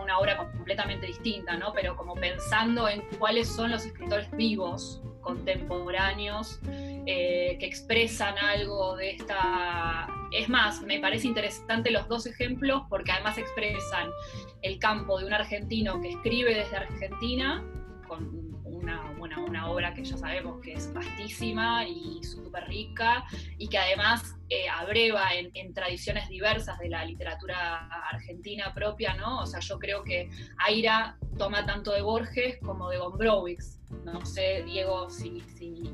una 0.05 0.19
obra 0.19 0.38
completamente 0.38 1.08
distinta, 1.08 1.58
¿no? 1.58 1.73
Pero 1.73 1.95
como 1.97 2.13
pensando 2.13 2.88
en 2.88 3.01
cuáles 3.17 3.47
son 3.47 3.71
los 3.71 3.86
escritores 3.86 4.29
vivos 4.31 5.01
contemporáneos 5.21 6.60
eh, 7.06 7.58
que 7.60 7.65
expresan 7.65 8.38
algo 8.38 8.96
de 8.96 9.12
esta... 9.12 10.08
Es 10.32 10.50
más, 10.50 10.82
me 10.82 11.00
parece 11.00 11.28
interesante 11.28 11.91
los 11.91 12.08
dos 12.08 12.26
ejemplos 12.26 12.84
porque 12.89 13.12
además 13.12 13.38
expresan 13.38 14.10
el 14.62 14.80
campo 14.80 15.20
de 15.20 15.26
un 15.26 15.34
argentino 15.34 16.02
que 16.02 16.10
escribe 16.10 16.56
desde 16.56 16.76
Argentina, 16.76 17.63
con 18.08 18.62
una, 18.65 19.12
una, 19.26 19.70
obra 19.70 19.94
que 19.94 20.04
ya 20.04 20.18
sabemos 20.18 20.62
que 20.62 20.74
es 20.74 20.94
vastísima 20.94 21.88
y 21.88 22.24
súper 22.24 22.66
rica 22.68 23.26
y 23.58 23.68
que 23.68 23.78
además 23.78 24.36
eh, 24.50 24.70
abreva 24.70 25.34
en, 25.34 25.74
tradiciones 25.74 26.30
diversas 26.30 26.78
de 26.80 26.90
la 26.90 27.04
literatura 27.04 27.88
argentina 28.12 28.74
propia, 28.74 29.16
¿no? 29.16 29.40
O 29.40 29.46
sea, 29.46 29.60
yo 29.60 29.80
creo 29.80 30.04
que 30.04 30.30
Aira 30.58 31.18
toma 31.38 31.66
tanto 31.66 31.92
de 31.92 32.02
Borges 32.02 32.58
como 32.64 32.90
de 32.90 32.98
Gombrowicz. 32.98 33.80
No 34.04 34.26
sé, 34.26 34.64
Diego, 34.64 35.10
si, 35.10 35.42
si 35.42 35.92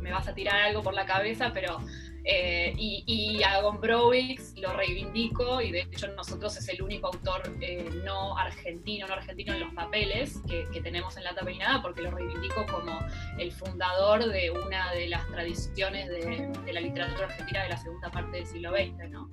me 0.00 0.12
vas 0.12 0.28
a 0.28 0.34
tirar 0.34 0.60
algo 0.62 0.82
por 0.82 0.94
la 0.94 1.06
cabeza, 1.06 1.50
pero 1.52 1.78
eh, 2.26 2.72
y, 2.78 3.42
a 3.42 3.60
Gombrowicz 3.60 4.56
lo 4.56 4.72
reivindico 4.72 5.60
y 5.60 5.70
de 5.70 5.80
hecho 5.80 6.08
nosotros 6.08 6.56
es 6.56 6.66
el 6.68 6.80
único 6.80 7.08
autor 7.08 7.42
eh, 7.60 7.86
no 8.02 8.38
argentino, 8.38 9.06
no 9.06 9.12
argentino 9.12 9.52
en 9.52 9.60
los 9.60 9.74
papeles 9.74 10.40
que, 10.48 10.64
tenemos 10.80 11.16
en 11.16 11.24
la 11.24 11.34
tapeinada 11.34 11.82
porque 11.82 12.02
lo 12.02 12.10
reivindico 12.10 12.64
como 12.66 12.98
el 13.38 13.52
fundador 13.52 14.26
de 14.26 14.50
una 14.50 14.92
de 14.92 15.08
las 15.08 15.26
tradiciones 15.28 16.08
de, 16.08 16.72
la 16.72 16.80
literatura 16.80 17.26
argentina 17.26 17.62
de 17.62 17.68
la 17.70 17.76
segunda 17.76 18.10
parte 18.10 18.38
del 18.38 18.46
siglo 18.46 18.70
XX. 18.70 19.10
¿no? 19.10 19.30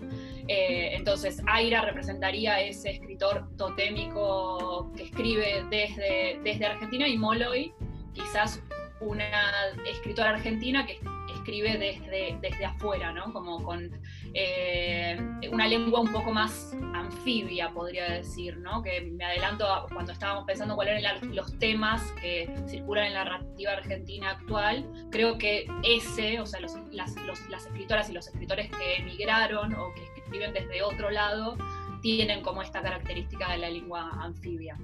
Eh, 0.47 0.93
entonces 0.93 1.41
Aira 1.47 1.82
representaría 1.82 2.60
ese 2.62 2.91
escritor 2.91 3.47
totémico 3.58 4.91
que 4.95 5.04
escribe 5.04 5.63
desde, 5.69 6.39
desde 6.43 6.65
Argentina 6.65 7.08
y 7.08 7.17
Molloy 7.17 7.73
quizás 8.13 8.62
una 9.01 9.69
escritora 9.89 10.32
argentina 10.32 10.86
que 10.86 10.99
escribe 11.41 11.77
desde, 11.77 12.38
desde 12.41 12.65
afuera, 12.65 13.12
¿no? 13.12 13.34
Como 13.34 13.63
con 13.63 13.89
eh, 14.34 15.19
una 15.51 15.67
lengua 15.67 16.01
un 16.01 16.12
poco 16.12 16.32
más 16.32 16.75
anfibia, 16.93 17.71
podría 17.71 18.06
decir, 18.06 18.58
¿no? 18.58 18.82
Que 18.82 19.01
me 19.01 19.25
adelanto 19.25 19.65
cuando 19.91 20.12
estábamos 20.12 20.45
pensando 20.45 20.75
cuáles 20.75 20.99
eran 20.99 21.36
los 21.36 21.58
temas 21.58 22.01
que 22.21 22.54
circulan 22.67 23.08
en 23.08 23.13
la 23.15 23.23
narrativa 23.25 23.71
argentina 23.73 24.32
actual. 24.32 24.86
Creo 25.12 25.38
que 25.38 25.67
ese, 25.84 26.39
o 26.39 26.45
sea, 26.45 26.60
las, 26.62 26.77
las 26.91 27.65
escritoras 27.65 28.10
y 28.10 28.13
los 28.13 28.27
escritores 28.27 28.69
que 28.69 28.97
emigraron 28.97 29.73
o 29.73 29.93
que 29.93 30.04
escriben 30.21 30.54
desde 30.54 30.82
otro 30.84 31.10
lado, 31.10 31.58
tienen 32.01 32.41
como 32.41 32.62
esta 32.62 32.82
característica 32.82 33.51
de 33.51 33.58
la 33.60 33.69
lengua 33.69 34.10
anfibia. 34.21 34.77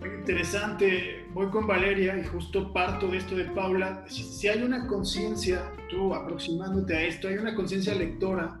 Muy 0.00 0.08
interesante. 0.08 1.26
Voy 1.34 1.48
con 1.50 1.66
Valeria 1.66 2.18
y 2.18 2.24
justo 2.24 2.72
parto 2.72 3.08
de 3.08 3.18
esto 3.18 3.36
de 3.36 3.44
Paula. 3.44 4.02
Si, 4.08 4.48
hay 4.48 4.62
una 4.62 4.86
conciencia, 4.86 5.70
tú 5.90 6.14
aproximándote 6.14 6.96
a 6.96 7.02
esto, 7.02 7.28
hay 7.28 7.34
una 7.34 7.54
conciencia 7.54 7.94
lectora 7.94 8.58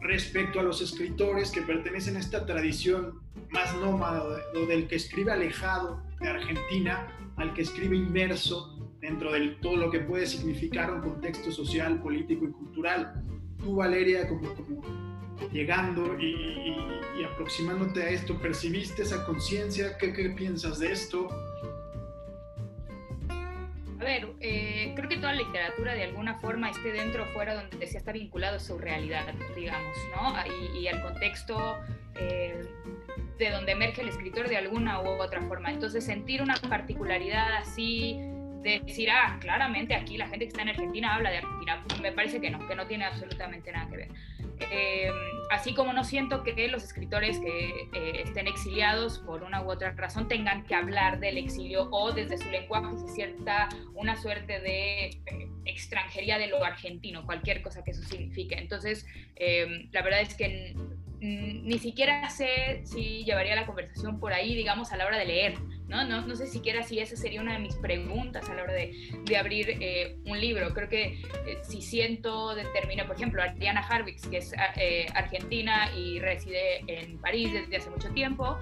respecto 0.00 0.58
a 0.58 0.64
los 0.64 0.82
escritores 0.82 1.52
que 1.52 1.62
pertenecen 1.62 2.16
a 2.16 2.18
esta 2.18 2.44
tradición 2.44 3.20
más 3.50 3.74
nómada, 3.76 4.24
del 4.66 4.88
que 4.88 4.96
escribe 4.96 5.30
alejado 5.30 6.02
de 6.20 6.28
Argentina 6.28 7.06
al 7.36 7.54
que 7.54 7.62
escribe 7.62 7.96
inmerso 7.96 8.90
dentro 9.00 9.32
de 9.32 9.50
todo 9.62 9.76
lo 9.76 9.90
que 9.90 10.00
puede 10.00 10.26
significar 10.26 10.92
un 10.92 11.00
contexto 11.00 11.52
social, 11.52 12.00
político 12.02 12.44
y 12.44 12.50
cultural. 12.50 13.22
Tú, 13.58 13.76
Valeria, 13.76 14.28
como, 14.28 14.52
como 14.54 14.82
llegando 15.52 16.18
y, 16.18 16.76
aproximándote 17.24 18.02
a 18.02 18.08
esto, 18.10 18.38
¿percibiste 18.38 19.02
esa 19.02 19.24
conciencia? 19.24 19.96
¿Qué, 19.98 20.08
piensas 20.36 20.78
de 20.78 20.92
esto? 20.92 21.28
A 24.00 24.04
ver, 24.04 24.28
eh, 24.40 24.92
creo 24.96 25.08
que 25.08 25.16
toda 25.16 25.32
literatura 25.32 25.94
de 25.94 26.04
alguna 26.04 26.38
forma 26.40 26.70
esté 26.70 26.90
dentro 26.90 27.22
o 27.22 27.26
fuera 27.26 27.54
donde 27.54 27.76
desea 27.76 27.98
está 27.98 28.12
vinculado 28.12 28.56
a 28.56 28.60
su 28.60 28.76
realidad, 28.78 29.32
digamos, 29.54 29.96
¿no? 30.16 30.34
Y, 30.80 30.88
al 30.88 31.02
contexto 31.02 31.78
eh, 32.16 32.66
de 33.38 33.50
donde 33.50 33.72
emerge 33.72 34.02
el 34.02 34.08
escritor 34.08 34.48
de 34.48 34.56
alguna 34.56 35.00
u 35.00 35.06
otra 35.22 35.40
forma. 35.42 35.70
Entonces, 35.70 36.04
sentir 36.04 36.42
una 36.42 36.56
particularidad 36.68 37.54
así, 37.54 38.18
de 38.62 38.80
decir, 38.80 39.10
ah, 39.10 39.38
claramente 39.40 39.94
aquí 39.94 40.16
la 40.16 40.28
gente 40.28 40.44
que 40.44 40.48
está 40.48 40.62
en 40.62 40.70
Argentina 40.70 41.14
habla 41.14 41.30
de 41.30 41.38
Argentina, 41.38 41.84
me 42.00 42.12
parece 42.12 42.40
que 42.40 42.50
no, 42.50 42.66
que 42.66 42.74
no 42.74 42.86
tiene 42.86 43.04
absolutamente 43.04 43.72
nada 43.72 43.88
que 43.90 43.96
ver. 43.96 44.08
Em, 44.70 45.14
así 45.50 45.74
como 45.74 45.92
no 45.92 46.04
siento 46.04 46.42
que 46.42 46.68
los 46.68 46.82
escritores 46.84 47.38
que 47.38 47.88
eh, 47.92 48.22
estén 48.24 48.46
exiliados 48.46 49.18
por 49.18 49.42
una 49.42 49.62
u 49.62 49.70
otra 49.70 49.92
razón 49.92 50.28
tengan 50.28 50.64
que 50.64 50.74
hablar 50.74 51.20
del 51.20 51.38
exilio 51.38 51.88
o 51.90 52.12
desde 52.12 52.38
su 52.38 52.50
lenguaje 52.50 52.96
se 52.98 53.08
cierta 53.08 53.68
una 53.94 54.16
suerte 54.16 54.60
de 54.60 55.04
eh, 55.06 55.48
extranjería 55.64 56.38
de 56.38 56.48
lo 56.48 56.64
argentino, 56.64 57.24
cualquier 57.24 57.62
cosa 57.62 57.84
que 57.84 57.92
eso 57.92 58.02
signifique. 58.02 58.56
Entonces, 58.56 59.06
la 59.92 60.02
verdad 60.02 60.20
es 60.20 60.34
que 60.34 60.74
ni 61.22 61.78
siquiera 61.78 62.28
sé 62.30 62.82
si 62.84 63.24
llevaría 63.24 63.54
la 63.54 63.66
conversación 63.66 64.18
por 64.18 64.32
ahí, 64.32 64.54
digamos, 64.56 64.92
a 64.92 64.96
la 64.96 65.06
hora 65.06 65.18
de 65.18 65.24
leer. 65.24 65.54
¿No? 65.92 66.04
No, 66.04 66.26
no 66.26 66.34
sé 66.34 66.46
siquiera 66.46 66.82
si 66.82 66.98
esa 66.98 67.16
sería 67.16 67.40
una 67.40 67.52
de 67.52 67.58
mis 67.58 67.76
preguntas 67.76 68.48
a 68.48 68.54
la 68.54 68.62
hora 68.64 68.72
de, 68.72 68.92
de 69.24 69.36
abrir 69.36 69.76
eh, 69.80 70.16
un 70.24 70.40
libro. 70.40 70.72
Creo 70.72 70.88
que 70.88 71.20
eh, 71.46 71.58
si 71.62 71.82
siento 71.82 72.54
determina, 72.54 73.06
por 73.06 73.16
ejemplo, 73.16 73.42
Diana 73.58 73.86
Harvix, 73.86 74.26
que 74.26 74.38
es 74.38 74.54
eh, 74.76 75.06
argentina 75.14 75.94
y 75.94 76.18
reside 76.18 76.82
en 76.86 77.18
París 77.18 77.52
desde 77.52 77.76
hace 77.76 77.90
mucho 77.90 78.10
tiempo, 78.10 78.58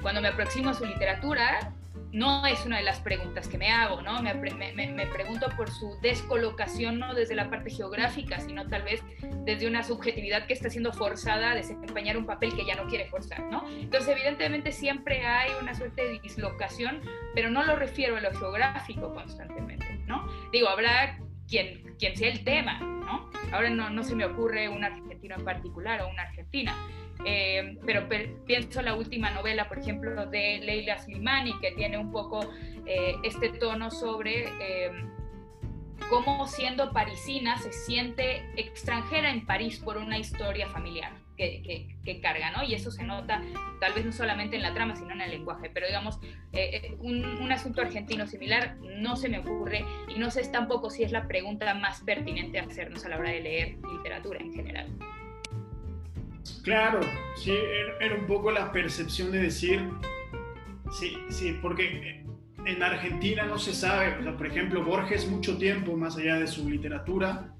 cuando 0.00 0.20
me 0.22 0.28
aproximo 0.28 0.70
a 0.70 0.74
su 0.74 0.84
literatura, 0.84 1.74
no 2.12 2.44
es 2.46 2.64
una 2.66 2.76
de 2.76 2.82
las 2.82 3.00
preguntas 3.00 3.48
que 3.48 3.56
me 3.56 3.70
hago, 3.70 4.02
¿no? 4.02 4.22
Me, 4.22 4.34
me, 4.34 5.06
pregunto 5.06 5.48
por 5.56 5.70
su 5.70 5.98
descolocación 6.02 6.98
no 6.98 7.14
desde 7.14 7.34
la 7.34 7.48
parte 7.48 7.70
geográfica, 7.70 8.38
sino 8.40 8.68
tal 8.68 8.82
vez 8.82 9.02
desde 9.44 9.66
una 9.66 9.82
subjetividad 9.82 10.46
que 10.46 10.52
está 10.52 10.68
siendo 10.68 10.92
forzada 10.92 11.52
a 11.52 11.54
desempeñar 11.54 12.18
un 12.18 12.26
papel 12.26 12.54
que 12.54 12.66
ya 12.66 12.74
no 12.74 12.86
quiere 12.86 13.06
forzar, 13.06 13.42
¿no? 13.44 13.64
Entonces, 13.68 14.10
evidentemente 14.10 14.72
siempre 14.72 15.24
hay 15.24 15.50
una 15.60 15.74
suerte 15.74 16.02
de 16.02 16.20
dislocación, 16.20 17.00
pero 17.34 17.50
no 17.50 17.64
lo 17.64 17.76
refiero 17.76 18.16
a 18.16 18.20
lo 18.20 18.32
geográfico 18.32 19.14
constantemente, 19.14 20.02
¿no? 20.06 20.28
Digo, 20.52 20.68
habrá 20.68 21.18
quien, 21.52 21.94
quien 21.98 22.16
sea 22.16 22.30
el 22.30 22.44
tema, 22.44 22.78
¿no? 22.78 23.30
Ahora 23.52 23.68
no, 23.68 23.90
no 23.90 24.02
se 24.02 24.16
me 24.16 24.24
ocurre 24.24 24.70
un 24.70 24.82
argentino 24.84 25.34
en 25.34 25.44
particular 25.44 26.00
o 26.00 26.08
una 26.08 26.22
argentina, 26.22 26.74
eh, 27.26 27.78
pero 27.84 28.08
pienso 28.46 28.80
la 28.80 28.94
última 28.94 29.30
novela, 29.30 29.68
por 29.68 29.78
ejemplo, 29.78 30.24
de 30.24 30.60
Leila 30.62 30.98
Slimani, 30.98 31.52
que 31.60 31.72
tiene 31.72 31.98
un 31.98 32.10
poco 32.10 32.40
eh, 32.86 33.16
este 33.22 33.50
tono 33.50 33.90
sobre 33.90 34.48
eh, 34.60 34.92
cómo 36.08 36.48
siendo 36.48 36.90
parisina 36.90 37.58
se 37.58 37.70
siente 37.70 38.46
extranjera 38.56 39.30
en 39.30 39.44
París 39.44 39.78
por 39.78 39.98
una 39.98 40.18
historia 40.18 40.68
familiar 40.68 41.21
que, 41.36 42.20
carga, 42.20 42.50
¿no? 42.50 42.62
Y 42.62 42.74
eso 42.74 42.90
se 42.90 43.04
nota 43.04 43.42
tal 43.80 43.92
vez 43.94 44.04
no 44.04 44.12
solamente 44.12 44.56
en 44.56 44.62
la 44.62 44.74
trama, 44.74 44.96
sino 44.96 45.12
en 45.12 45.20
el 45.20 45.30
lenguaje. 45.30 45.70
Pero 45.72 45.86
digamos, 45.86 46.18
un, 47.00 47.24
un, 47.24 47.52
asunto 47.52 47.80
argentino 47.80 48.26
similar 48.26 48.76
no 48.76 49.16
se 49.16 49.28
me 49.28 49.38
ocurre 49.38 49.84
y 50.14 50.18
no 50.18 50.30
sé 50.30 50.46
tampoco 50.48 50.90
si 50.90 51.02
es 51.02 51.12
la 51.12 51.26
pregunta 51.26 51.72
más 51.74 52.02
pertinente 52.02 52.58
a 52.58 52.64
hacernos 52.64 53.04
a 53.04 53.08
la 53.08 53.18
hora 53.18 53.30
de 53.30 53.40
leer 53.40 53.76
literatura 53.96 54.40
en 54.40 54.52
general. 54.52 54.88
Claro, 56.62 57.00
sí, 57.36 57.54
era 58.00 58.14
un 58.14 58.26
poco 58.26 58.50
la 58.50 58.70
percepción 58.72 59.32
de 59.32 59.40
decir, 59.40 59.80
sí, 60.92 61.16
sí, 61.28 61.58
porque 61.60 62.24
en 62.64 62.82
Argentina 62.82 63.44
no 63.44 63.58
se 63.58 63.74
sabe, 63.74 64.16
o 64.18 64.22
sea, 64.22 64.36
por 64.36 64.46
ejemplo, 64.46 64.84
Borges 64.84 65.28
mucho 65.28 65.58
tiempo, 65.58 65.96
más 65.96 66.16
allá 66.16 66.36
de 66.36 66.46
su 66.46 66.68
literatura, 66.68 67.52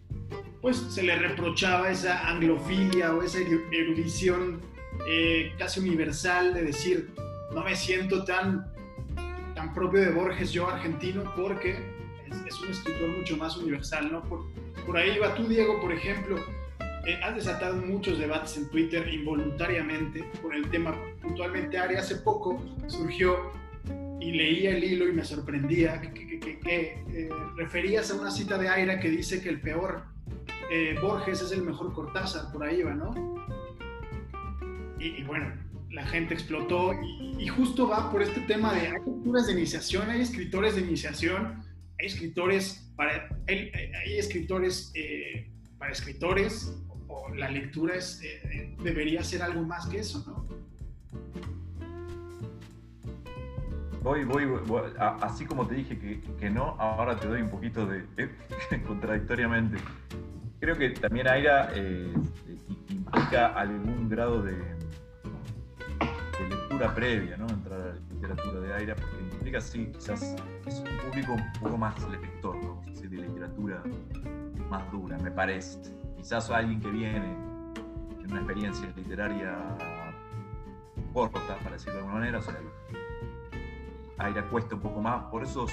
pues 0.62 0.76
se 0.76 1.02
le 1.02 1.16
reprochaba 1.16 1.90
esa 1.90 2.28
anglofilia 2.28 3.12
o 3.14 3.22
esa 3.22 3.40
erudición 3.72 4.60
eh, 5.08 5.52
casi 5.58 5.80
universal 5.80 6.54
de 6.54 6.62
decir, 6.62 7.10
no 7.52 7.64
me 7.64 7.74
siento 7.74 8.24
tan, 8.24 8.72
tan 9.56 9.74
propio 9.74 10.00
de 10.00 10.10
Borges 10.12 10.52
yo 10.52 10.68
argentino 10.70 11.24
porque 11.36 11.76
es, 12.46 12.60
un 12.60 12.70
escritor 12.70 13.08
mucho 13.08 13.36
más 13.36 13.56
universal, 13.56 14.12
¿no? 14.12 14.22
Por, 14.22 14.46
por 14.86 14.96
ahí 14.96 15.18
va 15.18 15.34
tú, 15.34 15.48
Diego, 15.48 15.80
por 15.80 15.92
ejemplo, 15.92 16.36
eh, 17.06 17.18
has 17.24 17.34
desatado 17.34 17.74
muchos 17.76 18.20
debates 18.20 18.56
en 18.56 18.70
Twitter 18.70 19.12
involuntariamente 19.12 20.22
por 20.40 20.54
el 20.54 20.70
tema 20.70 20.96
puntualmente 21.20 21.76
Ari. 21.76 21.96
Hace 21.96 22.16
poco 22.16 22.64
surgió 22.86 23.50
y 24.20 24.30
leía 24.30 24.76
el 24.76 24.84
hilo 24.84 25.08
y 25.08 25.12
me 25.12 25.24
sorprendía 25.24 26.00
que, 26.00 26.60
eh, 26.64 27.28
referías 27.56 28.12
a 28.12 28.14
una 28.14 28.30
cita 28.30 28.56
de 28.56 28.68
Aira 28.68 29.00
que 29.00 29.10
dice 29.10 29.42
que 29.42 29.48
el 29.48 29.60
peor 29.60 30.12
eh, 30.74 30.98
Borges 31.00 31.42
es 31.42 31.52
el 31.52 31.62
mejor 31.62 31.92
Cortázar, 31.92 32.50
por 32.50 32.64
ahí 32.64 32.82
va, 32.82 32.94
¿no? 32.94 33.12
Y, 34.98 35.22
bueno, 35.24 35.52
la 35.90 36.06
gente 36.06 36.32
explotó 36.32 36.92
y, 37.38 37.46
justo 37.48 37.88
va 37.88 38.10
por 38.10 38.22
este 38.22 38.40
tema 38.42 38.72
de 38.72 38.86
hay 38.86 38.92
lecturas 39.04 39.46
de 39.48 39.52
iniciación, 39.52 40.08
hay 40.08 40.20
escritores 40.20 40.76
de 40.76 40.82
iniciación, 40.82 41.62
hay 41.98 42.06
escritores 42.06 42.90
para, 42.96 43.28
hay, 43.48 44.16
escritores 44.16 44.92
para 45.78 45.92
escritores 45.92 46.72
la 47.36 47.50
lectura 47.50 47.96
es, 47.96 48.22
eh, 48.22 48.74
debería 48.82 49.22
ser 49.22 49.42
algo 49.42 49.62
más 49.62 49.86
que 49.86 49.98
eso, 49.98 50.24
¿no? 50.26 50.42
Voy, 54.02 54.24
voy, 54.24 54.44
así 54.98 55.44
como 55.44 55.66
te 55.66 55.76
dije 55.76 55.96
que, 56.40 56.50
no, 56.50 56.74
ahora 56.80 57.20
te 57.20 57.28
doy 57.28 57.40
un 57.40 57.50
poquito 57.50 57.86
de, 57.86 58.04
contradictoriamente. 58.86 59.78
Creo 60.62 60.78
que 60.78 60.90
también 60.90 61.26
Aira 61.26 61.72
eh, 61.74 62.14
implica 62.88 63.48
algún 63.48 64.08
grado 64.08 64.44
de, 64.44 64.56
lectura 66.48 66.94
previa, 66.94 67.36
¿no? 67.36 67.48
Entrar 67.48 67.80
a 67.80 67.86
la 67.86 67.94
literatura 67.94 68.60
de 68.60 68.74
Aira, 68.74 68.94
porque 68.94 69.16
implica, 69.34 69.60
sí, 69.60 69.90
quizás 69.92 70.36
es 70.64 70.78
un 70.78 71.10
público 71.10 71.32
un 71.32 71.52
poco 71.60 71.76
más 71.76 72.08
lector, 72.08 72.54
¿no? 72.62 72.80
de 72.86 73.08
literatura 73.08 73.82
más 74.70 74.88
dura, 74.92 75.18
me 75.18 75.32
parece. 75.32 75.80
Quizás 76.16 76.48
alguien 76.48 76.80
que 76.80 76.90
viene 76.90 77.34
en 78.22 78.30
una 78.30 78.36
experiencia 78.36 78.88
literaria 78.94 79.58
corta, 81.12 81.40
para 81.58 81.72
decirlo 81.72 81.94
de 81.94 81.98
alguna 81.98 82.20
manera, 82.20 82.38
o 82.38 82.42
sea, 82.42 82.56
Aira 84.18 84.48
cuesta 84.48 84.76
un 84.76 84.80
poco 84.80 85.02
más 85.02 85.24
por 85.24 85.42
esos 85.42 85.72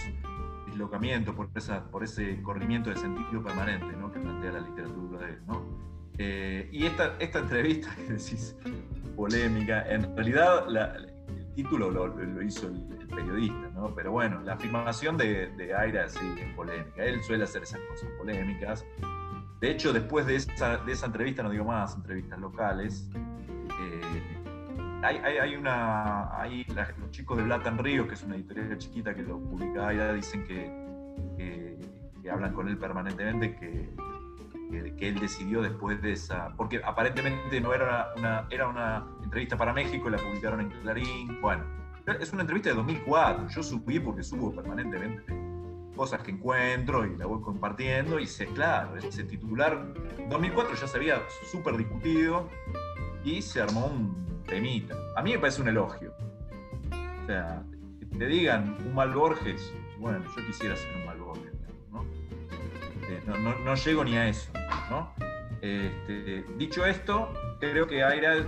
dislocamientos, 0.69 1.35
por, 1.35 1.49
por 1.91 2.03
ese 2.03 2.41
corrimiento 2.41 2.89
de 2.89 2.97
sentido 2.97 3.43
permanente 3.43 3.95
¿no? 3.97 4.11
que 4.11 4.19
plantea 4.19 4.51
la 4.53 4.59
literatura 4.61 5.25
de 5.25 5.33
él. 5.33 5.39
¿no? 5.47 5.65
Eh, 6.17 6.69
y 6.71 6.85
esta, 6.85 7.15
esta 7.19 7.39
entrevista 7.39 7.95
que 7.95 8.13
decís 8.13 8.55
polémica, 9.15 9.85
en 9.89 10.15
realidad 10.15 10.65
el 10.67 11.53
título 11.53 11.89
lo, 11.91 12.41
hizo 12.43 12.67
el, 12.67 13.07
periodista, 13.07 13.69
¿no? 13.73 13.93
pero 13.95 14.11
bueno, 14.11 14.41
la 14.43 14.53
afirmación 14.53 15.17
de, 15.17 15.47
de 15.47 15.73
Aira 15.73 16.05
es 16.05 16.19
polémica, 16.55 17.03
él 17.03 17.23
suele 17.23 17.43
hacer 17.43 17.63
esas 17.63 17.79
cosas 17.89 18.09
polémicas. 18.17 18.85
De 19.59 19.71
hecho, 19.71 19.91
después 19.91 20.25
de 20.25 20.35
esa, 20.35 20.77
de 20.77 20.91
esa 20.91 21.07
entrevista, 21.07 21.43
no 21.43 21.49
digo 21.49 21.65
más, 21.65 21.95
entrevistas 21.95 22.39
locales, 22.39 23.09
eh, 23.15 24.38
hay, 25.03 25.55
una. 25.55 26.39
Hay 26.39 26.65
los 26.97 27.11
chicos 27.11 27.37
de 27.37 27.43
Blatan 27.43 27.77
Río, 27.77 28.07
que 28.07 28.13
es 28.15 28.23
una 28.23 28.35
editorial 28.35 28.77
chiquita 28.77 29.13
que 29.13 29.23
lo 29.23 29.39
publica 29.39 29.87
Aida, 29.87 30.13
dicen 30.13 30.43
que, 30.45 31.77
hablan 32.29 32.53
con 32.53 32.67
él 32.67 32.77
permanentemente, 32.77 33.55
que, 33.55 33.89
él 35.07 35.19
decidió 35.19 35.61
después 35.61 36.01
de 36.01 36.13
esa. 36.13 36.53
Porque 36.55 36.81
aparentemente 36.83 37.59
no 37.61 37.73
era 37.73 38.09
una, 38.15 38.47
era 38.49 38.67
una 38.67 39.07
entrevista 39.23 39.57
para 39.57 39.73
México, 39.73 40.09
la 40.09 40.17
publicaron 40.17 40.61
en 40.61 40.69
Clarín. 40.81 41.41
Bueno, 41.41 41.63
es 42.19 42.31
una 42.33 42.41
entrevista 42.41 42.69
de 42.69 42.75
2004. 42.75 43.47
Yo 43.47 43.63
subí 43.63 43.99
porque 43.99 44.23
subo 44.23 44.53
permanentemente 44.53 45.23
cosas 45.95 46.21
que 46.21 46.31
encuentro 46.31 47.05
y 47.05 47.17
la 47.17 47.25
voy 47.25 47.41
compartiendo. 47.41 48.19
Y 48.19 48.27
sé, 48.27 48.45
claro, 48.47 48.95
ese 48.95 49.23
titular 49.23 49.93
2004 50.29 50.75
ya 50.75 50.87
se 50.87 50.97
había 50.97 51.21
súper 51.51 51.77
discutido 51.77 52.47
y 53.23 53.41
se 53.41 53.61
armó 53.61 53.87
un 53.87 54.28
a 55.15 55.21
mí 55.21 55.31
me 55.31 55.39
parece 55.39 55.61
un 55.61 55.67
elogio. 55.67 56.13
O 56.91 57.25
sea, 57.27 57.61
que 57.99 58.05
te 58.05 58.25
digan 58.25 58.77
un 58.85 58.95
mal 58.95 59.13
Borges, 59.13 59.73
bueno, 59.97 60.23
yo 60.35 60.45
quisiera 60.45 60.75
ser 60.75 60.95
un 60.95 61.05
mal 61.05 61.19
Borges, 61.19 61.53
¿no? 61.91 62.03
Eh, 63.07 63.21
no, 63.25 63.75
llego 63.75 64.03
ni 64.03 64.17
a 64.17 64.27
eso, 64.27 64.51
¿no? 64.89 65.13
Este, 65.61 66.43
dicho 66.57 66.85
esto, 66.85 67.31
creo 67.59 67.85
que 67.85 68.03
Aira 68.03 68.45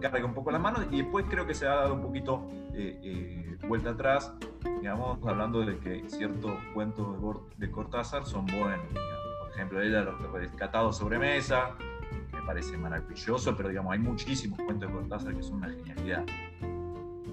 carga 0.00 0.26
un 0.26 0.34
poco 0.34 0.50
las 0.50 0.60
manos 0.60 0.86
y 0.90 1.02
después 1.02 1.24
creo 1.28 1.46
que 1.46 1.54
se 1.54 1.66
ha 1.66 1.74
dado 1.74 1.94
un 1.94 2.02
poquito 2.02 2.46
eh, 2.74 2.98
eh, 3.02 3.58
vuelta 3.66 3.90
atrás, 3.90 4.32
digamos, 4.80 5.18
hablando 5.26 5.64
de 5.64 5.78
que 5.78 6.04
ciertos 6.08 6.52
cuentos 6.74 7.06
de, 7.56 7.70
Cortázar 7.70 8.26
son 8.26 8.46
buenos. 8.46 8.86
Por 8.92 9.50
ejemplo, 9.52 9.80
él 9.80 9.96
ha 9.96 10.04
rescatado 10.32 10.92
sobre 10.92 11.18
mesa, 11.18 11.76
parece 12.44 12.76
maravilloso, 12.76 13.56
pero 13.56 13.68
digamos, 13.68 13.92
hay 13.92 13.98
muchísimos 13.98 14.58
cuentos 14.60 14.88
de 14.88 14.94
Cortázar 14.94 15.34
que 15.34 15.42
son 15.42 15.56
una 15.56 15.70
genialidad. 15.70 16.24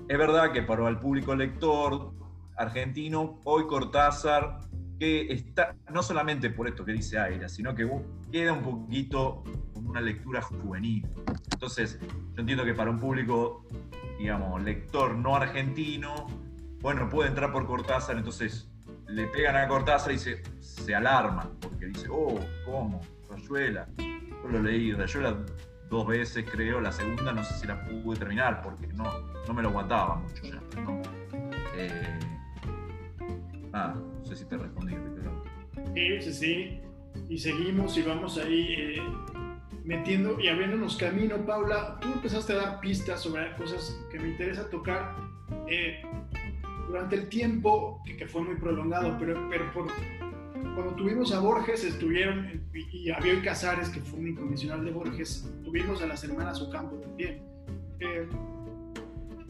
Es 0.07 0.17
verdad 0.17 0.51
que 0.51 0.61
para 0.63 0.87
el 0.89 0.99
público 0.99 1.35
lector 1.35 2.11
argentino, 2.57 3.39
hoy 3.43 3.65
Cortázar, 3.67 4.59
que 4.99 5.31
está, 5.31 5.75
no 5.91 6.03
solamente 6.03 6.49
por 6.49 6.67
esto 6.67 6.85
que 6.85 6.93
dice 6.93 7.17
Aira, 7.17 7.49
sino 7.49 7.73
que 7.73 7.89
queda 8.31 8.53
un 8.53 8.61
poquito 8.61 9.43
como 9.73 9.89
una 9.89 10.01
lectura 10.01 10.41
juvenil. 10.41 11.07
Entonces, 11.51 11.99
yo 12.01 12.39
entiendo 12.39 12.63
que 12.65 12.73
para 12.73 12.91
un 12.91 12.99
público, 12.99 13.65
digamos, 14.19 14.61
lector 14.63 15.15
no 15.15 15.35
argentino, 15.35 16.27
bueno, 16.81 17.09
puede 17.09 17.29
entrar 17.29 17.51
por 17.51 17.65
Cortázar, 17.65 18.17
entonces 18.17 18.69
le 19.07 19.27
pegan 19.27 19.55
a 19.55 19.67
Cortázar 19.67 20.11
y 20.11 20.19
se, 20.19 20.41
se 20.59 20.93
alarma, 20.93 21.49
porque 21.59 21.87
dice, 21.87 22.07
oh, 22.11 22.39
¿cómo? 22.65 23.01
Rayuela. 23.29 23.87
Yo 24.43 24.49
lo 24.49 24.61
leí 24.61 24.93
Rayuela 24.93 25.37
dos 25.89 26.07
veces, 26.07 26.45
creo. 26.49 26.81
La 26.81 26.91
segunda 26.91 27.31
no 27.33 27.43
sé 27.43 27.53
si 27.59 27.67
la 27.67 27.83
pude 27.85 28.17
terminar 28.17 28.61
porque 28.63 28.87
no, 28.87 29.03
no 29.47 29.53
me 29.53 29.61
lo 29.61 29.69
aguantaba 29.69 30.15
mucho 30.15 30.43
ya. 30.43 30.61
Eh, 31.75 32.19
ah, 33.73 33.93
no 33.95 34.25
sé 34.25 34.35
si 34.35 34.45
te 34.45 34.57
respondí, 34.57 34.95
pero... 35.15 35.43
Sí, 35.93 36.21
sí, 36.21 36.33
sí. 36.33 36.81
Y 37.29 37.37
seguimos 37.37 37.97
y 37.97 38.03
vamos 38.03 38.37
ahí 38.37 38.75
eh, 38.77 39.01
metiendo 39.83 40.39
y 40.39 40.47
abriéndonos 40.47 40.95
camino. 40.97 41.37
Paula, 41.45 41.99
tú 41.99 42.07
empezaste 42.13 42.53
a 42.53 42.55
dar 42.57 42.79
pistas 42.79 43.21
sobre 43.21 43.53
cosas 43.55 43.99
que 44.11 44.19
me 44.19 44.29
interesa 44.29 44.69
tocar. 44.69 45.15
Eh, 45.67 46.01
durante 46.87 47.15
el 47.15 47.29
tiempo, 47.29 48.01
que, 48.05 48.17
que, 48.17 48.27
fue 48.27 48.41
muy 48.41 48.55
prolongado, 48.55 49.15
pero, 49.17 49.47
pero 49.49 49.71
por, 49.71 49.87
cuando 50.75 50.93
tuvimos 50.95 51.33
a 51.33 51.39
Borges, 51.39 51.83
estuvieron, 51.83 52.61
y 52.73 53.09
a 53.11 53.19
Bioy 53.19 53.41
Casares, 53.41 53.89
que 53.89 53.99
fue 54.01 54.19
un 54.19 54.27
incondicional 54.29 54.83
de 54.83 54.91
Borges, 54.91 55.49
tuvimos 55.63 56.01
a 56.01 56.07
las 56.07 56.23
hermanas 56.23 56.61
Ocampo 56.61 56.95
también. 56.97 57.41
Eh, 57.99 58.27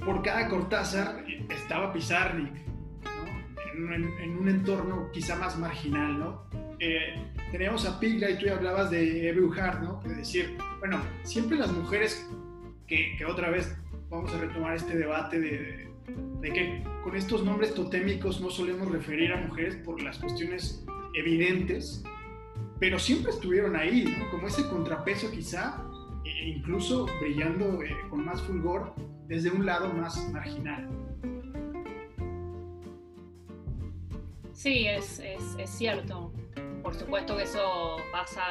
por 0.04 0.21
cada 0.24 0.50
Cortázar 0.50 1.24
estaba 1.50 1.93
Pizarnik, 1.93 2.54
¿no? 3.76 3.93
en, 3.93 4.38
un 4.38 4.50
entorno 4.50 5.10
quizá 5.12 5.36
más 5.36 5.58
marginal. 5.58 6.19
¿no? 6.19 6.43
Eh, 6.80 7.15
teníamos 7.52 7.86
a 7.86 8.00
Pigla 8.00 8.32
y 8.32 8.39
tú 8.39 8.45
ya 8.45 8.56
hablabas 8.56 8.89
de 8.89 9.30
Eve 9.30 9.41
¿no? 9.82 10.02
Es 10.06 10.17
decir, 10.17 10.58
bueno, 10.80 11.00
siempre 11.24 11.58
las 11.58 11.71
mujeres, 11.71 12.28
que, 12.88 13.15
que 13.17 13.26
otra 13.26 13.50
vez 13.50 13.78
vamos 14.10 14.34
a 14.34 14.39
retomar 14.39 14.76
este 14.76 14.97
debate 14.97 15.39
de, 15.39 15.91
de 16.41 16.52
que 16.52 16.84
con 17.04 17.15
estos 17.15 17.43
nombres 17.43 17.74
totémicos 17.74 18.41
no 18.41 18.50
solemos 18.50 18.91
referir 18.91 19.32
a 19.34 19.38
mujeres 19.38 19.76
por 19.78 20.02
las 20.02 20.17
cuestiones 20.17 20.84
evidentes, 21.13 22.04
pero 22.80 23.00
siempre 23.00 23.32
estuvieron 23.32 23.76
ahí. 23.76 24.06
Como 24.32 24.47
ese 24.47 24.67
contrapeso 24.67 25.32
quizá, 25.32 25.84
e 26.26 26.50
incluso 26.50 27.08
brillando 27.19 27.82
eh, 27.84 27.95
con 28.10 28.26
más 28.26 28.41
fulgor 28.41 28.93
desde 29.28 29.50
un 29.50 29.65
lado 29.65 29.93
más 29.93 30.32
marginal. 30.32 30.89
Sí, 34.54 34.86
es, 34.88 35.19
es 35.19 35.69
cierto. 35.69 36.32
Por 36.82 36.96
supuesto 36.96 37.38
que 37.38 37.44
eso 37.44 37.98
pasa 38.12 38.41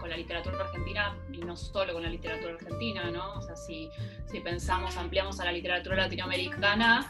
con 0.00 0.10
la 0.10 0.16
literatura 0.16 0.60
argentina 0.60 1.16
y 1.32 1.38
no 1.38 1.56
solo 1.56 1.92
con 1.92 2.02
la 2.02 2.10
literatura 2.10 2.54
argentina, 2.54 3.10
¿no? 3.10 3.34
O 3.34 3.42
sea, 3.42 3.56
si, 3.56 3.90
si 4.30 4.40
pensamos, 4.40 4.96
ampliamos 4.96 5.38
a 5.40 5.44
la 5.44 5.52
literatura 5.52 5.96
latinoamericana 5.96 7.06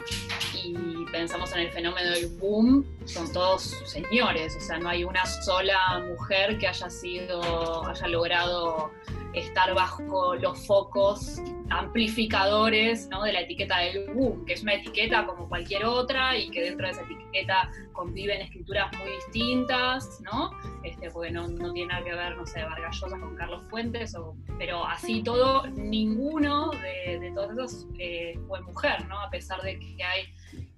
y 0.53 1.05
pensamos 1.11 1.51
en 1.53 1.61
el 1.61 1.71
fenómeno 1.71 2.11
del 2.11 2.27
boom, 2.37 2.85
son 3.05 3.31
todos 3.33 3.75
señores, 3.85 4.55
o 4.55 4.61
sea, 4.61 4.77
no 4.77 4.89
hay 4.89 5.03
una 5.03 5.25
sola 5.25 5.99
mujer 5.99 6.57
que 6.59 6.67
haya 6.67 6.89
sido, 6.89 7.85
haya 7.87 8.07
logrado 8.07 8.91
estar 9.33 9.73
bajo 9.73 10.35
los 10.35 10.65
focos 10.65 11.41
amplificadores 11.69 13.07
¿no? 13.09 13.23
de 13.23 13.33
la 13.33 13.41
etiqueta 13.41 13.79
del 13.79 14.13
boom, 14.13 14.45
que 14.45 14.53
es 14.53 14.63
una 14.63 14.73
etiqueta 14.73 15.25
como 15.25 15.47
cualquier 15.47 15.85
otra 15.85 16.37
y 16.37 16.49
que 16.49 16.61
dentro 16.61 16.85
de 16.85 16.91
esa 16.91 17.03
etiqueta 17.03 17.71
conviven 17.93 18.41
escrituras 18.41 18.91
muy 18.97 19.11
distintas, 19.11 20.19
¿no? 20.21 20.51
Este, 20.83 21.09
porque 21.11 21.31
no, 21.31 21.47
no 21.47 21.71
tiene 21.71 21.93
nada 21.93 22.03
que 22.03 22.13
ver, 22.13 22.35
no 22.35 22.45
sé, 22.45 22.63
Vargas 22.63 22.99
Llosa 22.99 23.19
con 23.19 23.35
Carlos 23.35 23.63
Fuentes, 23.69 24.15
pero 24.57 24.85
así 24.85 25.23
todo, 25.23 25.65
ninguno 25.67 26.71
de, 26.71 27.19
de 27.19 27.31
todos 27.31 27.51
esos 27.51 27.87
eh, 27.99 28.37
fue 28.47 28.61
mujer, 28.61 29.07
¿no? 29.07 29.19
A 29.19 29.29
pesar 29.29 29.61
de 29.61 29.79
que 29.79 30.03
hay 30.03 30.25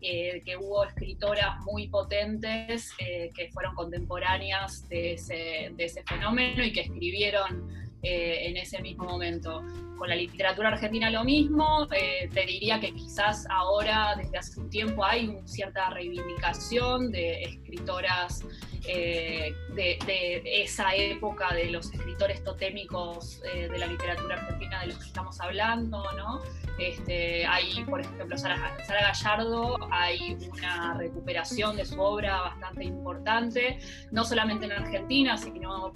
eh, 0.01 0.41
que 0.45 0.57
hubo 0.57 0.83
escritoras 0.83 1.61
muy 1.61 1.87
potentes 1.87 2.91
eh, 2.99 3.31
que 3.33 3.49
fueron 3.51 3.73
contemporáneas 3.73 4.87
de 4.89 5.13
ese, 5.13 5.71
de 5.73 5.85
ese, 5.85 6.03
fenómeno 6.03 6.61
y 6.63 6.73
que 6.73 6.81
escribieron 6.81 7.82
eh, 8.03 8.49
en 8.49 8.57
ese 8.57 8.81
mismo 8.81 9.05
momento. 9.05 9.63
Con 9.97 10.09
la 10.09 10.15
literatura 10.15 10.69
argentina 10.69 11.09
lo 11.09 11.23
mismo, 11.23 11.87
eh, 11.95 12.29
te 12.33 12.45
diría 12.45 12.79
que 12.79 12.93
quizás 12.93 13.45
ahora, 13.49 14.15
desde 14.17 14.37
hace 14.37 14.59
un 14.59 14.69
tiempo, 14.69 15.05
hay 15.05 15.27
una 15.29 15.47
cierta 15.47 15.89
reivindicación 15.89 17.11
de 17.11 17.43
escritoras 17.43 18.43
eh, 18.85 19.53
de, 19.73 20.41
esa 20.63 20.93
época, 20.95 21.53
de 21.53 21.71
los 21.71 21.93
escritores 21.93 22.43
totémicos 22.43 23.39
de 23.41 23.77
la 23.77 23.87
literatura 23.87 24.35
argentina 24.35 24.81
de 24.81 24.87
los 24.87 24.97
que 24.97 25.05
estamos 25.05 25.39
hablando, 25.39 26.03
¿no? 26.17 26.41
Este, 26.79 27.45
hay, 27.45 27.83
por 27.85 28.01
ejemplo, 28.01 28.37
Sara, 28.37 28.75
Gallardo, 28.87 29.77
hay 29.91 30.37
una 30.51 30.95
recuperación 30.95 31.75
de 31.75 31.85
su 31.85 32.01
obra 32.01 32.41
bastante 32.41 32.83
importante, 32.83 33.79
no 34.11 34.23
solamente 34.23 34.65
en 34.65 34.71
Argentina, 34.71 35.37
sino, 35.37 35.91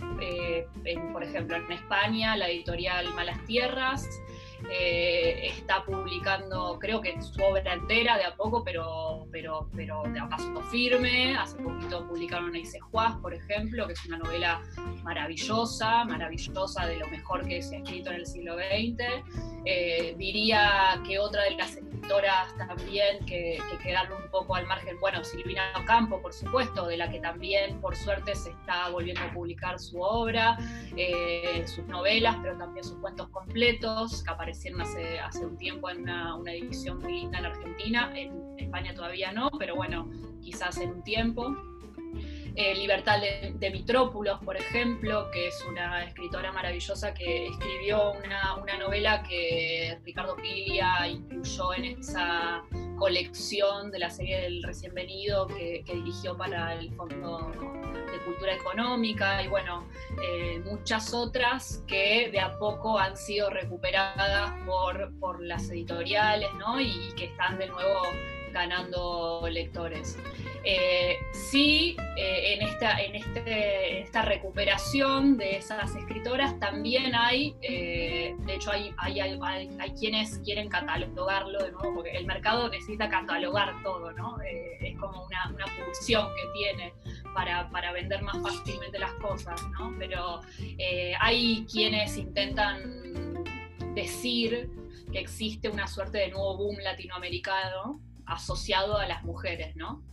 por 1.11 1.23
ejemplo, 1.23 1.57
en 1.57 1.71
España, 1.71 2.37
la 2.37 2.49
editorial 2.49 3.11
Malas 3.15 3.43
Tierras, 3.45 4.07
eh, 4.69 5.47
está 5.47 5.83
publicando, 5.85 6.77
creo 6.79 7.01
que 7.01 7.19
su 7.21 7.41
obra 7.43 7.73
entera 7.73 8.17
de 8.17 8.25
a 8.25 8.35
poco, 8.35 8.63
pero, 8.63 9.27
pero, 9.31 9.69
pero 9.75 10.03
de 10.03 10.19
a 10.19 10.27
paso 10.27 10.61
firme. 10.71 11.35
Hace 11.37 11.57
poquito 11.57 12.07
publicaron 12.07 12.53
Aise 12.55 12.79
Juaz, 12.79 13.15
por 13.17 13.33
ejemplo, 13.33 13.87
que 13.87 13.93
es 13.93 14.05
una 14.05 14.17
novela 14.17 14.61
maravillosa, 15.03 16.05
maravillosa 16.05 16.85
de 16.85 16.97
lo 16.97 17.07
mejor 17.07 17.47
que 17.47 17.61
se 17.61 17.75
ha 17.75 17.79
escrito 17.79 18.09
en 18.09 18.17
el 18.17 18.25
siglo 18.25 18.55
XX. 18.55 19.03
Eh, 19.65 20.15
diría 20.17 21.01
que 21.05 21.19
otra 21.19 21.43
de 21.43 21.51
las 21.51 21.77
también 22.57 23.25
que, 23.25 23.59
que 23.69 23.77
quedaron 23.77 24.21
un 24.21 24.29
poco 24.29 24.55
al 24.55 24.65
margen, 24.65 24.99
bueno, 24.99 25.23
Silvina 25.23 25.71
Ocampo, 25.79 26.21
por 26.21 26.33
supuesto, 26.33 26.87
de 26.87 26.97
la 26.97 27.09
que 27.09 27.19
también 27.19 27.79
por 27.81 27.95
suerte 27.95 28.35
se 28.35 28.51
está 28.51 28.89
volviendo 28.89 29.21
a 29.21 29.31
publicar 29.31 29.79
su 29.79 30.01
obra, 30.01 30.57
eh, 30.95 31.63
sus 31.67 31.85
novelas, 31.85 32.35
pero 32.41 32.57
también 32.57 32.83
sus 32.83 32.97
cuentos 32.97 33.29
completos, 33.29 34.23
que 34.23 34.29
aparecieron 34.29 34.81
hace, 34.81 35.19
hace 35.19 35.45
un 35.45 35.57
tiempo 35.57 35.89
en 35.89 36.01
una, 36.03 36.35
una 36.35 36.53
edición 36.53 36.99
muy 36.99 37.13
linda 37.13 37.39
en 37.39 37.45
Argentina, 37.45 38.11
en 38.15 38.57
España 38.57 38.93
todavía 38.93 39.31
no, 39.31 39.49
pero 39.57 39.75
bueno, 39.75 40.09
quizás 40.41 40.77
en 40.77 40.91
un 40.91 41.03
tiempo. 41.03 41.55
Eh, 42.59 42.73
Libertad 42.73 43.19
de, 43.21 43.69
Mitrópulos, 43.69 44.43
por 44.43 44.57
ejemplo, 44.57 45.29
que 45.29 45.49
es 45.49 45.63
una 45.69 46.03
escritora 46.03 46.51
maravillosa 46.51 47.13
que 47.13 47.49
escribió 47.49 48.13
una, 48.13 48.55
novela 48.79 49.21
que 49.21 49.99
Ricardo 50.03 50.35
Piglia 50.35 51.07
incluyó 51.07 51.75
en 51.75 51.85
esa 51.85 52.63
colección 52.97 53.91
de 53.91 53.99
la 53.99 54.09
serie 54.09 54.41
del 54.41 54.63
recién 54.63 54.95
venido 54.95 55.45
que, 55.45 55.83
dirigió 55.85 56.35
para 56.35 56.73
el 56.73 56.91
Fondo 56.95 57.51
de 58.11 58.25
Cultura 58.25 58.55
Económica 58.55 59.43
y 59.43 59.49
bueno, 59.49 59.87
eh, 60.23 60.59
muchas 60.65 61.13
otras 61.13 61.83
que 61.85 62.31
de 62.31 62.39
a 62.39 62.57
poco 62.57 62.97
han 62.97 63.15
sido 63.17 63.51
recuperadas 63.51 64.51
por, 64.65 65.11
por 65.19 65.43
las 65.43 65.69
editoriales 65.69 66.49
¿no? 66.55 66.81
y 66.81 67.13
que 67.15 67.25
están 67.25 67.59
de 67.59 67.67
nuevo 67.67 68.01
ganando 68.51 69.47
lectores. 69.49 70.17
Eh, 70.63 71.15
sí, 71.31 71.95
eh, 72.17 72.55
en, 72.55 72.67
esta, 72.67 72.99
en, 73.01 73.15
este, 73.15 74.01
esta 74.01 74.21
recuperación 74.23 75.37
de 75.37 75.55
esas 75.57 75.95
escritoras 75.95 76.59
también 76.59 77.15
hay, 77.15 77.55
eh, 77.61 78.35
de 78.39 78.55
hecho 78.55 78.71
hay, 78.71 78.93
hay, 78.97 79.21
hay, 79.21 79.91
quienes 79.97 80.39
quieren 80.39 80.67
catalogarlo 80.67 81.63
de 81.63 81.71
nuevo, 81.71 81.95
porque 81.95 82.11
el 82.11 82.25
mercado 82.25 82.67
necesita 82.67 83.07
catalogar 83.07 83.81
todo, 83.81 84.11
¿no? 84.11 84.37
es 84.41 84.97
como 84.97 85.25
una, 85.25 85.49
una 85.53 85.65
pulsión 85.65 86.27
que 86.35 86.59
tiene 86.59 86.93
para, 87.33 87.69
para, 87.69 87.93
vender 87.93 88.21
más 88.21 88.37
fácilmente 88.41 88.99
las 88.99 89.13
cosas, 89.13 89.61
¿no? 89.71 89.95
Pero 89.97 90.41
hay 91.21 91.65
quienes 91.71 92.17
intentan 92.17 93.45
decir 93.95 94.69
que 95.13 95.19
existe 95.19 95.69
una 95.69 95.87
suerte 95.87 96.17
de 96.17 96.29
nuevo 96.29 96.57
boom 96.57 96.77
latinoamericano 96.83 98.01
asociado 98.27 98.97
a 98.97 99.07
las 99.07 99.23
mujeres, 99.23 99.75
¿no? 99.75 100.03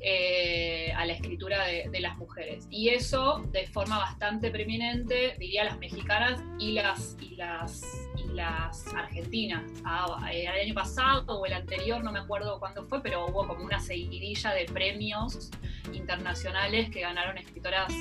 Eh, 0.00 0.92
a 0.94 1.06
la 1.06 1.14
escritura 1.14 1.64
de, 1.64 2.00
las 2.00 2.18
mujeres. 2.18 2.66
Y 2.70 2.90
eso 2.90 3.42
de 3.50 3.66
forma 3.66 3.98
bastante 3.98 4.50
preeminente, 4.50 5.36
diría 5.38 5.64
las 5.64 5.78
mexicanas 5.78 6.42
y 6.58 6.72
las, 6.72 7.16
y 7.20 7.36
las, 7.36 7.82
y 8.18 8.32
las 8.34 8.86
argentinas. 8.94 9.62
Ah, 9.84 10.28
el 10.30 10.48
año 10.48 10.74
pasado 10.74 11.38
o 11.38 11.46
el 11.46 11.54
anterior, 11.54 12.04
no 12.04 12.12
me 12.12 12.18
acuerdo 12.18 12.58
cuándo 12.58 12.84
fue, 12.86 13.02
pero 13.02 13.26
hubo 13.26 13.46
como 13.46 13.64
una 13.64 13.80
seguidilla 13.80 14.52
de 14.52 14.66
premios 14.66 15.50
internacionales 15.92 16.90
que 16.90 17.00
ganaron 17.00 17.38
escritoras 17.38 17.92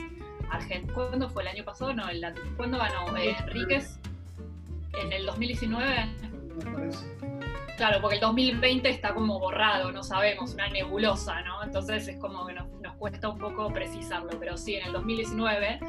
argentinas. 0.52 0.94
¿Cuándo 0.94 1.30
fue 1.30 1.44
el 1.44 1.50
año 1.50 1.64
pasado? 1.64 1.94
No, 1.94 2.10
el, 2.10 2.26
¿cuándo 2.58 2.78
ganó 2.78 3.16
eh, 3.16 3.36
Enríquez? 3.40 4.00
¿En 5.02 5.14
el 5.14 5.26
2019? 5.26 7.35
Claro, 7.78 8.00
porque 8.00 8.16
el 8.16 8.22
2020 8.22 8.90
está 8.90 9.14
como 9.14 9.38
borrado, 9.38 9.92
no 9.92 10.02
sabemos, 10.02 10.54
una 10.54 10.70
nebulosa, 10.70 11.42
¿no? 11.42 11.62
Entonces 11.62 12.08
es 12.08 12.18
como 12.18 12.46
que 12.46 12.54
nos, 12.54 12.68
cuesta 12.98 13.28
un 13.28 13.38
poco 13.38 13.68
precisarlo, 13.74 14.30
pero 14.40 14.56
sí, 14.56 14.76
en 14.76 14.88
el 14.88 14.94
2019, 14.94 15.80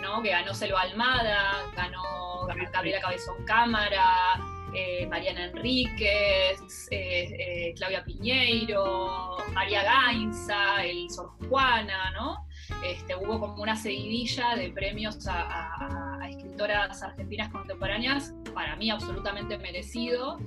¿no? 0.00 0.22
Que 0.22 0.30
ganó 0.30 0.54
Selva 0.54 0.80
Almada, 0.80 1.52
ganó 1.76 2.46
Gabriela 2.72 3.00
Cabezón 3.02 3.44
Cámara, 3.44 4.40
eh, 4.72 5.06
Mariana 5.06 5.44
Enríquez, 5.44 6.88
eh, 6.90 7.28
eh, 7.38 7.74
Claudia 7.76 8.02
Piñeiro, 8.02 9.36
María 9.52 9.82
Gainza, 9.82 10.82
el 10.84 11.10
Sor 11.10 11.32
Juana, 11.48 12.10
¿no? 12.12 12.46
Este, 12.82 13.14
hubo 13.14 13.38
como 13.38 13.62
una 13.62 13.76
seguidilla 13.76 14.56
de 14.56 14.70
premios 14.70 15.26
a 15.28 16.18
escritoras 16.30 17.02
argentinas 17.02 17.50
contemporáneas, 17.50 18.34
para 18.54 18.74
mí 18.76 18.90
absolutamente 18.90 19.58
merecido, 19.58 20.38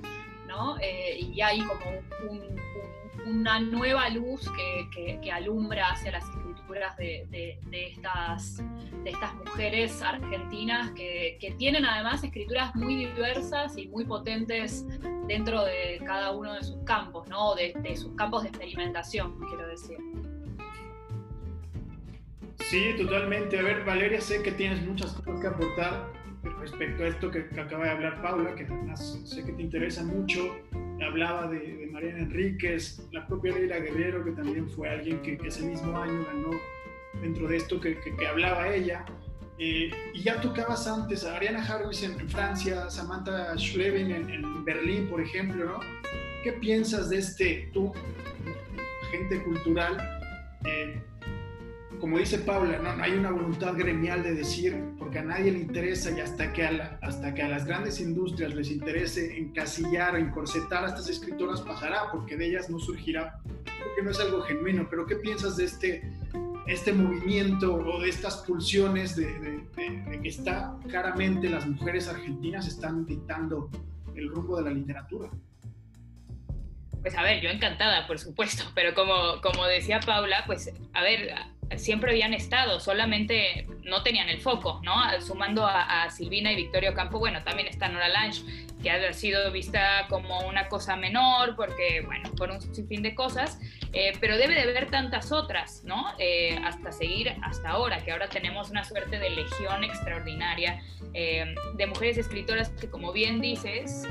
eh, 0.80 1.18
y 1.18 1.40
hay 1.40 1.60
como 1.60 1.80
una 3.26 3.60
nueva 3.60 4.08
luz 4.08 4.50
que, 4.56 5.30
alumbra 5.30 5.90
hacia 5.90 6.12
las 6.12 6.24
escrituras 6.28 6.96
de, 6.96 7.58
estas, 7.72 8.62
de 9.04 9.10
estas 9.10 9.34
mujeres 9.34 10.02
argentinas 10.02 10.90
que, 10.92 11.54
tienen 11.58 11.84
además 11.84 12.24
escrituras 12.24 12.74
muy 12.74 12.96
diversas 12.96 13.76
y 13.76 13.88
muy 13.88 14.04
potentes 14.04 14.86
dentro 15.26 15.64
de 15.64 16.00
cada 16.04 16.32
uno 16.32 16.54
de 16.54 16.64
sus 16.64 16.82
campos, 16.84 17.28
¿no? 17.28 17.54
de, 17.54 17.72
de 17.82 17.96
sus 17.96 18.14
campos 18.16 18.42
de 18.42 18.48
experimentación, 18.48 19.38
quiero 19.48 19.68
decir. 19.68 19.98
Sí, 22.70 22.94
totalmente. 22.96 23.58
A 23.58 23.62
ver, 23.62 23.84
Valeria, 23.84 24.20
sé 24.20 24.42
que 24.42 24.52
tienes 24.52 24.80
muchas 24.86 25.12
cosas 25.12 25.40
que 25.40 25.46
aportar 25.48 26.19
respecto 26.42 27.02
a 27.02 27.08
esto 27.08 27.30
que, 27.30 27.46
acaba 27.60 27.84
de 27.84 27.90
hablar 27.90 28.22
Paula, 28.22 28.54
que 28.54 28.64
además 28.64 29.20
sé 29.24 29.44
que 29.44 29.52
te 29.52 29.62
interesa 29.62 30.02
mucho, 30.04 30.56
hablaba 31.02 31.48
de, 31.48 31.88
Mariana 31.92 32.20
Enríquez, 32.20 33.06
la 33.12 33.26
propia 33.26 33.52
Leila 33.54 33.78
Guerrero, 33.78 34.24
que 34.24 34.32
también 34.32 34.68
fue 34.70 34.88
alguien 34.88 35.20
que, 35.22 35.38
ese 35.44 35.62
mismo 35.64 35.96
año 35.98 36.24
ganó 36.26 36.50
dentro 37.20 37.48
de 37.48 37.56
esto 37.56 37.80
que, 37.80 37.98
que 37.98 38.26
hablaba 38.26 38.72
ella. 38.74 39.04
Eh, 39.62 39.90
y 40.14 40.22
ya 40.22 40.40
tocabas 40.40 40.86
antes 40.86 41.22
a 41.26 41.36
Ariana 41.36 41.62
Harris 41.62 42.02
en, 42.02 42.30
Francia, 42.30 42.88
Samantha 42.88 43.54
Schleven 43.58 44.10
en, 44.10 44.64
Berlín, 44.64 45.06
por 45.10 45.20
ejemplo, 45.20 45.66
¿no? 45.66 45.80
¿Qué 46.42 46.52
piensas 46.52 47.10
de 47.10 47.18
este, 47.18 47.68
tú, 47.74 47.92
gente 49.10 49.42
cultural, 49.42 49.98
eh, 50.64 51.02
como 52.00 52.18
dice 52.18 52.38
Paula, 52.38 52.78
no, 52.78 52.96
no 52.96 53.02
hay 53.04 53.12
una 53.12 53.30
voluntad 53.30 53.74
gremial 53.74 54.22
de 54.22 54.34
decir, 54.34 54.82
porque 54.98 55.18
a 55.18 55.22
nadie 55.22 55.52
le 55.52 55.58
interesa 55.58 56.10
y 56.10 56.20
hasta 56.20 56.52
que 56.52 56.64
a, 56.64 56.98
hasta 57.02 57.34
que 57.34 57.42
a 57.42 57.48
las 57.48 57.66
grandes 57.66 58.00
industrias 58.00 58.54
les 58.54 58.70
interese 58.70 59.38
encasillar 59.38 60.14
o 60.14 60.18
encorsetar 60.18 60.84
a 60.84 60.88
estas 60.88 61.08
escritoras 61.08 61.60
pasará, 61.60 62.10
porque 62.10 62.36
de 62.36 62.46
ellas 62.46 62.70
no 62.70 62.78
surgirá, 62.78 63.40
porque 63.44 64.02
no 64.02 64.10
es 64.10 64.18
algo 64.18 64.40
genuino. 64.42 64.86
Pero 64.88 65.06
¿qué 65.06 65.16
piensas 65.16 65.56
de 65.58 65.64
este, 65.66 66.12
este 66.66 66.92
movimiento 66.92 67.74
o 67.74 68.00
de 68.00 68.08
estas 68.08 68.38
pulsiones 68.38 69.14
de, 69.14 69.26
de 69.76 70.20
que 70.22 70.28
está 70.28 70.76
claramente 70.88 71.50
las 71.50 71.66
mujeres 71.66 72.08
argentinas 72.08 72.66
están 72.66 73.04
dictando 73.04 73.70
el 74.14 74.28
rumbo 74.30 74.56
de 74.56 74.64
la 74.64 74.70
literatura? 74.70 75.30
Pues 77.02 77.16
a 77.16 77.22
ver, 77.22 77.40
yo 77.40 77.48
encantada, 77.48 78.06
por 78.06 78.18
supuesto, 78.18 78.64
pero 78.74 78.94
como, 78.94 79.40
como 79.42 79.66
decía 79.66 80.00
Paula, 80.00 80.44
pues 80.46 80.70
a 80.92 81.02
ver, 81.02 81.32
siempre 81.76 82.10
habían 82.10 82.34
estado, 82.34 82.80
solamente 82.80 83.66
no 83.84 84.02
tenían 84.02 84.28
el 84.28 84.40
foco, 84.40 84.80
¿no? 84.82 84.94
Sumando 85.20 85.66
a, 85.66 86.08
Silvina 86.10 86.52
y 86.52 86.56
Victorio 86.56 86.94
Campo, 86.94 87.18
bueno, 87.18 87.42
también 87.42 87.68
está 87.68 87.88
Nora 87.88 88.08
Lange, 88.08 88.42
que 88.82 88.90
ha 88.90 89.12
sido 89.12 89.50
vista 89.52 90.06
como 90.08 90.40
una 90.46 90.68
cosa 90.68 90.96
menor, 90.96 91.54
porque, 91.56 92.02
bueno, 92.04 92.30
por 92.36 92.50
un 92.50 92.60
sinfín 92.60 93.02
de 93.02 93.14
cosas, 93.14 93.58
eh, 93.92 94.12
pero 94.20 94.36
debe 94.36 94.54
de 94.54 94.62
haber 94.62 94.90
tantas 94.90 95.32
otras, 95.32 95.82
¿no? 95.84 96.12
Eh, 96.18 96.58
hasta 96.64 96.92
seguir 96.92 97.34
hasta 97.42 97.70
ahora, 97.70 97.98
que 98.04 98.12
ahora 98.12 98.28
tenemos 98.28 98.70
una 98.70 98.84
suerte 98.84 99.18
de 99.18 99.30
legión 99.30 99.84
extraordinaria 99.84 100.82
eh, 101.14 101.54
de 101.74 101.86
mujeres 101.86 102.18
escritoras 102.18 102.70
que, 102.70 102.88
como 102.88 103.12
bien 103.12 103.40
dices, 103.40 104.06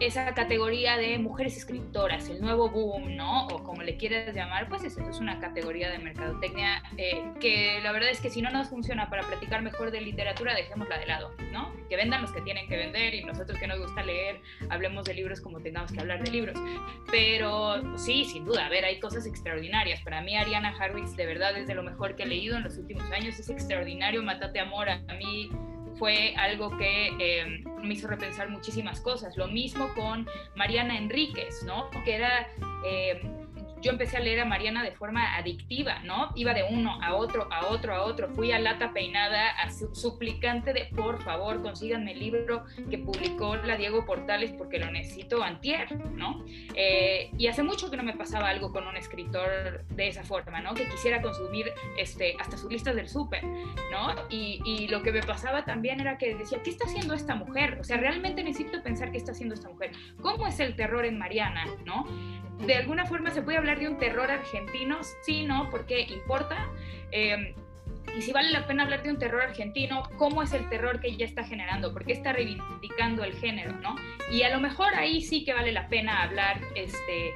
esa 0.00 0.34
categoría 0.34 0.96
de 0.96 1.18
mujeres 1.18 1.56
escritoras, 1.56 2.28
el 2.28 2.40
nuevo 2.40 2.70
boom, 2.70 3.16
¿no? 3.16 3.46
O 3.48 3.64
como 3.64 3.82
le 3.82 3.96
quieras 3.96 4.34
llamar, 4.34 4.68
pues 4.68 4.84
eso 4.84 5.00
es 5.08 5.18
una 5.18 5.38
categoría 5.40 5.90
de 5.90 5.98
mercadotecnia 5.98 6.82
eh, 6.96 7.22
que 7.40 7.80
la 7.82 7.92
verdad 7.92 8.10
es 8.10 8.20
que 8.20 8.30
si 8.30 8.42
no 8.42 8.50
nos 8.50 8.68
funciona 8.68 9.10
para 9.10 9.22
platicar 9.22 9.62
mejor 9.62 9.90
de 9.90 10.00
literatura, 10.00 10.54
dejémosla 10.54 10.98
de 10.98 11.06
lado, 11.06 11.32
¿no? 11.52 11.72
Que 11.88 11.96
vendan 11.96 12.22
los 12.22 12.32
que 12.32 12.40
tienen 12.42 12.68
que 12.68 12.76
vender 12.76 13.14
y 13.14 13.24
nosotros 13.24 13.58
que 13.58 13.66
nos 13.66 13.78
gusta 13.78 14.02
leer, 14.02 14.40
hablemos 14.70 15.04
de 15.04 15.14
libros 15.14 15.40
como 15.40 15.60
tengamos 15.60 15.92
que 15.92 16.00
hablar 16.00 16.22
de 16.22 16.30
libros. 16.30 16.58
Pero 17.10 17.98
sí, 17.98 18.24
sin 18.24 18.44
duda, 18.44 18.66
a 18.66 18.68
ver, 18.68 18.84
hay 18.84 19.00
cosas 19.00 19.26
extraordinarias. 19.26 20.00
Para 20.02 20.20
mí 20.20 20.36
Ariana 20.36 20.74
Harwitz 20.78 21.16
de 21.16 21.26
verdad 21.26 21.56
es 21.56 21.66
de 21.66 21.74
lo 21.74 21.82
mejor 21.82 22.16
que 22.16 22.24
he 22.24 22.26
leído 22.26 22.56
en 22.56 22.64
los 22.64 22.76
últimos 22.76 23.10
años, 23.10 23.38
es 23.38 23.48
extraordinario, 23.50 24.22
Matate 24.22 24.60
Amor, 24.60 24.88
a 24.88 24.98
mí 25.14 25.50
fue 25.98 26.34
algo 26.36 26.76
que 26.76 27.12
eh, 27.18 27.64
me 27.82 27.94
hizo 27.94 28.06
repensar 28.06 28.48
muchísimas 28.50 29.00
cosas. 29.00 29.36
Lo 29.36 29.48
mismo 29.48 29.88
con 29.94 30.26
Mariana 30.54 30.96
Enríquez, 30.96 31.62
¿no? 31.64 31.90
Que 32.04 32.14
era... 32.14 32.48
Eh, 32.84 33.20
yo 33.80 33.90
empecé 33.90 34.16
a 34.16 34.20
leer 34.20 34.40
a 34.40 34.44
Mariana 34.44 34.82
de 34.82 34.92
forma 34.92 35.36
adictiva, 35.36 36.00
¿no? 36.04 36.30
Iba 36.34 36.54
de 36.54 36.64
uno 36.70 36.98
a 37.02 37.14
otro, 37.14 37.48
a 37.52 37.66
otro, 37.66 37.94
a 37.94 38.02
otro. 38.02 38.28
Fui 38.28 38.52
a 38.52 38.58
lata 38.58 38.92
peinada, 38.92 39.50
a 39.50 39.70
suplicante 39.70 40.72
de, 40.72 40.86
por 40.94 41.22
favor, 41.22 41.62
consíganme 41.62 42.12
el 42.12 42.20
libro 42.20 42.64
que 42.90 42.98
publicó 42.98 43.56
la 43.56 43.76
Diego 43.76 44.04
Portales 44.04 44.52
porque 44.52 44.78
lo 44.78 44.90
necesito 44.90 45.42
antier, 45.42 45.96
¿no? 46.14 46.44
Eh, 46.74 47.30
y 47.36 47.46
hace 47.46 47.62
mucho 47.62 47.90
que 47.90 47.96
no 47.96 48.02
me 48.02 48.14
pasaba 48.14 48.48
algo 48.48 48.72
con 48.72 48.86
un 48.86 48.96
escritor 48.96 49.84
de 49.88 50.08
esa 50.08 50.22
forma, 50.22 50.60
¿no? 50.60 50.74
Que 50.74 50.88
quisiera 50.88 51.22
consumir 51.22 51.72
este, 51.96 52.34
hasta 52.40 52.56
sus 52.56 52.70
listas 52.70 52.94
del 52.94 53.08
súper, 53.08 53.44
¿no? 53.44 54.14
Y, 54.30 54.60
y 54.64 54.88
lo 54.88 55.02
que 55.02 55.12
me 55.12 55.22
pasaba 55.22 55.64
también 55.64 56.00
era 56.00 56.18
que 56.18 56.34
decía, 56.34 56.62
¿qué 56.62 56.70
está 56.70 56.86
haciendo 56.86 57.14
esta 57.14 57.34
mujer? 57.34 57.78
O 57.80 57.84
sea, 57.84 57.96
realmente 57.96 58.42
necesito 58.42 58.82
pensar 58.82 59.10
qué 59.10 59.18
está 59.18 59.32
haciendo 59.32 59.54
esta 59.54 59.68
mujer. 59.68 59.92
¿Cómo 60.20 60.46
es 60.46 60.60
el 60.60 60.76
terror 60.76 61.04
en 61.04 61.18
Mariana, 61.18 61.64
¿no? 61.84 62.06
De 62.66 62.74
alguna 62.74 63.06
forma 63.06 63.30
se 63.30 63.42
puede 63.42 63.58
hablar 63.58 63.78
de 63.78 63.88
un 63.88 63.98
terror 63.98 64.30
argentino, 64.30 64.98
sí, 65.22 65.44
¿no? 65.44 65.68
Porque 65.70 66.00
importa. 66.02 66.68
Em, 67.10 67.54
y 68.16 68.22
si 68.22 68.32
vale 68.32 68.50
la 68.50 68.66
pena 68.66 68.84
hablar 68.84 69.02
de 69.02 69.10
un 69.10 69.18
terror 69.18 69.42
argentino, 69.42 70.02
¿cómo 70.16 70.42
es 70.42 70.52
el 70.52 70.68
terror 70.68 71.00
que 71.00 71.08
ella 71.08 71.26
está 71.26 71.44
generando? 71.44 71.92
¿Por 71.92 72.04
qué 72.04 72.14
está 72.14 72.32
reivindicando 72.32 73.22
el 73.22 73.34
género, 73.34 73.72
no? 73.80 73.96
Y 74.32 74.42
a 74.42 74.50
lo 74.50 74.60
mejor 74.60 74.94
ahí 74.94 75.20
sí 75.20 75.44
que 75.44 75.52
vale 75.52 75.72
la 75.72 75.88
pena 75.88 76.22
hablar 76.22 76.60
este, 76.74 77.32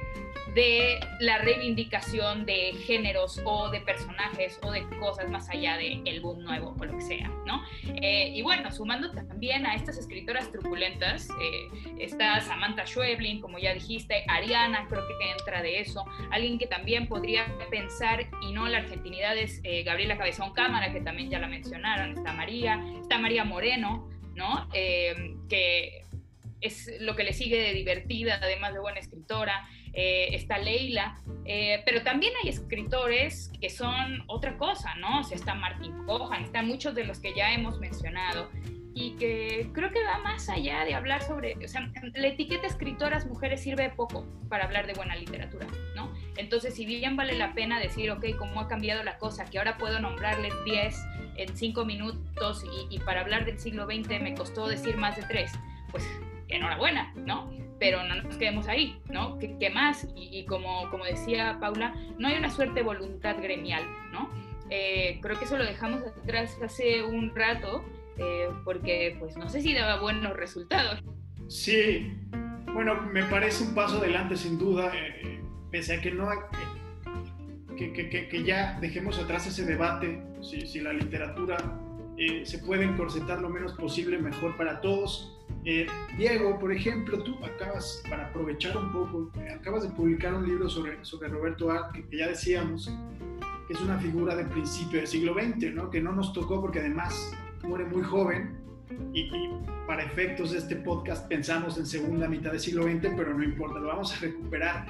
de 0.55 0.99
la 1.19 1.39
reivindicación 1.39 2.45
de 2.45 2.73
géneros 2.85 3.41
o 3.43 3.69
de 3.69 3.81
personajes 3.81 4.59
o 4.61 4.71
de 4.71 4.87
cosas 4.99 5.29
más 5.29 5.49
allá 5.49 5.77
del 5.77 6.01
el 6.05 6.21
boom 6.21 6.43
nuevo 6.43 6.75
o 6.79 6.85
lo 6.85 6.93
que 6.97 7.01
sea, 7.01 7.27
¿no? 7.45 7.63
Eh, 8.01 8.31
y 8.35 8.41
bueno, 8.41 8.71
sumando 8.71 9.11
también 9.11 9.65
a 9.65 9.75
estas 9.75 9.97
escritoras 9.97 10.51
truculentas, 10.51 11.27
eh, 11.41 11.93
está 11.99 12.39
Samantha 12.41 12.85
Schweblin, 12.85 13.41
como 13.41 13.57
ya 13.57 13.73
dijiste, 13.73 14.23
Ariana 14.27 14.85
creo 14.87 15.07
que 15.07 15.31
entra 15.31 15.61
de 15.61 15.79
eso, 15.79 16.05
alguien 16.31 16.59
que 16.59 16.67
también 16.67 17.07
podría 17.07 17.45
pensar, 17.71 18.27
y 18.41 18.51
no 18.51 18.67
la 18.67 18.79
argentinidad 18.79 19.35
es 19.37 19.59
eh, 19.63 19.83
Gabriela 19.83 20.17
Cabezón 20.17 20.53
Cámara, 20.53 20.91
que 20.91 21.01
también 21.01 21.29
ya 21.29 21.39
la 21.39 21.47
mencionaron, 21.47 22.11
está 22.11 22.33
María, 22.33 22.83
está 23.01 23.17
María 23.17 23.43
Moreno, 23.43 24.09
¿no? 24.35 24.67
que 25.49 26.03
es 26.61 26.89
lo 26.99 27.15
que 27.15 27.23
le 27.23 27.33
sigue 27.33 27.59
de 27.59 27.73
divertida, 27.73 28.39
además 28.41 28.73
de 28.73 28.79
buena 28.79 28.99
escritora. 28.99 29.67
Eh, 29.93 30.29
está 30.33 30.57
Leila, 30.57 31.19
eh, 31.45 31.83
pero 31.85 32.01
también 32.01 32.33
hay 32.41 32.49
escritores 32.49 33.51
que 33.61 33.69
son 33.69 34.23
otra 34.27 34.57
cosa, 34.57 34.95
¿no? 34.95 35.19
O 35.19 35.23
sea, 35.23 35.37
está 35.37 35.53
Martin 35.53 35.93
Cohan, 36.05 36.43
están 36.43 36.67
muchos 36.67 36.95
de 36.95 37.03
los 37.03 37.19
que 37.19 37.33
ya 37.35 37.53
hemos 37.53 37.79
mencionado 37.79 38.49
y 38.95 39.15
que 39.17 39.69
creo 39.73 39.91
que 39.91 40.03
va 40.03 40.19
más 40.19 40.49
allá 40.49 40.83
de 40.85 40.93
hablar 40.93 41.21
sobre, 41.23 41.55
o 41.63 41.67
sea, 41.67 41.91
la 42.13 42.27
etiqueta 42.27 42.67
escritoras 42.67 43.25
mujeres 43.25 43.61
sirve 43.61 43.89
poco 43.89 44.25
para 44.49 44.65
hablar 44.65 44.87
de 44.87 44.93
buena 44.93 45.15
literatura, 45.15 45.67
¿no? 45.95 46.13
Entonces, 46.37 46.75
si 46.75 46.85
bien 46.85 47.15
vale 47.15 47.37
la 47.37 47.53
pena 47.53 47.79
decir, 47.79 48.11
ok, 48.11 48.25
cómo 48.37 48.61
ha 48.61 48.67
cambiado 48.67 49.03
la 49.03 49.17
cosa, 49.17 49.45
que 49.45 49.57
ahora 49.57 49.77
puedo 49.77 49.99
nombrarles 49.99 50.53
10 50.65 50.95
en 51.37 51.55
5 51.55 51.85
minutos 51.85 52.63
y, 52.89 52.95
y 52.95 52.99
para 52.99 53.21
hablar 53.21 53.45
del 53.45 53.59
siglo 53.59 53.85
XX 53.85 54.21
me 54.21 54.35
costó 54.35 54.67
decir 54.67 54.97
más 54.97 55.15
de 55.15 55.23
3, 55.23 55.51
pues 55.91 56.07
enhorabuena, 56.49 57.13
¿no? 57.15 57.51
Pero 57.83 58.01
no 58.01 58.15
nos 58.15 58.37
quedemos 58.37 58.69
ahí, 58.69 58.97
¿no? 59.11 59.37
¿Qué, 59.39 59.69
más? 59.69 60.07
Y, 60.15 60.45
como, 60.45 60.89
como 60.89 61.03
decía 61.03 61.57
Paula, 61.59 61.93
no 62.17 62.29
hay 62.29 62.37
una 62.37 62.49
suerte 62.49 62.75
de 62.75 62.83
voluntad 62.83 63.35
gremial, 63.41 63.83
¿no? 64.13 64.29
Eh, 64.69 65.19
creo 65.21 65.37
que 65.37 65.43
eso 65.43 65.57
lo 65.57 65.65
dejamos 65.65 66.01
atrás 66.01 66.57
hace 66.63 67.03
un 67.03 67.35
rato, 67.35 67.83
eh, 68.17 68.47
porque 68.63 69.17
pues 69.19 69.35
no 69.35 69.49
sé 69.49 69.59
si 69.59 69.73
daba 69.73 69.99
buenos 69.99 70.33
resultados. 70.37 71.03
Sí, 71.49 72.13
bueno, 72.73 73.01
me 73.01 73.25
parece 73.25 73.65
un 73.65 73.75
paso 73.75 73.97
adelante 73.97 74.37
sin 74.37 74.57
duda, 74.57 74.89
eh, 74.95 75.41
pese 75.69 75.95
a 75.95 76.01
que 76.01 76.11
no... 76.11 76.29
Que, 77.75 77.91
que, 77.91 78.29
que, 78.29 78.43
ya 78.45 78.79
dejemos 78.79 79.19
atrás 79.19 79.45
ese 79.45 79.65
debate, 79.65 80.23
si, 80.41 80.65
si 80.67 80.79
la 80.79 80.93
literatura 80.93 81.57
se 82.45 82.59
puede 82.59 82.85
encorsetar 82.85 83.41
lo 83.41 83.49
menos 83.49 83.73
posible, 83.73 84.19
mejor 84.19 84.55
para 84.55 84.79
todos 84.79 85.32
eh, 85.65 85.87
Diego, 86.17 86.59
por 86.59 86.71
ejemplo, 86.73 87.23
tú 87.23 87.37
acabas, 87.43 88.03
para 88.09 88.27
aprovechar 88.27 88.77
un 88.77 88.91
poco, 88.91 89.31
acabas 89.53 89.83
de 89.83 89.89
publicar 89.89 90.33
un 90.33 90.47
libro 90.47 90.69
sobre, 90.69 91.03
sobre 91.03 91.29
Roberto 91.29 91.71
Art, 91.71 91.93
que, 91.93 92.17
ya 92.17 92.27
decíamos 92.27 92.91
que 93.67 93.73
es 93.73 93.81
una 93.81 93.97
figura 93.97 94.35
del 94.35 94.47
principio 94.47 94.99
del 94.99 95.07
siglo 95.07 95.33
XX, 95.33 95.73
¿no? 95.73 95.89
que 95.89 96.01
no 96.01 96.11
nos 96.11 96.33
tocó 96.33 96.59
porque 96.59 96.79
además 96.79 97.33
muere 97.63 97.85
muy 97.85 98.03
joven 98.03 98.57
y, 99.13 99.29
para 99.87 100.03
efectos 100.03 100.51
de 100.51 100.59
este 100.59 100.75
podcast 100.77 101.27
pensamos 101.27 101.77
en 101.77 101.85
segunda 101.85 102.27
mitad 102.27 102.51
del 102.51 102.59
siglo 102.59 102.83
XX, 102.83 103.13
pero 103.15 103.33
no 103.33 103.43
importa, 103.43 103.79
lo 103.79 103.87
vamos 103.87 104.15
a 104.15 104.19
recuperar. 104.19 104.85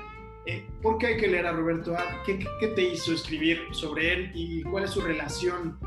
Eh, 0.45 0.65
¿Por 0.81 0.97
qué 0.97 1.07
hay 1.07 1.17
que 1.17 1.27
leer 1.27 1.47
a 1.47 1.51
Roberto 1.53 1.95
Art? 1.95 2.23
¿Qué, 2.25 2.39
qué, 2.59 2.67
te 2.67 2.81
hizo 2.81 3.13
escribir 3.13 3.59
sobre 3.71 4.13
él 4.13 4.31
y 4.33 4.61
cuál 4.63 4.83
es 4.83 4.91
su 4.91 5.01
relación 5.01 5.77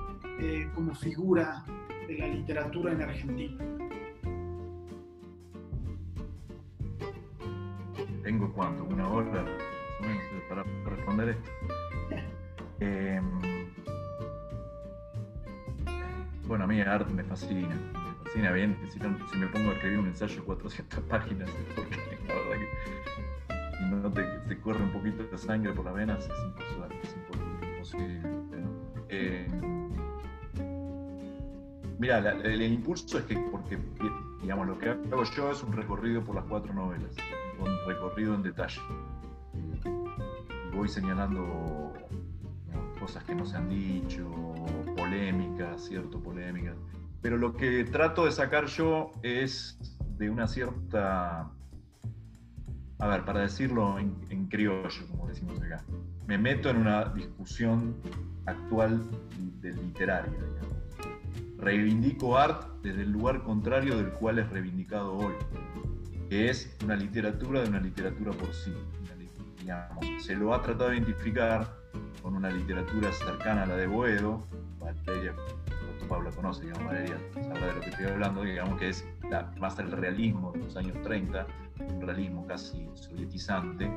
eh, 0.40 0.68
como 0.74 0.94
figura 0.94 1.64
de 2.08 2.18
la 2.18 2.28
literatura 2.28 2.92
en 2.92 3.02
Argentina? 3.02 3.75
Tengo 8.26 8.52
cuánto, 8.52 8.82
una 8.82 9.08
hora 9.08 9.44
para, 10.48 10.64
responder 10.84 11.28
esto. 11.28 11.50
Em, 12.80 13.24
bueno, 16.44 16.64
a 16.64 16.66
mí 16.66 16.80
el 16.80 16.88
arte 16.88 17.14
me 17.14 17.22
fascina, 17.22 17.68
me 17.68 18.24
fascina 18.24 18.50
bien. 18.50 18.76
Si, 18.90 18.98
si, 18.98 19.38
me 19.38 19.46
pongo 19.46 19.70
a 19.70 19.74
escribir 19.74 20.00
un 20.00 20.08
ensayo 20.08 20.34
de 20.34 20.42
400 20.42 21.00
páginas, 21.08 21.48
porque 21.76 21.96
la 22.26 22.34
verdad 22.34 22.56
que 23.78 23.84
no 23.94 24.10
te, 24.48 24.58
corre 24.58 24.82
un 24.82 24.90
poquito 24.90 25.22
de 25.22 25.38
sangre 25.38 25.72
por 25.72 25.84
las 25.84 25.94
venas, 25.94 26.28
es 26.28 27.14
imposible. 27.14 27.80
Es 27.80 27.94
em, 29.08 29.46
mira, 32.00 32.18
el, 32.42 32.60
impulso 32.60 33.18
es 33.18 33.24
que, 33.26 33.38
porque, 33.52 33.78
digamos, 34.46 34.68
lo 34.68 34.78
que 34.78 34.90
hago 34.90 35.24
yo 35.24 35.50
es 35.50 35.60
un 35.64 35.72
recorrido 35.72 36.22
por 36.22 36.36
las 36.36 36.44
cuatro 36.44 36.72
novelas 36.72 37.10
con 37.58 37.66
recorrido 37.84 38.32
en 38.32 38.44
detalle. 38.44 38.80
Y 39.82 40.76
voy 40.76 40.88
señalando 40.88 41.92
cosas 43.00 43.24
que 43.24 43.34
no 43.34 43.44
se 43.44 43.56
han 43.56 43.68
dicho, 43.68 44.30
polémicas, 44.96 45.86
cierto, 45.86 46.22
polémicas. 46.22 46.76
Pero 47.22 47.38
lo 47.38 47.56
que 47.56 47.82
trato 47.86 48.24
de 48.24 48.30
sacar 48.30 48.66
yo 48.66 49.10
es 49.24 49.80
de 50.16 50.30
una 50.30 50.46
cierta, 50.46 51.50
a 53.00 53.06
ver, 53.08 53.24
para 53.24 53.40
decirlo 53.40 53.98
en, 53.98 54.46
criollo, 54.46 55.08
como 55.10 55.26
decimos 55.26 55.60
acá, 55.60 55.82
me 56.28 56.38
meto 56.38 56.70
en 56.70 56.76
una 56.76 57.06
discusión 57.06 57.96
actual 58.44 59.02
de 59.60 59.72
literaria, 59.72 60.38
Reivindico 61.58 62.38
art 62.38 62.75
desde 62.86 63.02
el 63.02 63.10
lugar 63.10 63.42
contrario 63.42 63.96
del 63.96 64.10
cual 64.12 64.38
es 64.38 64.48
reivindicado 64.48 65.12
hoy 65.12 65.34
que 66.30 66.50
es 66.50 66.72
una 66.84 66.94
literatura 66.94 67.62
de 67.62 67.68
una 67.68 67.80
literatura 67.80 68.30
por 68.32 68.52
sí. 68.52 68.72
se 70.18 70.36
lo 70.36 70.54
ha 70.54 70.62
tratado 70.62 70.90
de 70.90 70.96
identificar 70.96 71.68
con 72.22 72.36
una 72.36 72.48
literatura 72.48 73.12
cercana 73.12 73.64
a 73.64 73.66
la 73.66 73.76
de 73.76 73.88
Boedo, 73.88 74.46
Valeria, 74.80 75.34
Pablo 76.08 76.30
conoce, 76.30 76.62
digamos, 76.62 76.84
Valeria 76.84 77.18
sabrá 77.34 77.66
de 77.66 77.74
lo 77.74 77.80
que 77.80 77.90
estoy 77.90 78.06
hablando, 78.06 78.42
digamos 78.42 78.78
que 78.78 78.88
es 78.90 79.04
la, 79.28 79.52
más 79.58 79.76
el 79.80 79.90
realismo 79.90 80.52
de 80.52 80.60
los 80.60 80.76
años 80.76 80.96
30, 81.02 81.46
un 81.80 82.00
realismo 82.00 82.46
casi 82.46 82.88
sovietizante, 82.94 83.90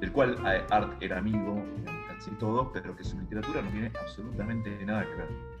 del 0.00 0.12
cual 0.12 0.38
Art 0.70 1.02
era 1.02 1.18
amigo, 1.18 1.62
casi 2.08 2.30
todo, 2.32 2.72
pero 2.72 2.96
que 2.96 3.04
su 3.04 3.18
literatura 3.18 3.60
no 3.60 3.70
tiene 3.70 3.92
absolutamente 4.00 4.70
nada 4.86 5.04
que 5.04 5.14
ver. 5.14 5.53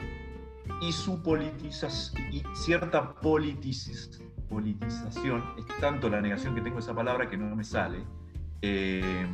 Y 0.80 0.92
su 0.92 1.22
politización, 1.22 2.32
y 2.32 2.42
cierta 2.54 3.14
politización, 3.14 5.44
es 5.56 5.66
tanto 5.80 6.08
la 6.08 6.20
negación 6.20 6.54
que 6.54 6.60
tengo 6.60 6.78
esa 6.78 6.94
palabra 6.94 7.28
que 7.28 7.36
no 7.36 7.54
me 7.56 7.64
sale, 7.64 8.04
eh, 8.62 9.26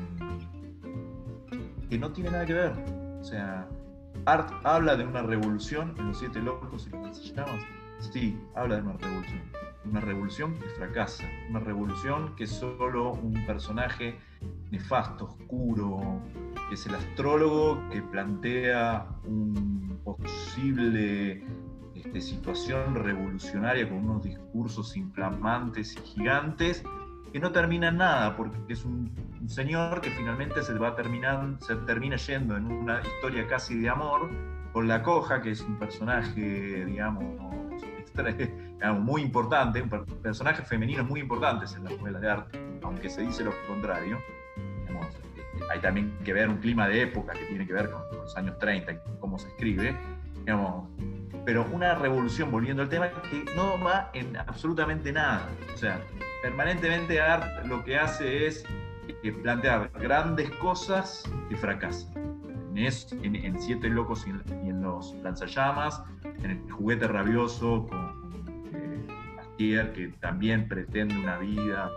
que 1.88 1.98
no 1.98 2.12
tiene 2.12 2.30
nada 2.30 2.46
que 2.46 2.54
ver. 2.54 2.72
O 3.20 3.24
sea, 3.24 3.68
Art 4.26 4.52
habla 4.64 4.96
de 4.96 5.04
una 5.04 5.22
revolución 5.22 5.94
en 5.98 6.08
los 6.08 6.18
siete 6.18 6.40
locos 6.40 6.86
y 6.86 6.90
lo 6.90 7.02
que 7.02 7.14
se 7.14 7.34
llama. 7.34 7.58
Sí, 7.98 8.38
habla 8.54 8.76
de 8.76 8.82
una 8.82 8.92
revolución. 8.94 9.42
Una 9.84 10.00
revolución 10.00 10.54
que 10.54 10.68
fracasa. 10.68 11.24
Una 11.48 11.60
revolución 11.60 12.36
que 12.36 12.46
solo 12.46 13.12
un 13.12 13.44
personaje 13.46 14.18
nefasto, 14.70 15.24
oscuro, 15.24 16.20
que 16.68 16.74
es 16.74 16.86
el 16.86 16.94
astrólogo 16.94 17.82
que 17.90 18.02
plantea 18.02 19.06
un 19.24 19.69
posible 20.04 21.44
este, 21.94 22.20
situación 22.20 22.94
revolucionaria 22.94 23.88
con 23.88 23.98
unos 23.98 24.24
discursos 24.24 24.96
inflamantes 24.96 25.96
y 25.96 26.00
gigantes 26.00 26.82
que 27.32 27.38
no 27.38 27.52
terminan 27.52 27.98
nada, 27.98 28.36
porque 28.36 28.56
es 28.68 28.84
un, 28.84 29.10
señor 29.46 30.00
que 30.00 30.10
finalmente 30.10 30.62
se, 30.62 30.74
va 30.74 30.94
terminando, 30.94 31.64
se 31.64 31.76
termina 31.76 32.16
yendo 32.16 32.56
en 32.56 32.66
una 32.66 33.00
historia 33.00 33.46
casi 33.46 33.78
de 33.78 33.88
amor 33.88 34.30
con 34.72 34.86
la 34.86 35.02
coja, 35.02 35.40
que 35.40 35.52
es 35.52 35.60
un 35.60 35.78
personaje, 35.78 36.84
digamos, 36.84 37.24
muy 39.00 39.22
importante, 39.22 39.82
un 39.82 39.88
personaje 39.88 40.62
femenino 40.62 41.04
muy 41.04 41.20
importante 41.20 41.66
en 41.76 41.84
las 41.84 41.98
novelas 41.98 42.20
de 42.20 42.30
arte, 42.30 42.60
aunque 42.82 43.08
se 43.08 43.22
dice 43.22 43.44
lo 43.44 43.52
contrario. 43.66 44.18
Hay 45.70 45.80
también 45.80 46.16
que 46.24 46.32
ver 46.32 46.48
un 46.48 46.58
clima 46.58 46.88
de 46.88 47.02
época 47.02 47.32
que 47.32 47.44
tiene 47.46 47.66
que 47.66 47.72
ver 47.72 47.90
con, 47.90 48.02
los 48.12 48.36
años 48.36 48.58
30 48.58 48.92
y 48.92 48.98
cómo 49.18 49.38
se 49.38 49.48
escribe, 49.48 49.96
digamos, 50.40 50.88
pero 51.44 51.66
una 51.72 51.94
revolución, 51.94 52.50
volviendo 52.50 52.82
al 52.82 52.88
tema, 52.88 53.10
que 53.10 53.44
no 53.56 53.82
va 53.82 54.10
en 54.14 54.36
absolutamente 54.36 55.12
nada. 55.12 55.48
O 55.74 55.76
sea, 55.76 56.00
permanentemente 56.42 57.20
Art 57.20 57.66
lo 57.66 57.82
que 57.84 57.96
hace 57.96 58.46
es 58.46 58.64
eh, 59.22 59.32
plantear 59.32 59.90
grandes 60.00 60.50
cosas 60.52 61.24
que 61.48 61.56
fracasan. 61.56 62.20
En, 62.76 63.34
en, 63.34 63.60
Siete 63.60 63.90
Locos 63.90 64.26
y 64.26 64.30
en, 64.30 64.80
Los 64.80 65.12
Lanzallamas, 65.22 66.02
en 66.24 66.50
El 66.50 66.70
Juguete 66.70 67.08
Rabioso 67.08 67.86
con 67.88 68.32
eh, 68.72 69.06
Astier, 69.38 69.92
que 69.92 70.08
también 70.20 70.66
pretende 70.66 71.14
una 71.18 71.36
vida 71.38 71.90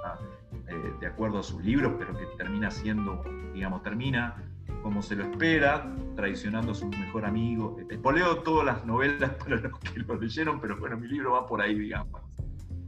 eh, 0.68 0.94
de 1.00 1.08
acuerdo 1.08 1.40
a 1.40 1.44
sus 1.44 1.64
libros, 1.64 1.94
pero 1.98 2.18
que 2.18 2.26
termina 2.38 2.72
siendo, 2.72 3.24
digamos, 3.54 3.84
termina 3.84 4.36
como 4.82 5.02
se 5.02 5.16
lo 5.16 5.24
espera, 5.24 5.90
traicionando 6.16 6.74
a 6.74 6.76
su 6.76 6.88
mejor 6.88 7.26
amigo. 7.26 7.78
Espoleo 7.90 8.38
todas 8.40 8.66
las 8.66 8.86
novelas 8.86 9.32
para 9.40 9.56
los 9.56 9.80
que 9.80 10.00
lo 10.00 10.20
leyeron, 10.20 10.60
pero 10.60 10.78
bueno, 10.78 10.98
mi 10.98 11.08
libro 11.08 11.34
va 11.34 11.48
por 11.48 11.62
ahí, 11.62 11.78
digamos. 11.78 12.22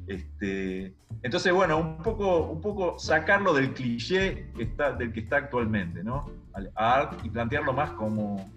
Este, 0.07 0.93
entonces, 1.23 1.51
bueno, 1.51 1.79
un 1.79 1.97
poco, 1.97 2.47
un 2.47 2.61
poco 2.61 2.99
sacarlo 2.99 3.53
del 3.53 3.73
cliché 3.73 4.51
que 4.55 4.63
está, 4.63 4.91
del 4.91 5.11
que 5.11 5.21
está 5.21 5.37
actualmente, 5.37 6.03
¿no? 6.03 6.29
Art 6.75 7.19
y 7.23 7.29
plantearlo 7.29 7.73
más 7.73 7.91
como, 7.91 8.49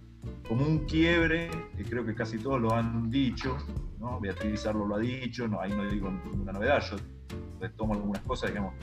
como 0.47 0.67
un 0.67 0.81
quiebre, 0.85 1.51
que 1.77 1.85
creo 1.85 2.05
que 2.05 2.15
casi 2.15 2.39
todos 2.39 2.61
lo 2.61 2.75
han 2.75 3.11
dicho, 3.11 3.57
¿no? 3.99 4.21
Beatriz 4.21 4.67
Arlo 4.67 4.87
lo 4.87 4.97
ha 4.97 4.99
dicho, 4.99 5.49
no, 5.49 5.61
ahí 5.61 5.73
no 5.73 5.89
digo 5.89 6.11
ninguna 6.11 6.53
novedad, 6.53 6.83
yo 6.91 6.97
retomo 7.61 7.95
algunas 7.95 8.23
cosas, 8.23 8.51
digamos, 8.51 8.75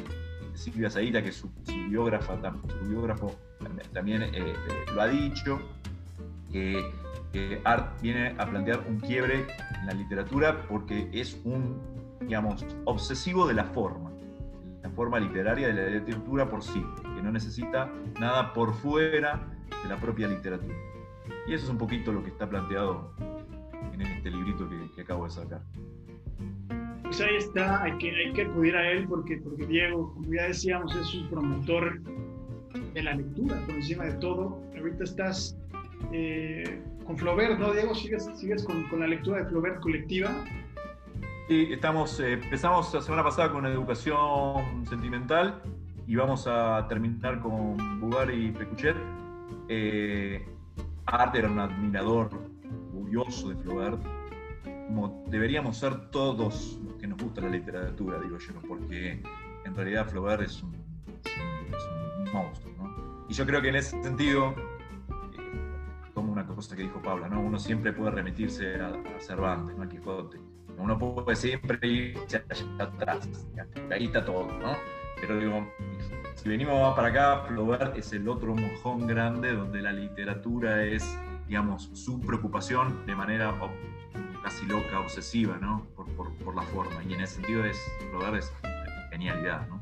Silvia 0.56 0.90
Zaira, 0.90 1.22
que 1.22 1.30
es 1.30 1.36
su, 1.36 1.50
biógrafa, 1.90 2.38
su 2.80 2.90
biógrafo 2.90 3.36
también 3.94 4.24
eh, 4.24 4.32
eh, 4.34 4.56
lo 4.94 5.02
ha 5.02 5.08
dicho, 5.08 5.60
que, 6.52 6.92
que 7.32 7.62
Art 7.64 8.02
viene 8.02 8.36
a 8.38 8.46
plantear 8.46 8.86
un 8.88 9.00
quiebre 9.00 9.46
en 9.80 9.86
la 9.86 9.94
literatura 9.94 10.66
porque 10.68 11.10
es 11.12 11.40
un 11.44 11.96
digamos, 12.22 12.66
obsesivo 12.86 13.48
de 13.48 13.54
la 13.54 13.66
forma, 13.66 14.12
la 14.84 14.90
forma 14.90 15.20
literaria 15.20 15.68
de 15.68 15.74
la 15.74 15.90
literatura 15.90 16.50
por 16.50 16.64
sí, 16.64 16.86
que 17.02 17.22
no 17.22 17.32
necesita 17.32 17.92
nada 18.20 18.54
por 18.54 18.74
fuera 18.74 19.48
de 19.84 19.90
la 19.90 19.98
propia 19.98 20.28
literatura. 20.28 20.76
Y 21.48 21.54
eso 21.54 21.66
es 21.66 21.70
un 21.70 21.78
poquito 21.78 22.12
lo 22.12 22.24
que 22.24 22.30
está 22.30 22.50
planteado 22.50 23.12
en 23.94 24.02
este 24.02 24.30
librito 24.30 24.68
que, 24.96 25.02
acabo 25.02 25.26
de 25.26 25.32
sacar. 25.32 25.62
Pues 27.18 27.30
ahí 27.30 27.38
está, 27.38 27.82
hay 27.82 27.98
que, 27.98 28.14
hay 28.14 28.34
que 28.34 28.42
acudir 28.42 28.76
a 28.76 28.92
él 28.92 29.08
porque, 29.08 29.38
porque 29.38 29.66
Diego, 29.66 30.14
como 30.14 30.34
ya 30.34 30.48
decíamos, 30.50 30.94
es 30.98 31.16
un 31.16 31.30
promotor 31.30 32.02
de 32.94 33.04
la 33.04 33.14
lectura 33.14 33.56
por 33.66 33.76
encima 33.76 34.04
de 34.04 34.16
todo. 34.16 34.62
Ahorita 34.78 35.06
estás 35.06 35.58
eh, 36.12 36.82
con 37.08 37.18
Flaubert, 37.18 37.58
¿no, 37.58 37.72
Diego? 37.72 37.96
¿Sigues, 37.96 38.30
sigues 38.36 38.66
con, 38.66 38.84
con, 38.90 39.00
la 39.00 39.08
lectura 39.08 39.38
de 39.38 39.46
Flaubert 39.46 39.80
colectiva? 39.80 40.30
Sí, 41.48 41.70
estamos, 41.72 42.20
eh, 42.20 42.34
empezamos 42.34 42.94
la 42.94 43.02
semana 43.02 43.24
pasada 43.24 43.50
con 43.50 43.66
educación 43.66 44.86
sentimental 44.86 45.62
y 46.08 46.18
vamos 46.18 46.48
a 46.48 46.86
terminar 46.90 47.40
con 47.40 48.02
Bugar 48.02 48.30
y 48.30 48.52
Pecuchet. 48.52 48.98
Eh, 49.70 50.46
era 51.34 51.50
un 51.50 51.60
admirador 51.60 52.30
orgulloso 52.92 53.52
de 53.52 53.56
Flaubert, 53.64 54.02
como 54.88 55.24
deberíamos 55.28 55.78
ser 55.78 56.10
todos 56.12 56.80
los 56.84 56.96
que 56.96 57.08
nos 57.08 57.18
gusta 57.22 57.42
la 57.42 57.50
literatura, 57.50 58.20
digo 58.20 58.38
yo, 58.38 58.54
porque 58.68 59.22
en 59.66 59.76
realidad 59.76 60.08
Flaubert 60.08 60.44
es 60.44 60.62
un, 60.64 60.76
monstruo. 62.34 62.74
¿no? 62.78 63.26
Y 63.30 63.34
yo 63.34 63.46
creo 63.46 63.62
que 63.62 63.70
en 63.70 63.76
ese 63.76 64.02
sentido, 64.04 64.52
eh, 64.52 66.12
como 66.14 66.34
una 66.34 66.46
cosa 66.46 66.76
que 66.76 66.84
dijo 66.84 67.02
Pablo, 67.02 67.28
¿no? 67.30 67.42
uno 67.42 67.60
siempre 67.60 67.94
puede 67.94 68.12
remitirse 68.12 68.76
a, 68.82 68.88
a 68.90 69.20
Cervantes, 69.20 69.78
¿no? 69.78 69.84
a 69.84 69.88
Quijote 69.88 70.40
uno 70.78 70.98
puede 70.98 71.36
siempre 71.36 71.80
irse 71.88 72.44
atrás, 72.80 73.30
ahí 73.92 74.06
está 74.06 74.26
todo, 74.26 74.48
¿no? 74.60 74.74
Pero 75.22 75.40
digo, 75.40 75.68
si 76.36 76.50
venimos 76.50 76.96
para 76.96 77.08
acá, 77.08 77.46
Flaubert 77.48 77.98
es 77.98 78.12
el 78.14 78.28
otro 78.28 78.56
mojón 78.56 79.08
grande 79.08 79.54
donde 79.54 79.82
la 79.82 79.94
literatura 79.94 80.84
es, 80.84 81.18
digamos, 81.48 81.90
su 81.94 82.20
preocupación 82.20 83.06
de 83.06 83.16
manera 83.16 83.54
casi 84.44 84.66
loca, 84.66 85.00
obsesiva, 85.00 85.58
¿no? 85.58 85.86
Por, 85.96 86.06
por, 86.36 86.56
la 86.56 86.64
forma. 86.64 87.04
Y 87.08 87.14
en 87.14 87.22
ese 87.22 87.36
sentido 87.36 87.66
es, 87.66 87.78
Flaubert 88.10 88.44
es 88.44 88.54
genialidad, 89.12 89.68
¿no? 89.68 89.82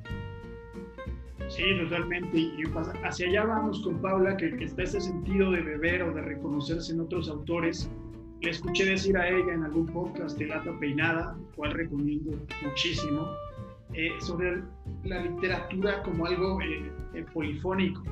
Sí, 1.50 1.64
totalmente. 1.84 2.38
Y 2.38 2.64
hacia 3.04 3.28
allá 3.28 3.46
vamos 3.46 3.82
con 3.82 4.02
Paula, 4.02 4.38
que, 4.38 4.56
que 4.56 4.64
está 4.66 4.84
ese 4.84 5.02
sentido 5.02 5.52
de 5.52 5.62
beber 5.62 6.04
o 6.04 6.14
de 6.14 6.22
reconocerse 6.22 6.94
en 6.94 7.02
otros 7.02 7.30
autores 7.30 7.90
le 8.44 8.50
escuché 8.50 8.84
decir 8.86 9.18
a 9.18 9.30
ella 9.30 9.54
en 9.54 9.64
algún 9.64 9.86
podcast 9.88 10.38
de 10.38 10.48
Lata 10.48 10.78
Peinada, 10.78 11.38
cual 11.56 11.72
recomiendo 11.72 12.38
muchísimo, 12.62 13.26
eh, 13.94 14.10
sobre 14.20 14.62
la 15.06 15.22
literatura 15.22 16.04
como 16.04 16.26
algo 16.26 16.60
eh, 16.62 16.92
eh, 17.14 17.26
polifónico, 17.34 18.04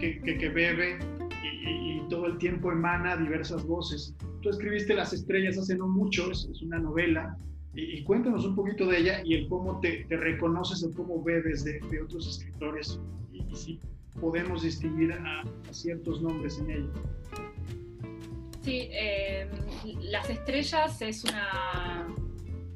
que, 0.00 0.18
que, 0.22 0.48
bebe 0.48 0.98
y, 1.44 2.02
todo 2.10 2.26
el 2.26 2.36
tiempo 2.38 2.70
emana 2.70 3.16
diversas 3.16 3.66
voces. 3.66 4.14
Tú 4.42 4.50
escribiste 4.50 4.94
Las 4.94 5.12
Estrellas 5.12 5.56
hace 5.56 5.74
no 5.76 5.88
mucho, 5.88 6.30
es, 6.30 6.46
una 6.62 6.78
novela, 6.78 7.36
y, 7.74 8.02
cuéntanos 8.04 8.44
un 8.44 8.54
poquito 8.54 8.86
de 8.86 8.98
ella 8.98 9.22
y 9.24 9.34
el 9.34 9.48
cómo 9.48 9.80
te, 9.80 10.04
te 10.04 10.16
reconoces 10.16 10.84
o 10.84 10.92
cómo 10.92 11.22
bebes 11.22 11.64
de, 11.64 11.80
de 11.90 12.02
otros 12.02 12.28
escritores 12.28 13.00
y, 13.32 13.42
si 13.56 13.80
podemos 14.20 14.62
distinguir 14.62 15.12
a, 15.12 15.40
a 15.40 15.72
ciertos 15.72 16.20
nombres 16.22 16.58
en 16.58 16.70
ella. 16.70 16.90
Sí, 18.64 18.88
em, 18.92 19.48
Las 20.00 20.30
Estrellas 20.30 21.02
es 21.02 21.22
una, 21.24 22.06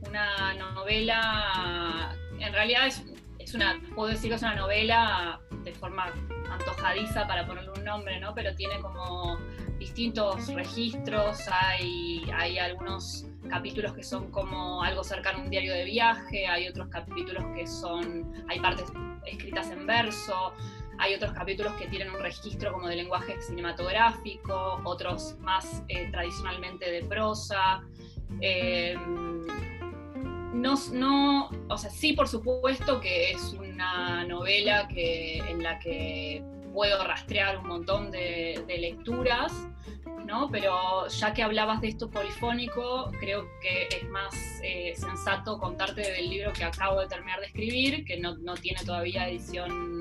una 0.07 0.55
novela, 0.75 2.15
en 2.39 2.53
realidad 2.53 2.89
es, 3.39 3.55
una, 3.55 3.81
puedo 3.95 4.11
decir 4.11 4.29
que 4.29 4.37
es 4.37 4.43
una 4.43 4.57
novela 4.57 5.41
de 5.69 5.75
forma 5.75 6.13
antojadiza 6.51 7.27
para 7.27 7.47
ponerle 7.47 7.71
un 7.77 7.85
nombre, 7.85 8.21
¿no? 8.21 8.35
Pero 8.35 8.55
tiene 8.55 8.81
como 8.81 9.39
distintos 9.79 10.53
registros, 10.53 11.41
hay, 11.51 12.29
hay 12.35 12.59
algunos 12.59 13.27
capítulos 13.49 13.93
que 13.95 14.03
son 14.03 14.31
como 14.31 14.83
algo 14.83 15.05
cercano 15.05 15.39
a 15.39 15.43
un 15.43 15.51
diario 15.51 15.73
de 15.73 15.85
viaje, 15.85 16.47
hay 16.47 16.69
otros 16.69 16.89
capítulos 16.89 17.45
que 17.55 17.67
son, 17.67 18.33
hay 18.49 18.61
partes 18.61 18.87
escritas 19.27 19.71
en 19.71 19.87
verso, 19.87 20.53
hay 20.99 21.15
otros 21.15 21.33
capítulos 21.33 21.73
que 21.75 21.87
tienen 21.87 22.11
un 22.11 22.21
registro 22.21 22.73
como 22.73 22.89
de 22.89 22.97
lenguaje 22.97 23.41
cinematográfico, 23.41 24.81
otros 24.85 25.37
más 25.41 25.85
eh, 25.89 26.09
tradicionalmente 26.11 26.91
de 26.91 27.05
prosa. 27.05 27.83
Em, 28.41 29.47
no, 30.55 30.75
no, 30.93 31.51
o 31.69 31.79
sea, 31.79 31.91
sí, 31.91 32.15
por 32.15 32.27
supuesto 32.27 33.01
que 33.01 33.31
es 33.31 33.55
una 33.79 34.25
novela 34.25 34.89
que, 34.89 35.39
en 35.39 35.63
la 35.63 35.79
que 35.79 36.43
puedo 36.75 37.05
rastrear 37.05 37.59
un 37.59 37.69
montón 37.69 38.11
de, 38.11 38.65
lecturas, 38.67 39.53
¿no? 40.27 40.51
Pero 40.51 41.07
ya 41.07 41.33
que 41.33 41.45
hablabas 41.45 41.81
de 41.81 41.89
esto 41.89 42.11
polifónico, 42.11 43.13
creo 43.21 43.49
que 43.63 43.89
es 43.97 44.09
más 44.09 44.35
eh, 44.65 44.95
sensato 44.97 45.59
contarte 45.59 46.01
del 46.01 46.29
libro 46.29 46.53
que 46.53 46.65
acabo 46.65 47.01
de 47.01 47.07
terminar 47.07 47.39
de 47.39 47.47
escribir, 47.47 48.05
que 48.05 48.19
no, 48.19 48.37
no 48.39 48.55
tiene 48.55 48.83
todavía 48.85 49.29
edición 49.29 50.01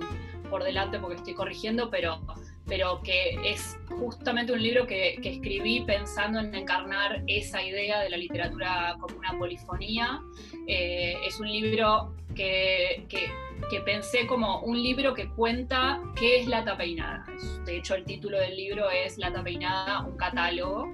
por 0.50 0.64
delante 0.64 0.98
porque 0.98 1.18
estoy 1.18 1.36
corrigiendo, 1.36 1.92
pero, 1.92 2.20
pero 2.68 3.02
que 3.02 3.38
es 3.44 3.78
justamente 3.90 4.52
un 4.52 4.62
libro 4.62 4.86
que, 4.86 5.16
escribí 5.24 5.82
pensando 5.82 6.40
en 6.40 6.54
encarnar 6.54 7.24
esa 7.28 7.64
idea 7.64 8.02
de 8.02 8.10
la 8.10 8.18
literatura 8.18 8.96
como 9.00 9.18
una 9.18 9.38
polifonía. 9.38 10.22
Eh, 10.68 11.16
es 11.26 11.40
un 11.40 11.48
libro 11.48 12.14
que, 12.36 13.06
que, 13.10 13.80
pensé 13.82 14.28
como 14.28 14.62
un 14.62 14.82
libro 14.82 15.14
que 15.14 15.30
cuenta 15.30 16.02
qué 16.16 16.40
es 16.40 16.48
la 16.48 16.64
tapeinada. 16.64 17.26
De 17.66 17.78
hecho, 17.78 17.96
el 17.96 18.06
título 18.06 18.38
del 18.40 18.56
libro 18.56 18.90
es 18.90 19.18
La 19.18 19.32
tapeinada, 19.32 20.02
un 20.02 20.18
catálogo. 20.18 20.92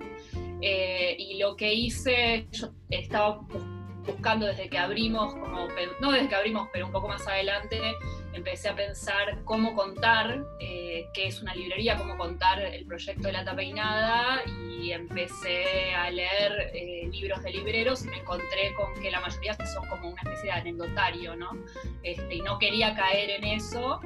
Eh, 0.61 1.15
y 1.19 1.39
lo 1.39 1.55
que 1.55 1.73
hice, 1.73 2.47
yo 2.51 2.69
estaba 2.89 3.41
buscando 4.05 4.45
desde 4.45 4.69
que 4.69 4.77
abrimos, 4.77 5.33
como, 5.33 5.67
no 5.99 6.11
desde 6.11 6.29
que 6.29 6.35
abrimos, 6.35 6.69
pero 6.71 6.85
un 6.85 6.91
poco 6.91 7.07
más 7.07 7.27
adelante, 7.27 7.79
empecé 8.33 8.69
a 8.69 8.75
pensar 8.75 9.43
cómo 9.45 9.75
contar 9.75 10.43
eh, 10.59 11.07
qué 11.13 11.27
es 11.27 11.41
una 11.41 11.53
librería, 11.53 11.97
cómo 11.97 12.17
contar 12.17 12.59
el 12.59 12.85
proyecto 12.85 13.27
de 13.27 13.33
la 13.33 13.45
tapeinada 13.45 14.41
y 14.79 14.91
empecé 14.91 15.93
a 15.95 16.09
leer 16.09 16.71
eh, 16.73 17.07
libros 17.11 17.43
de 17.43 17.51
libreros 17.51 18.05
y 18.05 18.09
me 18.09 18.17
encontré 18.17 18.73
con 18.75 18.93
que 19.01 19.11
la 19.11 19.21
mayoría 19.21 19.55
son 19.65 19.87
como 19.87 20.09
una 20.09 20.21
especie 20.21 20.45
de 20.45 20.51
anecdotario, 20.51 21.35
¿no? 21.35 21.51
Este, 22.01 22.35
y 22.35 22.41
no 22.41 22.57
quería 22.59 22.95
caer 22.95 23.29
en 23.29 23.43
eso 23.43 23.99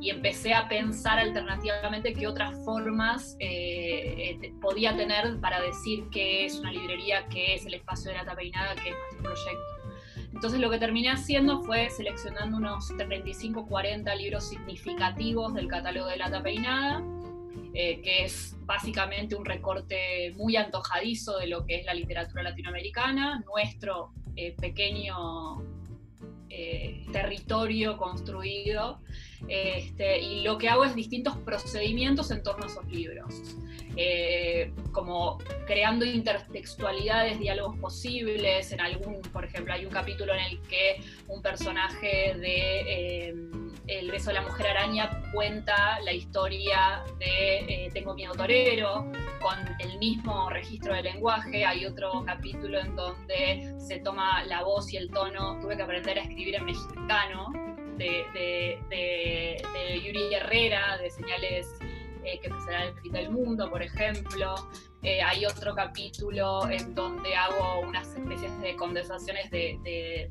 y 0.00 0.10
empecé 0.10 0.54
a 0.54 0.68
pensar 0.68 1.18
alternativamente 1.18 2.12
qué 2.12 2.26
otras 2.26 2.56
formas 2.64 3.36
eh, 3.40 4.52
podía 4.60 4.96
tener 4.96 5.40
para 5.40 5.60
decir 5.60 6.04
qué 6.10 6.46
es 6.46 6.58
una 6.58 6.72
librería, 6.72 7.26
qué 7.28 7.54
es 7.54 7.66
el 7.66 7.74
espacio 7.74 8.10
de 8.10 8.18
la 8.18 8.24
tapeinada, 8.24 8.74
qué 8.76 8.90
es 8.90 8.96
nuestro 8.96 9.22
proyecto. 9.22 9.71
Entonces 10.42 10.60
lo 10.60 10.70
que 10.70 10.78
terminé 10.78 11.08
haciendo 11.08 11.62
fue 11.62 11.88
seleccionando 11.88 12.56
unos 12.56 12.88
35, 12.96 13.64
40 13.64 14.12
libros 14.16 14.48
significativos 14.48 15.54
del 15.54 15.68
catálogo 15.68 16.08
de 16.08 16.16
Lata 16.16 16.42
Peinada, 16.42 17.00
eh, 17.74 18.00
que 18.02 18.24
es 18.24 18.56
básicamente 18.62 19.36
un 19.36 19.44
recorte 19.44 20.34
muy 20.36 20.56
antojadizo 20.56 21.38
de 21.38 21.46
lo 21.46 21.64
que 21.64 21.76
es 21.76 21.86
la 21.86 21.94
literatura 21.94 22.42
latinoamericana, 22.42 23.44
nuestro 23.46 24.10
eh, 24.34 24.56
pequeño 24.60 25.62
eh, 26.54 27.06
territorio 27.12 27.96
construido. 27.96 29.00
Este, 29.48 30.20
y 30.20 30.42
lo 30.42 30.58
que 30.58 30.68
hago 30.68 30.84
es 30.84 30.94
distintos 30.94 31.36
procedimientos 31.38 32.30
en 32.30 32.42
torno 32.42 32.64
a 32.64 32.66
esos 32.66 32.86
libros. 32.88 33.56
Eh, 33.96 34.72
como 34.92 35.38
creando 35.66 36.04
intertextualidades, 36.04 37.38
diálogos 37.38 37.78
posibles. 37.78 38.70
En 38.72 38.80
algún, 38.80 39.22
por 39.32 39.44
ejemplo, 39.44 39.72
hay 39.72 39.86
un 39.86 39.92
capítulo 39.92 40.34
en 40.34 40.40
el 40.40 40.60
que 40.62 41.00
un 41.28 41.40
personaje 41.40 42.34
de 42.38 42.80
eh, 42.86 43.34
El 43.88 44.10
beso 44.10 44.28
de 44.28 44.34
la 44.34 44.42
mujer 44.42 44.68
araña 44.68 45.22
cuenta 45.32 45.98
la 46.00 46.12
historia 46.12 47.04
de 47.18 47.58
eh, 47.58 47.90
Tengo 47.92 48.14
miedo 48.14 48.32
torero, 48.32 49.10
con 49.40 49.58
el 49.80 49.98
mismo 49.98 50.48
registro 50.50 50.94
de 50.94 51.02
lenguaje. 51.02 51.64
Hay 51.64 51.84
otro 51.84 52.22
capítulo 52.24 52.78
en 52.78 52.94
donde 52.94 53.74
se 53.78 53.98
toma 53.98 54.44
la 54.44 54.62
voz 54.62 54.92
y 54.92 54.98
el 54.98 55.10
tono. 55.10 55.58
Tuve 55.60 55.76
que 55.76 55.82
aprender 55.82 56.18
a 56.18 56.22
escribir 56.22 56.54
en 56.54 56.64
mexicano. 56.64 57.52
De, 57.98 59.62
Yuri 60.04 60.34
Herrera, 60.34 60.96
de 60.98 61.10
señales 61.10 61.68
eh, 62.24 62.40
que 62.40 62.50
será 62.64 62.84
el 62.84 62.94
fin 63.00 63.12
del 63.12 63.30
mundo, 63.30 63.68
por 63.70 63.82
ejemplo. 63.82 64.54
Eh, 65.04 65.20
hay 65.20 65.44
otro 65.46 65.74
capítulo 65.74 66.70
en 66.70 66.94
donde 66.94 67.34
hago 67.34 67.80
unas 67.80 68.06
especies 68.14 68.56
de 68.60 68.76
condensaciones 68.76 69.50
de, 69.50 69.76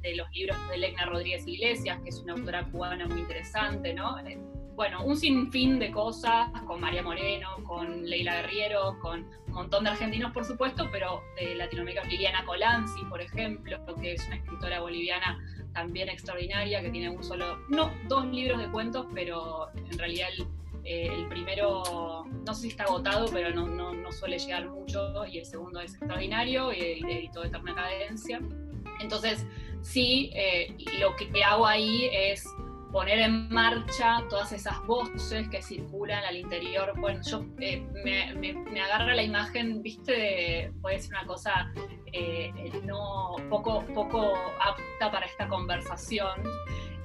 de, 0.01 0.15
los 0.15 0.31
libros 0.31 0.57
de 0.69 0.77
Legna 0.77 1.05
Rodríguez 1.07 1.45
Iglesias, 1.45 1.99
que 2.01 2.07
es 2.07 2.19
una 2.19 2.33
autora 2.33 2.63
cubana 2.71 3.05
muy 3.05 3.19
interesante, 3.19 3.93
¿no? 3.93 4.17
Eh, 4.19 4.39
bueno, 4.75 5.03
un 5.03 5.17
sinfín 5.17 5.77
de 5.77 5.91
cosas 5.91 6.49
con 6.65 6.79
María 6.79 7.03
Moreno, 7.03 7.49
con 7.65 8.09
Leila 8.09 8.41
Guerriero, 8.41 8.97
con 9.01 9.25
un 9.47 9.53
montón 9.53 9.83
de 9.83 9.89
argentinos, 9.89 10.31
por 10.31 10.45
supuesto, 10.45 10.87
pero 10.89 11.21
de 11.35 11.53
Latinoamérica, 11.55 12.05
Liliana 12.05 12.45
Colanzi, 12.45 13.03
por 13.09 13.19
ejemplo, 13.19 13.77
que 13.99 14.13
es 14.13 14.25
una 14.27 14.37
escritora 14.37 14.79
boliviana 14.79 15.37
también 15.73 16.07
extraordinaria, 16.07 16.81
que 16.81 16.91
tiene 16.91 17.09
un 17.09 17.21
solo, 17.21 17.57
no, 17.67 17.91
dos 18.07 18.25
libros 18.27 18.57
de 18.59 18.71
cuentos, 18.71 19.05
pero 19.13 19.67
en 19.75 19.97
realidad 19.97 20.29
el 20.37 20.47
eh, 20.83 21.09
el 21.11 21.27
primero, 21.27 22.25
no 22.45 22.53
sé 22.53 22.61
si 22.61 22.67
está 22.69 22.83
agotado, 22.83 23.27
pero 23.31 23.51
no, 23.51 23.67
no, 23.67 24.11
suele 24.11 24.37
llegar 24.37 24.67
mucho, 24.69 25.25
y 25.25 25.39
el 25.39 25.45
segundo 25.45 25.79
es 25.79 25.91
extraordinario, 25.91 26.73
y, 26.73 27.01
editó 27.07 27.43
Eterna 27.43 27.75
Cadencia. 27.75 28.39
Entonces, 28.99 29.45
sí, 29.81 30.31
eh, 30.33 30.75
lo 30.99 31.15
que 31.15 31.43
hago 31.43 31.65
ahí 31.65 32.09
es 32.11 32.45
poner 32.91 33.19
en 33.19 33.47
marcha 33.49 34.21
todas 34.29 34.51
esas 34.51 34.85
voces 34.85 35.47
que 35.49 35.61
circulan 35.61 36.25
al 36.25 36.35
interior. 36.35 36.91
Bueno, 36.99 37.21
yo 37.23 37.45
eh, 37.59 37.85
me, 38.03 38.33
me, 38.35 38.81
agarra 38.81 39.15
la 39.15 39.23
imagen, 39.23 39.81
viste, 39.81 40.73
puede 40.81 40.99
ser 40.99 41.11
una 41.11 41.25
cosa 41.25 41.71
no 42.83 43.35
poco, 43.49 43.85
poco 43.93 44.33
apta 44.59 45.11
para 45.11 45.25
esta 45.25 45.47
conversación, 45.47 46.41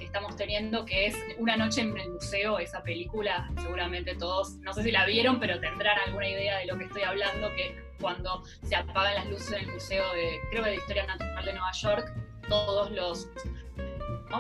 estamos 0.04 0.36
teniendo, 0.36 0.84
que 0.84 1.06
es 1.06 1.16
Una 1.38 1.56
noche 1.56 1.80
en 1.80 1.96
el 1.96 2.10
museo, 2.10 2.58
esa 2.58 2.82
película, 2.82 3.50
seguramente 3.60 4.14
todos, 4.14 4.56
no 4.58 4.72
sé 4.72 4.82
si 4.82 4.90
la 4.90 5.04
vieron, 5.06 5.40
pero 5.40 5.60
tendrán 5.60 5.98
alguna 6.06 6.28
idea 6.28 6.58
de 6.58 6.66
lo 6.66 6.78
que 6.78 6.84
estoy 6.84 7.02
hablando, 7.02 7.48
que 7.54 7.76
cuando 8.00 8.42
se 8.62 8.76
apagan 8.76 9.14
las 9.14 9.26
luces 9.26 9.52
en 9.52 9.68
el 9.68 9.72
museo 9.72 10.04
de, 10.12 10.38
creo 10.50 10.64
que 10.64 10.70
de 10.70 10.76
Historia 10.76 11.06
Natural 11.06 11.44
de 11.44 11.52
Nueva 11.52 11.72
York, 11.72 12.12
todos 12.48 12.90
los 12.90 13.28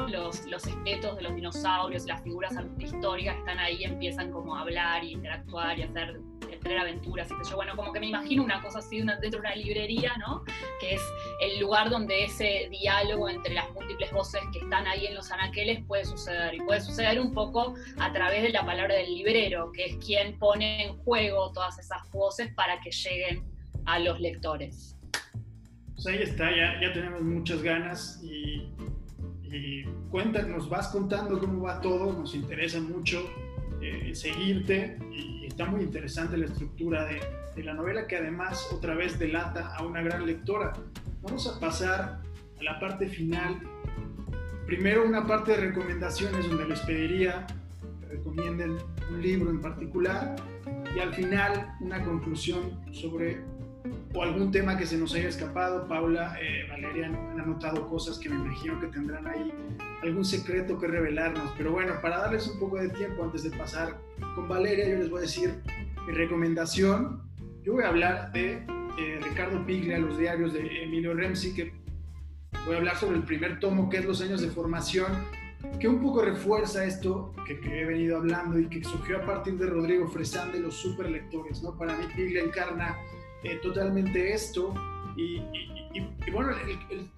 los, 0.08 0.44
los 0.46 0.66
esqueletos 0.66 1.16
de 1.16 1.22
los 1.22 1.34
dinosaurios, 1.34 2.04
las 2.06 2.22
figuras 2.22 2.54
históricas 2.78 3.36
están 3.38 3.58
ahí, 3.58 3.84
empiezan 3.84 4.30
como 4.30 4.56
a 4.56 4.62
hablar 4.62 5.04
y 5.04 5.12
interactuar 5.12 5.78
y 5.78 5.82
hacer 5.82 6.20
tener 6.66 6.78
aventuras, 6.78 7.28
y 7.30 7.48
yo, 7.48 7.56
bueno, 7.56 7.76
como 7.76 7.92
que 7.92 8.00
me 8.00 8.06
imagino 8.06 8.42
una 8.42 8.60
cosa 8.60 8.80
así 8.80 8.98
dentro 8.98 9.30
de 9.30 9.36
una 9.36 9.54
librería, 9.54 10.16
¿no? 10.18 10.44
Que 10.80 10.94
es 10.94 11.02
el 11.40 11.60
lugar 11.60 11.90
donde 11.90 12.24
ese 12.24 12.68
diálogo 12.70 13.28
entre 13.28 13.54
las 13.54 13.70
múltiples 13.72 14.10
voces 14.12 14.40
que 14.52 14.58
están 14.58 14.86
ahí 14.86 15.06
en 15.06 15.14
los 15.14 15.30
anaqueles 15.30 15.84
puede 15.84 16.04
suceder, 16.04 16.54
y 16.54 16.60
puede 16.60 16.80
suceder 16.80 17.20
un 17.20 17.32
poco 17.32 17.74
a 17.98 18.12
través 18.12 18.42
de 18.42 18.50
la 18.50 18.64
palabra 18.64 18.96
del 18.96 19.14
librero, 19.14 19.70
que 19.72 19.84
es 19.86 19.96
quien 20.04 20.38
pone 20.38 20.86
en 20.86 20.96
juego 20.98 21.52
todas 21.52 21.78
esas 21.78 22.10
voces 22.10 22.52
para 22.54 22.80
que 22.80 22.90
lleguen 22.90 23.44
a 23.84 23.98
los 23.98 24.20
lectores. 24.20 24.96
Pues 25.94 26.06
ahí 26.06 26.22
está, 26.22 26.50
ya 26.50 26.92
tenemos 26.92 27.22
muchas 27.22 27.62
ganas 27.62 28.20
y, 28.22 28.68
y 29.52 29.84
cuéntanos, 30.10 30.50
nos 30.50 30.68
vas 30.68 30.88
contando 30.88 31.38
cómo 31.38 31.62
va 31.62 31.80
todo, 31.80 32.12
nos 32.12 32.34
interesa 32.34 32.80
mucho 32.80 33.28
eh, 33.80 34.14
seguirte 34.14 34.98
y 35.12 35.46
está 35.46 35.66
muy 35.66 35.82
interesante 35.82 36.36
la 36.36 36.46
estructura 36.46 37.04
de, 37.04 37.20
de, 37.54 37.62
la 37.62 37.74
novela 37.74 38.06
que 38.06 38.16
además 38.16 38.68
otra 38.72 38.94
vez 38.94 39.18
delata 39.18 39.74
a 39.74 39.84
una 39.84 40.02
gran 40.02 40.26
lectora. 40.26 40.72
Vamos 41.22 41.46
a 41.46 41.60
pasar 41.60 42.20
a 42.58 42.62
la 42.62 42.80
parte 42.80 43.08
final. 43.08 43.60
Primero 44.66 45.04
una 45.04 45.26
parte 45.26 45.52
de 45.52 45.58
recomendaciones 45.58 46.48
donde 46.48 46.66
les 46.66 46.80
pediría 46.80 47.46
que 48.00 48.06
recomienden 48.06 48.76
un 49.10 49.22
libro 49.22 49.50
en 49.50 49.60
particular 49.60 50.36
y 50.94 50.98
al 50.98 51.14
final 51.14 51.76
una 51.80 52.02
conclusión 52.02 52.80
sobre 52.92 53.40
o 54.14 54.22
algún 54.22 54.50
tema 54.50 54.76
que 54.76 54.86
se 54.86 54.96
nos 54.96 55.14
haya 55.14 55.28
escapado. 55.28 55.86
Paula, 55.86 56.36
eh, 56.40 56.66
Valeria 56.68 57.06
han 57.06 57.40
anotado 57.40 57.88
cosas 57.88 58.18
que 58.18 58.28
me 58.28 58.36
imagino 58.36 58.80
que 58.80 58.86
tendrán 58.88 59.26
ahí 59.26 59.52
algún 60.02 60.24
secreto 60.24 60.78
que 60.78 60.86
revelarnos. 60.86 61.52
Pero 61.56 61.72
bueno, 61.72 61.94
para 62.00 62.18
darles 62.18 62.46
un 62.48 62.58
poco 62.58 62.76
de 62.76 62.88
tiempo 62.90 63.24
antes 63.24 63.42
de 63.42 63.50
pasar 63.56 63.98
con 64.34 64.48
Valeria, 64.48 64.88
yo 64.88 64.96
les 64.96 65.10
voy 65.10 65.18
a 65.18 65.22
decir 65.22 65.54
mi 66.06 66.12
recomendación. 66.12 67.22
Yo 67.62 67.74
voy 67.74 67.84
a 67.84 67.88
hablar 67.88 68.32
de 68.32 68.64
eh, 68.98 69.20
Ricardo 69.22 69.64
Piglia, 69.66 69.98
los 69.98 70.18
diarios 70.18 70.52
de 70.52 70.84
Emilio 70.84 71.14
Remsi, 71.14 71.54
que 71.54 71.72
voy 72.64 72.74
a 72.74 72.78
hablar 72.78 72.96
sobre 72.96 73.16
el 73.16 73.24
primer 73.24 73.58
tomo, 73.60 73.90
que 73.90 73.98
es 73.98 74.04
Los 74.04 74.22
años 74.22 74.40
de 74.40 74.48
formación, 74.48 75.06
que 75.80 75.88
un 75.88 76.00
poco 76.00 76.22
refuerza 76.22 76.84
esto 76.84 77.34
que, 77.46 77.60
que 77.60 77.80
he 77.80 77.84
venido 77.84 78.18
hablando 78.18 78.58
y 78.58 78.68
que 78.68 78.82
surgió 78.84 79.18
a 79.18 79.26
partir 79.26 79.58
de 79.58 79.66
Rodrigo 79.66 80.06
Fresán 80.08 80.52
de 80.52 80.60
los 80.60 80.74
superlectores. 80.74 81.62
¿no? 81.62 81.76
Para 81.76 81.96
mí 81.96 82.04
Piglia 82.14 82.42
encarna 82.42 82.96
eh, 83.46 83.60
totalmente 83.62 84.32
esto. 84.32 84.74
Y, 85.16 85.40
bueno, 86.30 86.52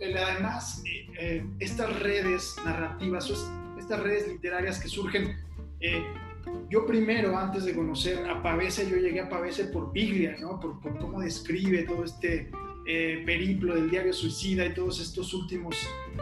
además, 0.01 0.83
eh, 0.87 1.07
eh, 1.19 1.47
estas 1.59 2.01
redes 2.01 2.57
narrativas, 2.65 3.33
estas 3.79 4.01
redes 4.01 4.29
literarias 4.29 4.79
que 4.79 4.89
surgen, 4.89 5.37
yo 6.71 6.87
primero, 6.87 7.37
antes 7.37 7.65
de 7.65 7.75
conocer 7.75 8.29
a 8.29 8.43
Pavese, 8.43 8.89
yo 8.89 8.97
llegué 8.97 9.21
a 9.21 9.29
Pavese 9.29 9.65
por 9.65 9.93
Biglia, 9.93 10.37
¿no? 10.41 10.61
por, 10.61 10.81
por 10.81 10.99
cómo 10.99 11.21
describe 11.21 11.83
todo 11.83 12.05
este 12.05 12.51
periplo 12.85 13.75
del 13.75 13.91
diario 13.91 14.13
suicida 14.13 14.65
y 14.65 14.75
todos 14.75 15.01
estos 15.01 15.35
últimos 15.35 15.77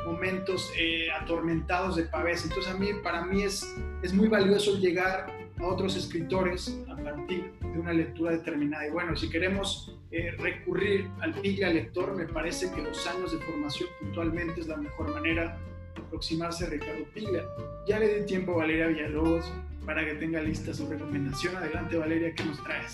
momentos 0.05 0.73
atormentados 1.21 1.97
de 1.97 2.05
Pavese. 2.05 2.49
Entonces 2.49 2.73
a 2.73 2.77
mí, 2.77 2.89
para 3.03 3.25
mí 3.25 3.43
es, 3.43 3.75
es 4.03 4.13
muy 4.13 4.29
valioso 4.29 4.79
llegar 4.79 5.27
a 5.59 5.67
otros 5.67 5.97
escritores 5.97 6.79
a 6.89 6.97
partir 6.97 7.53
de 7.61 7.79
una 7.79 7.93
lectura 7.93 8.33
determinada. 8.33 8.87
Y 8.87 8.91
bueno, 8.91 9.17
si 9.17 9.29
queremos 9.31 9.96
eh, 10.11 10.31
recurrir 10.39 11.09
al 11.21 11.35
piglia 11.35 11.69
lector, 11.71 12.15
me 12.15 12.27
parece 12.27 12.71
que 12.73 12.83
los 12.83 13.07
años 13.07 13.33
de 13.33 13.39
formación 13.39 13.89
puntualmente 14.01 14.61
es 14.61 14.69
la 14.69 14.77
mejor 14.77 15.13
manera 15.13 15.59
de 15.95 16.03
aproximarse 16.03 16.67
a 16.67 16.71
Ricardo 16.71 17.05
Piglia. 17.13 17.45
Ya 17.87 17.99
le 17.99 18.21
di 18.21 18.27
tiempo 18.27 18.53
a 18.53 18.59
Valeria 18.59 18.87
Villalobos 18.87 19.53
para 19.85 20.05
que 20.05 20.15
tenga 20.15 20.41
lista 20.41 20.73
su 20.75 20.89
recomendación. 20.89 21.57
Adelante 21.57 21.97
Valeria, 21.97 22.33
¿qué 22.35 22.45
nos 22.45 22.63
traes? 22.63 22.93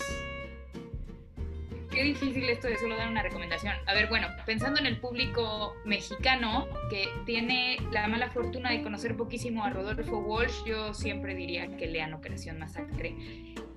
Qué 1.93 2.03
difícil 2.03 2.49
esto 2.49 2.67
de 2.67 2.77
solo 2.77 2.97
dar 2.97 3.07
una 3.07 3.21
recomendación. 3.21 3.75
A 3.85 3.93
ver, 3.93 4.09
bueno, 4.09 4.27
pensando 4.45 4.79
en 4.79 4.87
el 4.87 4.99
público 4.99 5.75
mexicano 5.85 6.67
que 6.89 7.07
tiene 7.25 7.77
la 7.91 8.07
mala 8.07 8.29
fortuna 8.31 8.71
de 8.71 8.81
conocer 8.81 9.15
poquísimo 9.15 9.63
a 9.63 9.69
Rodolfo 9.69 10.17
Walsh, 10.17 10.65
yo 10.65 10.93
siempre 10.93 11.35
diría 11.35 11.77
que 11.77 11.87
lean 11.87 12.13
Operación 12.13 12.57
Masacre, 12.57 13.15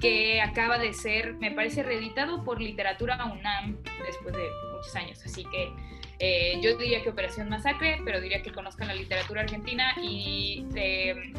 que 0.01 0.41
acaba 0.41 0.79
de 0.79 0.95
ser, 0.95 1.35
me 1.35 1.51
parece, 1.51 1.83
reeditado 1.83 2.43
por 2.43 2.61
Literatura 2.61 3.23
UNAM 3.27 3.77
después 4.07 4.35
de 4.35 4.49
muchos 4.75 4.97
años. 4.97 5.23
Así 5.25 5.45
que 5.45 5.71
eh, 6.19 6.59
yo 6.62 6.77
diría 6.77 7.03
que 7.03 7.11
Operación 7.11 7.49
Masacre, 7.49 8.01
pero 8.05 8.21
diría 8.21 8.43
que 8.43 8.53
conozcan 8.53 8.89
la 8.89 8.95
literatura 8.95 9.43
argentina 9.43 9.95
y 10.03 10.67
eh, 10.75 11.33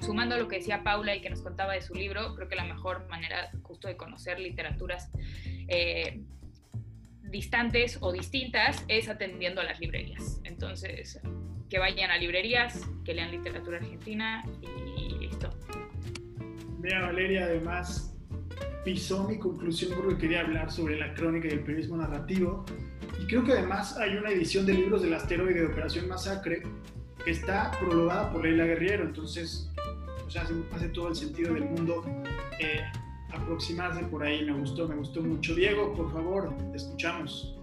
sumando 0.00 0.34
a 0.34 0.38
lo 0.38 0.48
que 0.48 0.56
decía 0.56 0.82
Paula 0.82 1.14
y 1.14 1.20
que 1.20 1.30
nos 1.30 1.42
contaba 1.42 1.74
de 1.74 1.82
su 1.82 1.94
libro, 1.94 2.34
creo 2.34 2.48
que 2.48 2.56
la 2.56 2.64
mejor 2.64 3.08
manera 3.08 3.50
justo 3.62 3.86
de 3.86 3.96
conocer 3.96 4.40
literaturas 4.40 5.10
eh, 5.68 6.20
distantes 7.22 7.98
o 8.00 8.10
distintas 8.10 8.84
es 8.88 9.08
atendiendo 9.08 9.60
a 9.60 9.64
las 9.64 9.78
librerías. 9.78 10.40
Entonces, 10.44 11.20
que 11.68 11.78
vayan 11.78 12.10
a 12.10 12.16
librerías, 12.16 12.88
que 13.04 13.14
lean 13.14 13.30
literatura 13.30 13.78
argentina 13.78 14.44
y 14.62 15.18
listo. 15.18 15.50
Mira, 16.80 17.02
Valeria, 17.02 17.44
además, 17.44 18.16
pisó 18.84 19.28
mi 19.28 19.38
conclusión 19.38 19.92
porque 19.94 20.16
quería 20.16 20.40
hablar 20.40 20.70
sobre 20.70 20.98
la 20.98 21.12
crónica 21.14 21.48
y 21.48 21.50
el 21.52 21.60
periodismo 21.60 21.96
narrativo. 21.96 22.64
Creo 23.28 23.44
que 23.44 23.52
además 23.52 23.94
hay 23.98 24.16
una 24.16 24.30
edición 24.30 24.64
de 24.64 24.72
libros 24.72 25.02
del 25.02 25.12
asteroide 25.12 25.60
de 25.60 25.66
Operación 25.66 26.08
Masacre 26.08 26.62
que 27.22 27.30
está 27.30 27.70
prologada 27.78 28.32
por 28.32 28.42
Leila 28.42 28.64
Guerriero. 28.64 29.04
Entonces, 29.04 29.70
pues 30.22 30.34
hace, 30.36 30.54
hace, 30.72 30.88
todo 30.88 31.08
el 31.08 31.14
sentido 31.14 31.52
del 31.52 31.66
mundo 31.66 32.02
eh, 32.58 32.80
aproximarse 33.30 34.02
por 34.04 34.22
ahí. 34.22 34.46
Me 34.46 34.52
gustó, 34.58 34.88
me 34.88 34.96
gustó 34.96 35.20
mucho. 35.20 35.54
Diego, 35.54 35.92
por 35.94 36.10
favor, 36.10 36.56
te 36.70 36.78
escuchamos. 36.78 37.54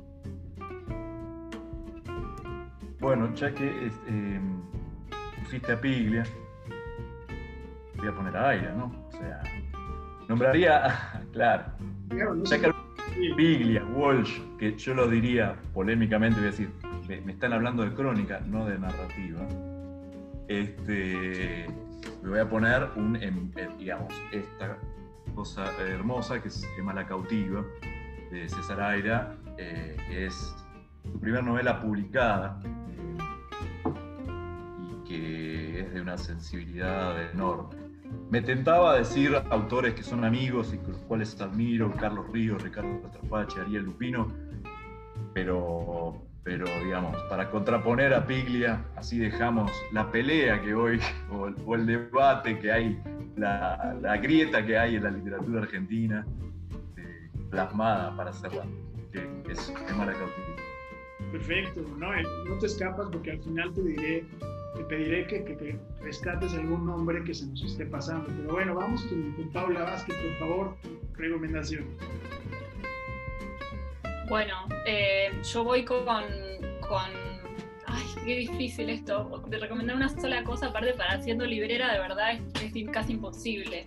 Bueno, 2.99 3.33
ya 3.33 3.51
que 3.51 3.89
eh, 4.07 4.39
pusiste 5.43 5.71
a 5.71 5.81
Piglia, 5.81 6.23
voy 7.97 8.07
a 8.07 8.15
poner 8.15 8.37
a 8.37 8.49
Aira, 8.49 8.71
¿no? 8.73 9.07
O 9.07 9.11
sea, 9.11 9.41
nombraría, 10.27 11.23
claro, 11.33 11.65
ya 12.43 12.61
que 12.61 12.85
Piglia, 13.35 13.83
Walsh, 13.93 14.39
que 14.57 14.77
yo 14.77 14.93
lo 14.93 15.07
diría 15.07 15.55
polémicamente, 15.73 16.39
voy 16.39 16.47
a 16.47 16.51
decir, 16.51 16.69
me, 17.07 17.31
están 17.31 17.53
hablando 17.53 17.83
de 17.83 17.93
crónica, 17.93 18.41
no 18.45 18.65
de 18.65 18.77
narrativa. 18.77 19.41
Este, 20.47 21.65
me 22.21 22.29
voy 22.29 22.39
a 22.39 22.49
poner 22.49 22.89
un, 22.95 23.53
digamos, 23.77 24.13
esta 24.31 24.77
cosa 25.33 25.65
hermosa 25.79 26.41
que 26.41 26.49
se 26.49 26.67
llama 26.77 26.93
La 26.93 27.05
cautiva, 27.05 27.63
de 28.31 28.49
César 28.49 28.81
Aira, 28.81 29.35
eh, 29.57 29.95
que 30.09 30.25
es 30.25 30.55
su 31.03 31.19
primera 31.19 31.43
novela 31.43 31.79
publicada 31.79 32.59
y 34.79 35.07
que 35.07 35.79
es 35.81 35.93
de 35.93 36.01
una 36.01 36.17
sensibilidad 36.17 37.31
enorme. 37.31 37.84
Me 38.29 38.41
tentaba 38.41 38.97
decir 38.97 39.35
autores 39.49 39.93
que 39.93 40.03
son 40.03 40.25
amigos 40.25 40.73
y 40.73 40.77
con 40.77 40.93
los 40.93 41.01
cuales 41.03 41.39
admiro, 41.39 41.91
Carlos 41.93 42.25
Ríos, 42.31 42.61
Ricardo 42.61 42.99
Trapache, 43.11 43.61
Ariel 43.61 43.83
Lupino, 43.83 44.31
pero, 45.33 46.21
pero 46.43 46.65
digamos, 46.83 47.15
para 47.29 47.49
contraponer 47.51 48.13
a 48.13 48.25
Piglia, 48.25 48.83
así 48.95 49.17
dejamos 49.19 49.71
la 49.91 50.11
pelea 50.11 50.61
que 50.61 50.73
hoy, 50.73 50.99
o, 51.65 51.75
el 51.75 51.85
debate 51.85 52.57
que 52.59 52.71
hay, 52.71 52.99
la, 53.37 54.17
grieta 54.21 54.65
que 54.65 54.77
hay 54.77 54.95
en 54.95 55.03
la 55.03 55.11
literatura 55.11 55.61
argentina, 55.61 56.25
eh, 56.97 57.29
plasmada 57.49 58.15
para 58.15 58.33
cerrar, 58.33 58.67
que, 59.11 59.19
es, 59.49 59.69
es 59.69 59.73
Perfecto, 61.31 61.81
no, 61.97 62.11
no 62.11 62.57
te 62.59 62.65
escapas 62.65 63.07
porque 63.11 63.31
al 63.31 63.39
final 63.41 63.73
te 63.73 63.83
diré, 63.83 64.25
te 64.75 64.83
pediré 64.83 65.27
que, 65.27 65.43
que, 65.43 65.79
rescates 66.01 66.53
algún 66.53 66.85
nombre 66.85 67.23
que 67.23 67.33
se 67.33 67.47
nos 67.47 67.63
esté 67.63 67.85
pasando. 67.85 68.29
Pero 68.37 68.53
bueno, 68.53 68.75
vamos 68.75 69.03
con, 69.05 69.51
Paula 69.51 69.83
Vázquez, 69.83 70.15
por 70.15 70.33
favor, 70.39 70.77
recomendación. 71.13 71.85
Bueno, 74.29 74.67
eh, 74.85 75.31
yo 75.43 75.63
voy 75.63 75.85
con, 75.85 76.05
con 76.05 77.24
qué 78.25 78.35
difícil 78.37 78.89
esto, 78.89 79.43
de 79.47 79.57
recomendar 79.59 79.95
una 79.95 80.09
sola 80.09 80.43
cosa, 80.43 80.67
aparte 80.67 80.93
para 80.93 81.21
siendo 81.21 81.45
librera 81.45 81.93
de 81.93 81.99
verdad 81.99 82.33
es, 82.33 82.89
casi 82.91 83.13
imposible. 83.13 83.85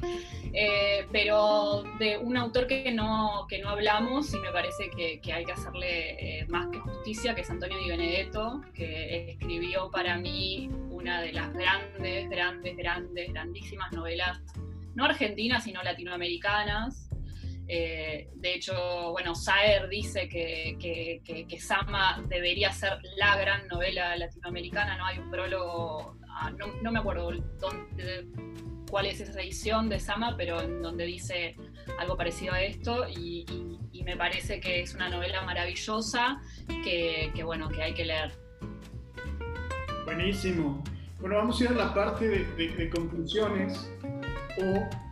Eh, 0.52 1.06
pero 1.12 1.84
de 1.98 2.16
un 2.18 2.36
autor 2.36 2.66
que 2.66 2.90
no, 2.92 3.46
que 3.48 3.58
no 3.58 3.68
hablamos 3.68 4.32
y 4.32 4.38
me 4.38 4.50
parece 4.50 4.90
que, 4.90 5.32
hay 5.32 5.44
que 5.44 5.52
hacerle 5.52 6.40
eh, 6.40 6.46
más 6.46 6.68
que 6.68 6.78
justicia, 6.78 7.34
que 7.34 7.42
es 7.42 7.50
Antonio 7.50 7.78
Di 7.78 7.88
Benedetto, 7.88 8.62
que 8.74 9.32
escribió 9.32 9.90
para 9.90 10.16
mí 10.16 10.70
una 10.90 11.20
de 11.20 11.32
las 11.32 11.52
grandes, 11.52 12.30
grandes, 12.30 12.76
grandes, 12.76 13.32
grandísimas 13.32 13.92
novelas, 13.92 14.40
no 14.94 15.04
argentinas, 15.04 15.64
sino 15.64 15.82
latinoamericanas, 15.82 17.07
eh, 17.70 18.30
de 18.34 18.54
hecho, 18.54 19.12
bueno, 19.12 19.34
Saer 19.34 19.88
dice 19.90 20.26
que, 20.26 20.78
que, 20.80 21.60
Sama 21.60 22.24
debería 22.26 22.72
ser 22.72 22.98
la 23.18 23.36
gran 23.36 23.68
novela 23.68 24.16
latinoamericana, 24.16 24.96
¿no? 24.96 25.04
Hay 25.04 25.18
un 25.18 25.30
prólogo, 25.30 26.16
ah, 26.30 26.50
no, 26.50 26.90
me 26.90 26.98
acuerdo 26.98 27.30
dónde, 27.60 28.26
cuál 28.90 29.04
es 29.04 29.20
esa 29.20 29.38
edición 29.42 29.90
de 29.90 30.00
Sama, 30.00 30.34
pero 30.38 30.62
en 30.62 30.80
donde 30.80 31.04
dice 31.04 31.56
algo 31.98 32.16
parecido 32.16 32.54
a 32.54 32.62
esto 32.62 33.06
y, 33.08 33.44
me 34.04 34.16
parece 34.16 34.58
que 34.58 34.80
es 34.80 34.94
una 34.94 35.10
novela 35.10 35.42
maravillosa 35.42 36.40
que, 36.82 37.30
bueno, 37.44 37.68
que 37.68 37.82
hay 37.82 37.92
que 37.92 38.06
leer. 38.06 38.32
Buenísimo. 40.06 40.82
Bueno, 41.20 41.36
vamos 41.36 41.60
a 41.60 41.64
ir 41.64 41.70
a 41.72 41.74
la 41.74 41.92
parte 41.92 42.26
de, 42.26 42.68
de 42.68 42.88
conclusiones 42.88 43.92
o 44.56 45.07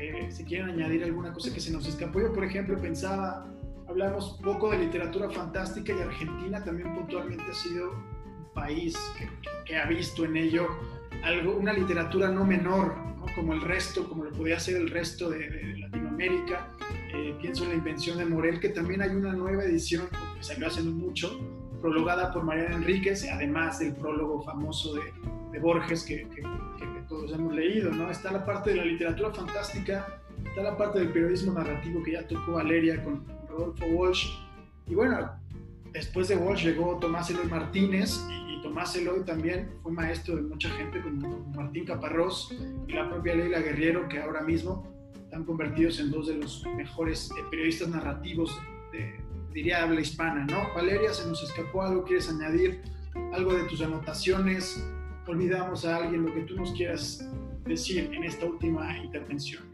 eh, 0.00 0.30
si 0.30 0.44
quieren 0.44 0.70
añadir 0.70 1.04
alguna 1.04 1.32
cosa 1.32 1.52
que 1.52 1.60
se 1.60 1.70
nos 1.70 1.86
escapó. 1.86 2.20
Yo, 2.20 2.32
por 2.32 2.44
ejemplo, 2.44 2.78
pensaba, 2.78 3.46
hablamos 3.86 4.38
poco 4.42 4.70
de 4.70 4.78
literatura 4.78 5.28
fantástica 5.30 5.92
y 5.92 6.00
Argentina 6.00 6.64
también 6.64 6.94
puntualmente 6.94 7.44
ha 7.50 7.54
sido 7.54 7.90
un 7.90 8.54
país 8.54 8.96
que, 9.66 9.76
ha 9.76 9.86
visto 9.86 10.24
en 10.24 10.36
ello 10.36 10.68
algo, 11.22 11.56
una 11.56 11.72
literatura 11.72 12.28
no 12.30 12.44
menor, 12.44 12.94
como 13.34 13.52
el 13.52 13.60
resto, 13.60 14.08
como 14.08 14.24
lo 14.24 14.32
podía 14.32 14.58
ser 14.58 14.76
el 14.76 14.90
resto 14.90 15.28
de, 15.28 15.76
Latinoamérica. 15.78 16.68
Eh, 17.14 17.36
pienso 17.40 17.64
en 17.64 17.70
la 17.70 17.74
invención 17.76 18.18
de 18.18 18.24
Morel, 18.24 18.58
que 18.58 18.70
también 18.70 19.02
hay 19.02 19.10
una 19.10 19.32
nueva 19.32 19.64
edición 19.64 20.08
que 20.36 20.42
salió 20.42 20.66
hace 20.66 20.82
mucho, 20.82 21.38
prologada 21.80 22.32
por 22.32 22.44
Mariana 22.44 22.76
Enríquez, 22.76 23.26
además 23.30 23.78
del 23.80 23.94
prólogo 23.94 24.42
famoso 24.42 24.94
de, 24.94 25.02
de 25.52 25.58
Borges 25.58 26.04
que, 26.04 26.26
que, 26.28 26.42
todos 27.10 27.32
hemos 27.32 27.52
leído, 27.52 27.90
¿no? 27.90 28.08
Está 28.08 28.30
la 28.30 28.46
parte 28.46 28.70
de 28.70 28.76
la 28.76 28.84
literatura 28.84 29.32
fantástica, 29.32 30.20
está 30.46 30.62
la 30.62 30.76
parte 30.76 31.00
del 31.00 31.08
periodismo 31.08 31.52
narrativo 31.52 32.02
que 32.04 32.12
ya 32.12 32.26
tocó 32.26 32.52
Valeria 32.52 33.02
con, 33.02 33.26
Rodolfo 33.48 33.84
Walsh, 33.86 34.28
y 34.86 34.94
bueno, 34.94 35.28
después 35.92 36.28
de 36.28 36.36
Walsh 36.36 36.62
llegó 36.62 36.98
Tomás 37.00 37.28
Eloy 37.28 37.46
Martínez, 37.46 38.24
y, 38.30 38.62
Tomás 38.62 38.94
Eloy 38.94 39.24
también 39.24 39.70
fue 39.82 39.90
maestro 39.90 40.36
de 40.36 40.42
mucha 40.42 40.70
gente 40.70 41.00
como, 41.02 41.38
Martín 41.56 41.84
Caparrós 41.84 42.54
y 42.86 42.92
la 42.92 43.08
propia 43.10 43.34
Leila 43.34 43.58
Guerriero, 43.58 44.08
que 44.08 44.20
ahora 44.20 44.42
mismo 44.42 44.86
están 45.24 45.44
convertidos 45.44 45.98
en 45.98 46.10
dos 46.10 46.28
de 46.28 46.36
los 46.36 46.64
mejores 46.76 47.30
eh, 47.32 47.42
periodistas 47.50 47.88
narrativos 47.88 48.56
de, 48.92 49.18
diría, 49.52 49.82
habla 49.82 50.00
hispana, 50.00 50.44
¿no? 50.44 50.72
Valeria, 50.74 51.12
se 51.12 51.26
nos 51.26 51.42
escapó 51.42 51.82
algo, 51.82 52.04
¿quieres 52.04 52.28
añadir 52.28 52.82
algo 53.32 53.54
de 53.54 53.64
tus 53.64 53.80
anotaciones? 53.80 54.84
Olvidamos 55.30 55.84
a 55.84 55.96
alguien, 55.96 56.26
lo 56.26 56.34
que 56.34 56.42
tú 56.42 56.56
nos 56.56 56.72
quieras 56.72 57.28
decir 57.64 58.10
en 58.12 58.24
esta 58.24 58.46
última 58.46 58.96
intervención. 58.98 59.64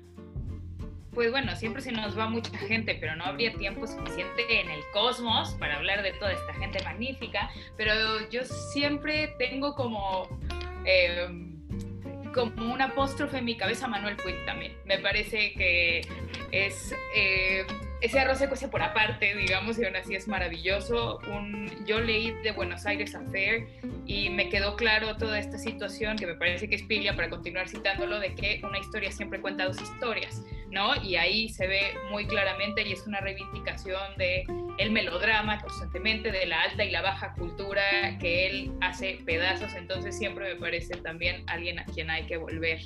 Pues 1.13 1.31
bueno, 1.31 1.57
siempre 1.57 1.81
se 1.81 1.93
nos 1.93 2.19
va 2.19 2.29
mucha 2.29 2.57
gente, 2.59 2.95
pero 3.01 3.17
no 3.17 3.25
habría 3.25 3.55
tiempo 3.55 3.87
suficiente 3.87 4.61
en 4.61 4.71
el 4.71 4.81
cosmos 4.93 5.55
para 5.55 5.77
hablar 5.77 6.03
de 6.03 6.13
toda 6.13 6.33
esta 6.33 6.53
gente 6.55 6.83
magnífica, 6.85 7.51
pero 7.77 7.95
yo 8.31 8.45
siempre 8.45 9.35
tengo 9.39 9.75
como... 9.75 10.29
Eh, 10.85 11.27
como 12.35 12.75
un 12.75 12.83
apóstrofe 12.83 13.39
en 13.39 13.47
mi 13.47 13.57
cabeza 13.57 13.89
Manuel 13.89 14.17
Puig 14.17 14.45
también. 14.45 14.77
Me 14.85 14.99
parece 14.99 15.55
que 15.55 16.07
es 16.53 16.95
eh, 17.15 17.65
ese 18.07 18.21
arroz 18.21 18.39
se 18.39 18.49
cuece 18.49 18.69
por 18.69 18.83
aparte, 18.83 19.35
digamos, 19.35 19.79
y 19.79 19.85
aún 19.85 19.97
así 19.97 20.15
es 20.15 20.29
maravilloso. 20.29 21.19
Un, 21.29 21.71
yo 21.87 22.01
leí 22.01 22.31
de 22.43 22.53
Buenos 22.53 22.87
Aires 22.87 23.15
Affair 23.15 23.67
y 24.07 24.31
me 24.31 24.49
quedó 24.49 24.77
claro 24.77 25.17
toda 25.17 25.39
esta 25.39 25.59
situación 25.59 26.17
que 26.17 26.27
me 26.27 26.35
parece 26.35 26.69
que 26.69 26.77
es 26.77 26.83
pilla 26.85 27.17
para 27.17 27.29
continuar 27.29 27.69
citándolo 27.69 28.21
de 28.21 28.35
que 28.35 28.61
una 28.63 28.79
historia 28.79 29.11
siempre 29.11 29.41
cuenta 29.41 29.65
dos 29.65 29.81
historias, 29.81 30.45
¿no? 30.71 30.95
Y 31.03 31.17
ahí 31.17 31.49
se 31.49 31.67
ve 31.67 31.95
muy 32.11 32.27
claramente 32.27 32.83
y 32.83 32.93
es 32.93 33.07
una 33.07 33.21
reivindicación 33.21 34.17
de 34.17 34.45
el 34.79 34.91
melodrama 34.93 35.61
constantemente, 35.61 36.31
de 36.31 36.47
la 36.47 36.63
alta 36.63 36.85
y 36.85 36.91
la 36.91 37.03
baja 37.03 37.33
cultura 37.35 37.83
que 38.21 38.47
él 38.47 38.73
hace 38.83 39.19
pedazos, 39.27 39.75
entonces 39.75 40.17
siempre 40.17 40.55
me 40.55 40.61
parece 40.61 40.97
también 40.97 41.43
alguien 41.49 41.81
a 41.81 41.85
quien 41.87 42.11
hay 42.11 42.27
que 42.27 42.37
volver 42.37 42.81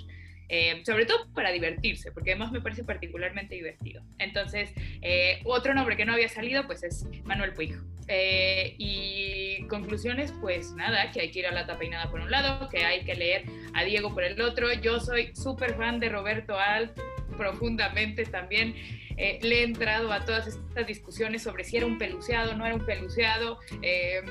eh, 0.52 0.82
sobre 0.84 1.06
todo 1.06 1.32
para 1.32 1.52
divertirse, 1.52 2.10
porque 2.10 2.32
además 2.32 2.50
me 2.50 2.60
parece 2.60 2.82
particularmente 2.82 3.54
divertido. 3.54 4.02
Entonces, 4.18 4.72
eh, 5.00 5.40
otro 5.44 5.74
nombre 5.74 5.96
que 5.96 6.04
no 6.04 6.12
había 6.12 6.28
salido, 6.28 6.66
pues 6.66 6.82
es 6.82 7.06
Manuel 7.24 7.52
Puig. 7.52 7.76
Eh, 8.08 8.74
y 8.76 9.64
conclusiones, 9.68 10.32
pues 10.40 10.72
nada, 10.72 11.12
que 11.12 11.20
hay 11.20 11.30
que 11.30 11.38
ir 11.38 11.46
a 11.46 11.52
la 11.52 11.66
tapeinada 11.66 12.10
por 12.10 12.18
un 12.18 12.32
lado, 12.32 12.68
que 12.68 12.84
hay 12.84 13.04
que 13.04 13.14
leer 13.14 13.44
a 13.74 13.84
Diego 13.84 14.12
por 14.12 14.24
el 14.24 14.40
otro. 14.40 14.72
Yo 14.72 14.98
soy 14.98 15.32
súper 15.36 15.74
fan 15.74 16.00
de 16.00 16.08
Roberto 16.08 16.58
Alt, 16.58 16.98
profundamente 17.40 18.26
también. 18.26 18.74
Eh, 19.16 19.38
le 19.42 19.60
he 19.60 19.64
entrado 19.64 20.12
a 20.12 20.24
todas 20.24 20.46
estas 20.46 20.86
discusiones 20.86 21.42
sobre 21.42 21.64
si 21.64 21.76
era 21.78 21.86
un 21.86 21.98
peluceado, 21.98 22.54
no 22.54 22.64
era 22.64 22.74
un 22.74 22.84
peluceado, 22.84 23.58
eh, 23.82 24.22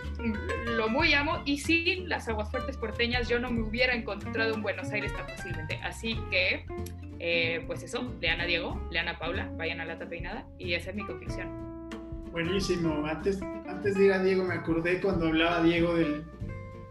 lo 0.65 0.89
muy 0.89 1.13
amo 1.13 1.41
y 1.45 1.57
sin 1.57 2.07
las 2.07 2.27
aguas 2.27 2.49
fuertes 2.49 2.77
porteñas 2.77 3.27
yo 3.27 3.39
no 3.39 3.51
me 3.51 3.61
hubiera 3.61 3.93
encontrado 3.93 4.53
en 4.53 4.61
Buenos 4.61 4.89
Aires 4.91 5.11
tan 5.13 5.27
fácilmente. 5.27 5.79
Así 5.83 6.19
que, 6.29 6.65
eh, 7.19 7.63
pues 7.67 7.83
eso, 7.83 8.15
lean 8.21 8.41
a 8.41 8.45
Diego, 8.45 8.79
lean 8.91 9.07
a 9.07 9.17
Paula, 9.17 9.51
vayan 9.57 9.79
a 9.81 9.85
la 9.85 9.97
peinada 9.97 10.47
y 10.59 10.73
esa 10.73 10.91
es 10.91 10.95
mi 10.95 11.05
conclusión. 11.05 11.49
Buenísimo. 12.31 13.05
Antes, 13.07 13.41
antes 13.67 13.95
de 13.95 14.05
ir 14.05 14.13
a 14.13 14.23
Diego, 14.23 14.43
me 14.43 14.53
acordé 14.53 15.01
cuando 15.01 15.27
hablaba 15.27 15.63
Diego 15.63 15.95
del, 15.95 16.23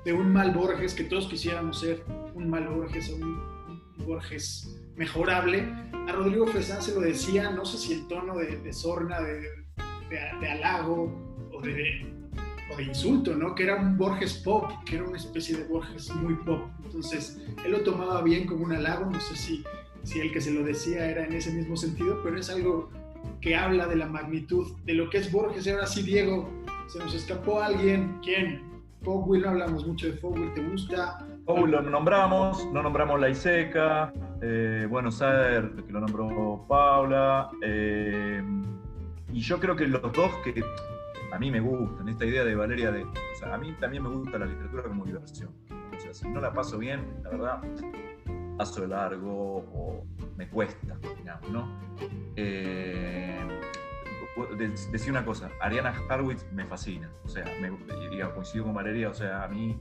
de 0.05 0.13
un 0.13 0.33
mal 0.33 0.51
Borges, 0.53 0.95
que 0.95 1.05
todos 1.05 1.29
quisiéramos 1.29 1.81
ser 1.81 2.03
un 2.35 2.51
mal 2.51 2.69
Borges 2.69 3.11
o 3.11 3.17
un 3.17 3.59
Borges 4.05 4.78
mejorable. 4.99 5.61
A 6.09 6.13
Rodrigo 6.13 6.47
Fresán 6.47 6.83
se 6.83 6.95
lo 6.95 7.01
decía, 7.01 7.51
no 7.51 7.65
sé 7.65 7.79
si 7.79 7.93
el 7.95 8.09
tono 8.09 8.37
de, 8.37 8.73
sorna, 8.73 9.21
de, 9.21 9.49
de, 10.11 10.51
halago 10.51 11.13
o 11.53 11.61
de, 11.63 12.07
o 12.73 12.77
de 12.77 12.83
insulto, 12.83 13.35
¿no? 13.35 13.55
Que 13.55 13.63
era 13.63 13.77
un 13.77 13.97
Borges 13.97 14.35
pop, 14.35 14.71
que 14.85 14.97
era 14.97 15.05
una 15.05 15.17
especie 15.17 15.57
de 15.57 15.65
Borges 15.65 16.13
muy 16.17 16.35
pop. 16.35 16.69
Entonces, 16.85 17.41
él 17.65 17.73
lo 17.73 17.81
tomaba 17.81 18.23
bien 18.23 18.47
como 18.47 18.65
un 18.65 18.73
halago, 18.73 19.07
no 19.07 19.21
sé 19.21 19.37
si, 19.37 19.65
si 20.03 20.21
el 20.21 20.33
que 20.33 20.41
se 20.41 20.51
lo 20.51 20.65
decía 20.65 21.09
era 21.09 21.25
en 21.25 21.33
ese 21.33 21.53
mismo 21.53 21.77
sentido, 21.77 22.21
pero 22.23 22.39
es 22.39 22.51
algo 22.51 22.91
que 23.41 23.55
habla 23.55 23.87
de 23.87 23.97
la 23.97 24.07
magnitud 24.07 24.77
de 24.85 24.95
lo 24.95 25.09
que 25.11 25.19
es 25.19 25.31
Borges. 25.31 25.67
Y 25.67 25.71
ahora 25.71 25.87
sí, 25.87 26.03
Diego, 26.03 26.51
se 26.89 26.99
nos 26.99 27.15
escapó 27.15 27.63
alguien. 27.63 28.19
¿Quién? 28.23 28.67
Fogwill, 29.03 29.43
no 29.43 29.51
hablamos 29.51 29.87
mucho 29.87 30.07
de 30.07 30.15
Fogwill, 30.15 30.53
¿te 30.55 30.63
gusta? 30.63 31.28
Fogwill 31.49 31.71
lo 31.71 31.81
nombramos, 31.81 32.71
no 32.75 32.83
nombramos 32.83 33.19
La 33.19 33.31
Iseca, 33.31 34.13
eh, 34.43 34.87
bueno, 34.87 35.11
Sader, 35.11 35.73
que 35.87 35.91
lo 35.91 36.01
nombró 36.01 36.67
Paula, 36.69 37.51
eh, 37.63 38.43
y 39.33 39.41
yo 39.41 39.59
creo 39.59 39.75
que 39.75 39.87
los 39.87 40.03
dos 40.13 40.31
que 40.45 40.63
a 41.33 41.39
mí 41.39 41.51
me 41.51 41.61
gustan, 41.61 42.07
esta 42.11 42.27
idea 42.27 42.45
de 42.45 42.55
Valeria 42.55 42.91
de, 42.91 43.07
a 43.51 43.57
mí 43.57 43.75
también 43.81 44.03
me 44.03 44.11
gusta 44.11 44.39
la 44.39 44.45
literatura 44.45 44.83
como 44.83 45.07
diversión, 45.07 45.49
o 45.97 45.99
sea, 45.99 46.13
si 46.13 46.29
no 46.29 46.39
la 46.43 46.53
paso 46.53 46.77
bien, 46.77 47.01
la 47.25 47.31
verdad, 47.31 47.63
paso 48.59 48.83
de 48.83 48.89
largo 48.89 49.65
o 49.73 50.05
me 50.37 50.51
cuesta, 50.51 50.99
digamos, 51.17 51.49
¿no? 51.49 51.81
Eh, 52.37 53.39
decir 54.93 55.11
una 55.11 55.25
cosa, 55.25 55.49
Ariana 55.63 55.95
Harwitz 56.11 56.45
me 56.53 56.67
fascina, 56.67 57.11
o 57.25 57.29
sea, 57.29 57.47
me, 57.59 57.71
digamos, 58.11 58.35
coincido 58.35 58.65
con 58.65 58.75
Valeria, 58.75 59.09
o 59.09 59.15
sea, 59.15 59.45
a 59.45 59.49
mí 59.49 59.79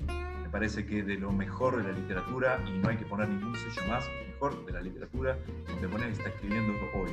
parece 0.47 0.85
que 0.85 1.03
de 1.03 1.17
lo 1.17 1.31
mejor 1.31 1.77
de 1.77 1.91
la 1.91 1.97
literatura, 1.97 2.59
y 2.67 2.77
no 2.79 2.89
hay 2.89 2.97
que 2.97 3.05
poner 3.05 3.29
ningún 3.29 3.55
sello 3.55 3.87
más, 3.87 4.05
mejor 4.27 4.65
de 4.65 4.73
la 4.73 4.81
literatura 4.81 5.37
contemporánea 5.65 6.07
que 6.07 6.13
está 6.13 6.29
escribiendo 6.29 6.73
hoy. 6.93 7.11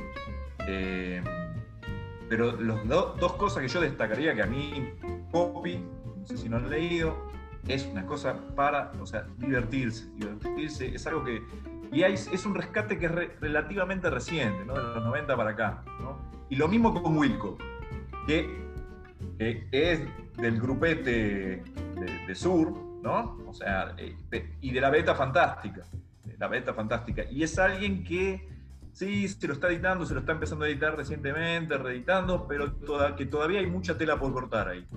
Eh, 0.67 1.23
pero 2.29 2.53
los 2.53 2.87
dos 2.87 3.33
cosas 3.33 3.61
que 3.61 3.67
yo 3.67 3.81
destacaría 3.81 4.33
que 4.33 4.41
a 4.41 4.47
mí, 4.47 4.91
Copy, 5.31 5.77
no 6.17 6.25
sé 6.25 6.37
si 6.37 6.49
no 6.49 6.57
han 6.57 6.69
leído, 6.69 7.15
es 7.67 7.85
una 7.85 8.05
cosa 8.05 8.35
para, 8.55 8.91
o 8.99 9.05
sea, 9.05 9.27
divertirse. 9.37 10.07
Divertirse 10.15 10.95
es 10.95 11.05
algo 11.07 11.23
que. 11.23 11.43
Y 11.91 12.03
es 12.03 12.45
un 12.45 12.55
rescate 12.55 12.97
que 12.97 13.05
es 13.05 13.11
relativamente 13.39 14.09
reciente, 14.09 14.65
¿no? 14.65 14.73
De 14.73 14.81
los 14.81 15.03
90 15.03 15.37
para 15.37 15.51
acá, 15.51 15.83
¿no? 16.01 16.17
Y 16.49 16.55
lo 16.55 16.67
mismo 16.67 17.01
con 17.01 17.17
Wilco, 17.17 17.57
que, 18.27 18.65
es 19.39 20.01
del 20.37 20.59
grupete 20.59 21.63
de, 22.27 22.35
Sur, 22.35 22.73
¿no? 23.05 23.37
O 23.47 23.53
sea, 23.53 23.93
eh, 23.97 24.15
y 24.59 24.71
de 24.71 24.81
la 24.81 24.89
beta 24.89 25.13
fantástica. 25.15 25.83
La 26.39 26.47
beta 26.47 26.73
fantástica. 26.73 27.23
Y 27.29 27.43
es 27.43 27.57
alguien 27.59 28.03
que 28.03 28.49
sí, 28.91 29.27
se 29.27 29.47
lo 29.47 29.53
está 29.53 29.67
editando, 29.67 30.05
se 30.05 30.15
lo 30.15 30.21
está 30.21 30.31
empezando 30.31 30.65
a 30.65 30.67
editar 30.67 30.97
recientemente, 30.97 31.77
reeditando, 31.77 32.47
pero 32.47 32.73
que 33.15 33.25
todavía 33.25 33.59
hay 33.59 33.67
mucha 33.67 33.97
tela 33.97 34.17
por 34.17 34.33
cortar 34.33 34.69
ahí. 34.69 34.87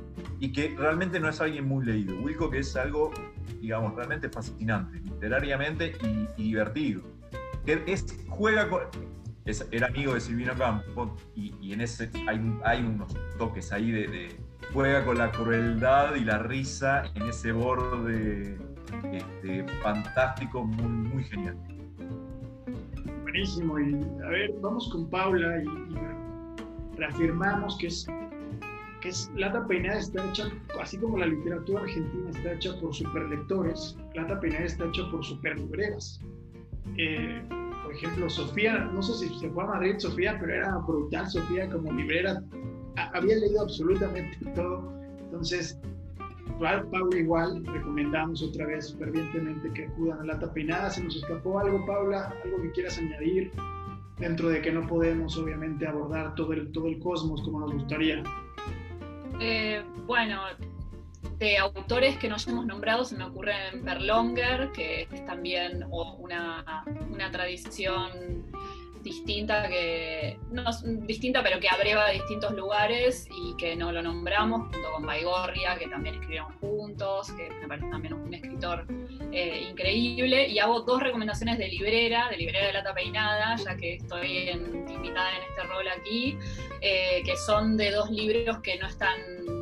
Y 0.41 0.53
que 0.53 0.75
realmente 0.77 1.21
no 1.21 1.29
es 1.29 1.41
alguien 1.41 1.69
muy 1.69 1.85
leído. 1.85 2.19
Wilco 2.21 2.51
que 2.51 2.61
es 2.61 2.75
algo, 2.77 3.13
digamos, 3.61 3.95
realmente 3.95 4.31
fascinante, 4.31 5.01
literariamente 5.01 5.95
y, 6.03 6.43
divertido. 6.43 7.03
Que 7.67 7.83
es, 7.87 8.07
juega 8.29 8.69
con... 8.71 8.83
Es, 9.45 9.67
era 9.71 9.87
amigo 9.87 10.15
de 10.15 10.21
Silvino 10.21 10.55
Campo 10.55 11.17
y, 11.35 11.73
en 11.73 11.81
ese 11.81 12.11
hay, 12.27 12.41
hay, 12.65 12.81
unos 12.83 13.15
toques 13.39 13.73
ahí 13.73 13.91
de, 13.91 14.39
juega 14.73 15.05
con 15.05 15.19
la 15.19 15.31
crueldad 15.31 16.15
y 16.15 16.25
la 16.25 16.39
risa 16.39 17.05
en 17.15 17.29
ese 17.29 17.53
borde 17.53 18.59
este, 19.13 19.67
fantástico, 19.83 20.65
muy, 20.65 21.09
muy 21.11 21.25
genial. 21.25 21.57
Buenísimo. 23.23 23.79
Y 23.79 23.95
a 24.25 24.29
ver, 24.29 24.53
vamos 24.61 24.89
con 24.91 25.09
Paula 25.11 25.63
y, 25.63 26.97
reafirmamos 26.97 27.79
que 27.79 27.87
es 27.87 28.07
que 29.01 29.11
es 29.11 29.31
Lata 29.37 29.65
Peinada 29.69 30.01
está 30.01 30.29
hecha, 30.29 30.51
así 30.81 30.99
como 30.99 31.19
la 31.19 31.27
literatura 31.27 31.83
argentina 31.83 32.31
está 32.31 32.55
hecha 32.55 32.73
por 32.81 32.93
superlectores, 32.93 33.97
Lata 34.15 34.41
Peinada 34.41 34.65
está 34.65 34.87
hecha 34.87 35.09
por 35.13 35.25
superlibreras. 35.25 36.21
Eh, 36.97 37.41
por 37.85 37.95
ejemplo, 37.95 38.29
Sofía, 38.29 38.77
no 38.93 39.01
sé 39.01 39.15
si 39.15 39.39
se 39.39 39.49
fue 39.51 39.63
a 39.63 39.69
Madrid 39.69 39.95
Sofía, 39.99 40.37
pero 40.41 40.53
era 40.53 40.77
brutal 40.79 41.29
Sofía 41.29 41.71
como 41.71 41.93
librera, 41.93 42.43
había 43.13 43.37
leído 43.37 43.63
absolutamente 43.63 44.39
todo. 44.55 44.93
Entonces, 45.21 45.79
Paula 46.59 47.17
igual, 47.17 47.65
recomendamos 47.67 48.43
otra 48.43 48.67
vez 48.67 48.95
fervientemente 48.99 49.73
que 49.73 49.87
acudan 49.87 50.21
a 50.21 50.25
Lata 50.25 50.53
Peinada. 50.53 50.91
¿Se 50.91 51.03
nos 51.03 51.17
escapó 51.17 51.59
algo, 51.59 51.85
Paula? 51.87 52.35
¿Algo 52.45 52.63
que 52.63 52.73
quieras 52.73 52.99
añadir? 52.99 53.53
Dentro 54.19 54.49
de 54.49 54.61
que 54.61 54.73
no 54.73 54.87
podemos, 54.87 55.37
obviamente, 55.37 55.87
abordar 55.87 56.35
todo 56.35 56.53
el, 56.53 56.73
todo 56.73 56.89
el 56.89 56.99
cosmos 56.99 57.43
como 57.43 57.61
nos 57.61 57.73
gustaría. 57.73 58.23
Eh, 59.41 59.85
bueno, 60.07 60.41
de 61.39 61.59
autores 61.59 62.17
que 62.19 62.29
no 62.29 62.37
hemos 62.45 62.67
nombrado, 62.67 63.05
se 63.05 63.17
me 63.17 63.25
ocurre 63.25 63.53
en 63.73 63.85
Perlonger, 63.85 64.73
que 64.73 65.03
es 65.03 65.25
también 65.27 65.85
una, 65.89 66.85
una 67.11 67.31
tradición 67.31 68.11
distinta 69.03 69.69
que 69.69 70.39
no 70.51 70.65
distinta 71.07 71.43
pero 71.43 71.61
que 71.61 71.69
abreva 71.69 72.11
distintos 72.11 72.53
lugares 72.53 73.29
y 73.31 73.57
que 73.57 73.77
no 73.77 73.93
lo 73.93 74.03
nombramos 74.03 74.63
junto 74.63 74.93
con 74.93 75.07
Baigorria 75.07 75.77
que 75.79 75.89
también 75.89 76.17
escribieron 76.17 76.53
juntos 76.59 77.31
que 77.33 77.51
me 77.51 77.69
parece 77.69 77.89
también 77.91 78.15
un 78.15 78.33
escritor 78.33 78.87
eh, 79.33 79.69
increíble. 79.71 80.49
Y 80.49 80.59
hago 80.59 80.81
dos 80.81 81.03
recomendaciones 81.03 81.59
de 81.59 81.69
librera 81.69 82.29
de 82.29 82.37
librera 82.37 82.67
de 82.67 82.73
lata 82.73 82.95
peinada 82.95 83.57
ya 83.57 83.77
que 83.77 83.95
estoy 83.95 84.51
invitada 84.51 85.37
en 85.37 85.43
este 85.43 85.63
rol 85.63 85.89
aquí 85.89 86.39
eh, 86.81 87.23
que 87.25 87.37
son 87.37 87.77
de 87.77 87.91
dos 87.91 88.11
libros 88.11 88.59
que 88.61 88.79
no 88.79 88.87
están 88.87 89.58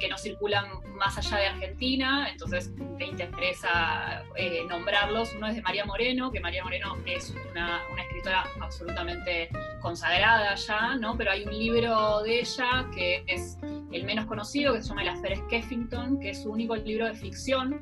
que 0.00 0.08
no 0.08 0.18
circulan 0.18 0.66
más 0.96 1.16
allá 1.18 1.36
de 1.38 1.46
Argentina, 1.46 2.28
entonces 2.30 2.72
te 2.98 3.06
interesa 3.06 4.22
eh, 4.36 4.64
nombrarlos. 4.68 5.34
Uno 5.36 5.48
es 5.48 5.56
de 5.56 5.62
María 5.62 5.84
Moreno, 5.84 6.30
que 6.30 6.40
María 6.40 6.64
Moreno 6.64 6.96
es 7.06 7.34
una, 7.50 7.82
escritora 7.98 8.44
absolutamente 8.60 9.48
consagrada 9.80 10.54
ya, 10.54 10.96
¿no? 10.96 11.16
Pero 11.16 11.32
hay 11.32 11.44
un 11.44 11.58
libro 11.58 12.22
de 12.22 12.40
ella 12.40 12.86
que 12.94 13.24
es 13.26 13.58
el 13.92 14.04
menos 14.04 14.26
conocido, 14.26 14.74
que 14.74 14.82
se 14.82 14.88
llama 14.88 15.02
El 15.02 15.08
Afer 15.08 15.36
Skeffington, 15.36 16.20
que 16.20 16.30
es 16.30 16.42
su 16.42 16.50
único 16.50 16.76
libro 16.76 17.06
de 17.06 17.14
ficción, 17.14 17.80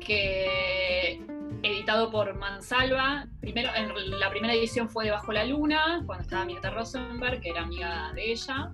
que 0.00 1.20
editado 1.62 2.10
por 2.10 2.34
Mansalva. 2.34 3.26
Primero, 3.40 3.70
en 3.74 4.18
la 4.18 4.30
primera 4.30 4.54
edición 4.54 4.88
fue 4.88 5.04
de 5.04 5.10
Bajo 5.10 5.32
la 5.32 5.44
Luna, 5.44 6.02
cuando 6.06 6.22
estaba 6.22 6.44
Mirta 6.44 6.70
Rosenberg, 6.70 7.40
que 7.40 7.50
era 7.50 7.62
amiga 7.62 8.12
de 8.14 8.32
ella. 8.32 8.72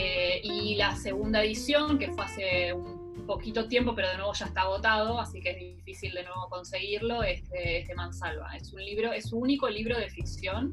Eh, 0.00 0.40
y 0.44 0.76
la 0.76 0.94
segunda 0.94 1.42
edición, 1.42 1.98
que 1.98 2.12
fue 2.12 2.24
hace 2.24 2.72
un 2.72 3.26
poquito 3.26 3.66
tiempo, 3.66 3.96
pero 3.96 4.08
de 4.08 4.16
nuevo 4.16 4.32
ya 4.32 4.46
está 4.46 4.60
agotado, 4.60 5.18
así 5.18 5.40
que 5.40 5.50
es 5.50 5.56
difícil 5.58 6.14
de 6.14 6.22
nuevo 6.22 6.48
conseguirlo, 6.48 7.24
es 7.24 7.50
de, 7.50 7.84
Mansalva. 7.96 8.56
Es 8.56 8.72
un 8.72 8.84
libro, 8.84 9.12
es 9.12 9.28
su 9.28 9.38
único 9.38 9.68
libro 9.68 9.98
de 9.98 10.08
ficción 10.08 10.72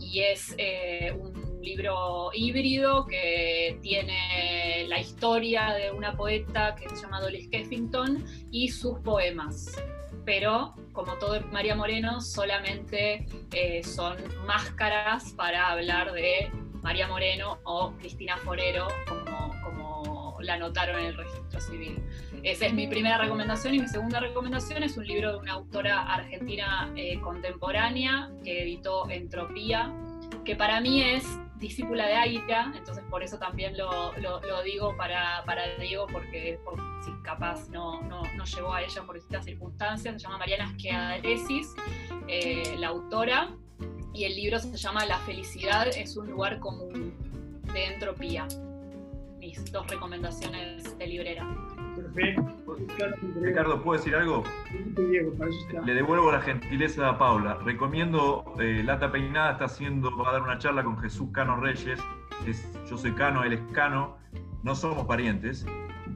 y 0.00 0.20
es 0.20 0.54
eh, 0.56 1.12
un 1.12 1.60
libro 1.60 2.30
híbrido 2.32 3.06
que 3.06 3.78
tiene 3.82 4.86
la 4.88 4.98
historia 4.98 5.74
de 5.74 5.90
una 5.92 6.16
poeta 6.16 6.74
que 6.74 6.88
se 6.88 7.02
llama 7.02 7.20
Dolly 7.20 7.44
Skeffington 7.44 8.24
y 8.50 8.70
sus 8.70 8.98
poemas 9.00 9.76
pero 10.24 10.74
como 10.92 11.14
todo 11.18 11.38
María 11.52 11.74
Moreno, 11.74 12.20
solamente 12.20 13.26
eh, 13.52 13.82
son 13.84 14.16
máscaras 14.46 15.32
para 15.32 15.70
hablar 15.70 16.12
de 16.12 16.50
María 16.84 17.08
Moreno 17.08 17.58
o 17.64 17.92
Cristina 17.98 18.36
Forero, 18.36 18.88
como, 19.08 19.54
como 19.64 20.36
la 20.40 20.54
anotaron 20.54 21.00
en 21.00 21.06
el 21.06 21.16
registro 21.16 21.58
civil. 21.58 21.98
Esa 22.42 22.66
es 22.66 22.74
mi 22.74 22.86
primera 22.86 23.16
recomendación 23.16 23.74
y 23.74 23.80
mi 23.80 23.88
segunda 23.88 24.20
recomendación 24.20 24.82
es 24.82 24.98
un 24.98 25.06
libro 25.06 25.32
de 25.32 25.38
una 25.38 25.54
autora 25.54 26.02
argentina 26.02 26.92
eh, 26.94 27.18
contemporánea 27.22 28.30
que 28.44 28.64
editó 28.64 29.08
Entropía, 29.08 29.94
que 30.44 30.56
para 30.56 30.82
mí 30.82 31.02
es 31.02 31.24
discípula 31.56 32.06
de 32.06 32.16
Aida, 32.16 32.70
entonces 32.76 33.02
por 33.08 33.22
eso 33.22 33.38
también 33.38 33.78
lo, 33.78 34.12
lo, 34.18 34.62
digo 34.62 34.94
para, 34.98 35.42
para, 35.46 35.62
Diego, 35.78 36.06
porque 36.12 36.58
si 37.02 37.12
capaz 37.22 37.70
no, 37.70 38.02
no, 38.02 38.24
no, 38.36 38.44
llegó 38.44 38.74
a 38.74 38.82
ella 38.82 39.02
por 39.04 39.14
distintas 39.14 39.46
circunstancias, 39.46 40.16
se 40.16 40.20
llama 40.20 40.36
Mariana 40.36 40.70
Schiaresis, 40.74 41.74
eh, 42.28 42.76
la 42.78 42.88
autora, 42.88 43.56
y 44.14 44.24
el 44.24 44.36
libro 44.36 44.58
se 44.60 44.76
llama 44.76 45.04
La 45.06 45.18
felicidad 45.18 45.88
es 45.88 46.16
un 46.16 46.30
lugar 46.30 46.60
común 46.60 47.12
de 47.72 47.84
entropía. 47.86 48.46
Mis 49.38 49.70
dos 49.72 49.86
recomendaciones 49.88 50.96
de 50.96 51.06
librera. 51.06 51.46
Perfecto. 51.96 52.76
Ricardo, 53.40 53.82
¿puedo 53.82 53.98
decir 53.98 54.14
algo? 54.14 54.44
Le 55.84 55.94
devuelvo 55.94 56.30
la 56.30 56.40
gentileza 56.40 57.08
a 57.08 57.18
Paula. 57.18 57.58
Recomiendo 57.64 58.54
eh, 58.60 58.82
Lata 58.84 59.10
Peinada, 59.10 59.52
está 59.52 59.64
haciendo, 59.66 60.16
va 60.16 60.30
a 60.30 60.32
dar 60.34 60.42
una 60.42 60.58
charla 60.58 60.84
con 60.84 60.96
Jesús 60.98 61.28
Cano 61.32 61.60
Reyes. 61.60 62.00
yo 62.88 62.96
soy 62.96 63.12
Cano, 63.12 63.42
él 63.42 63.54
es 63.54 63.60
Cano. 63.72 64.16
No 64.62 64.74
somos 64.74 65.06
parientes, 65.06 65.66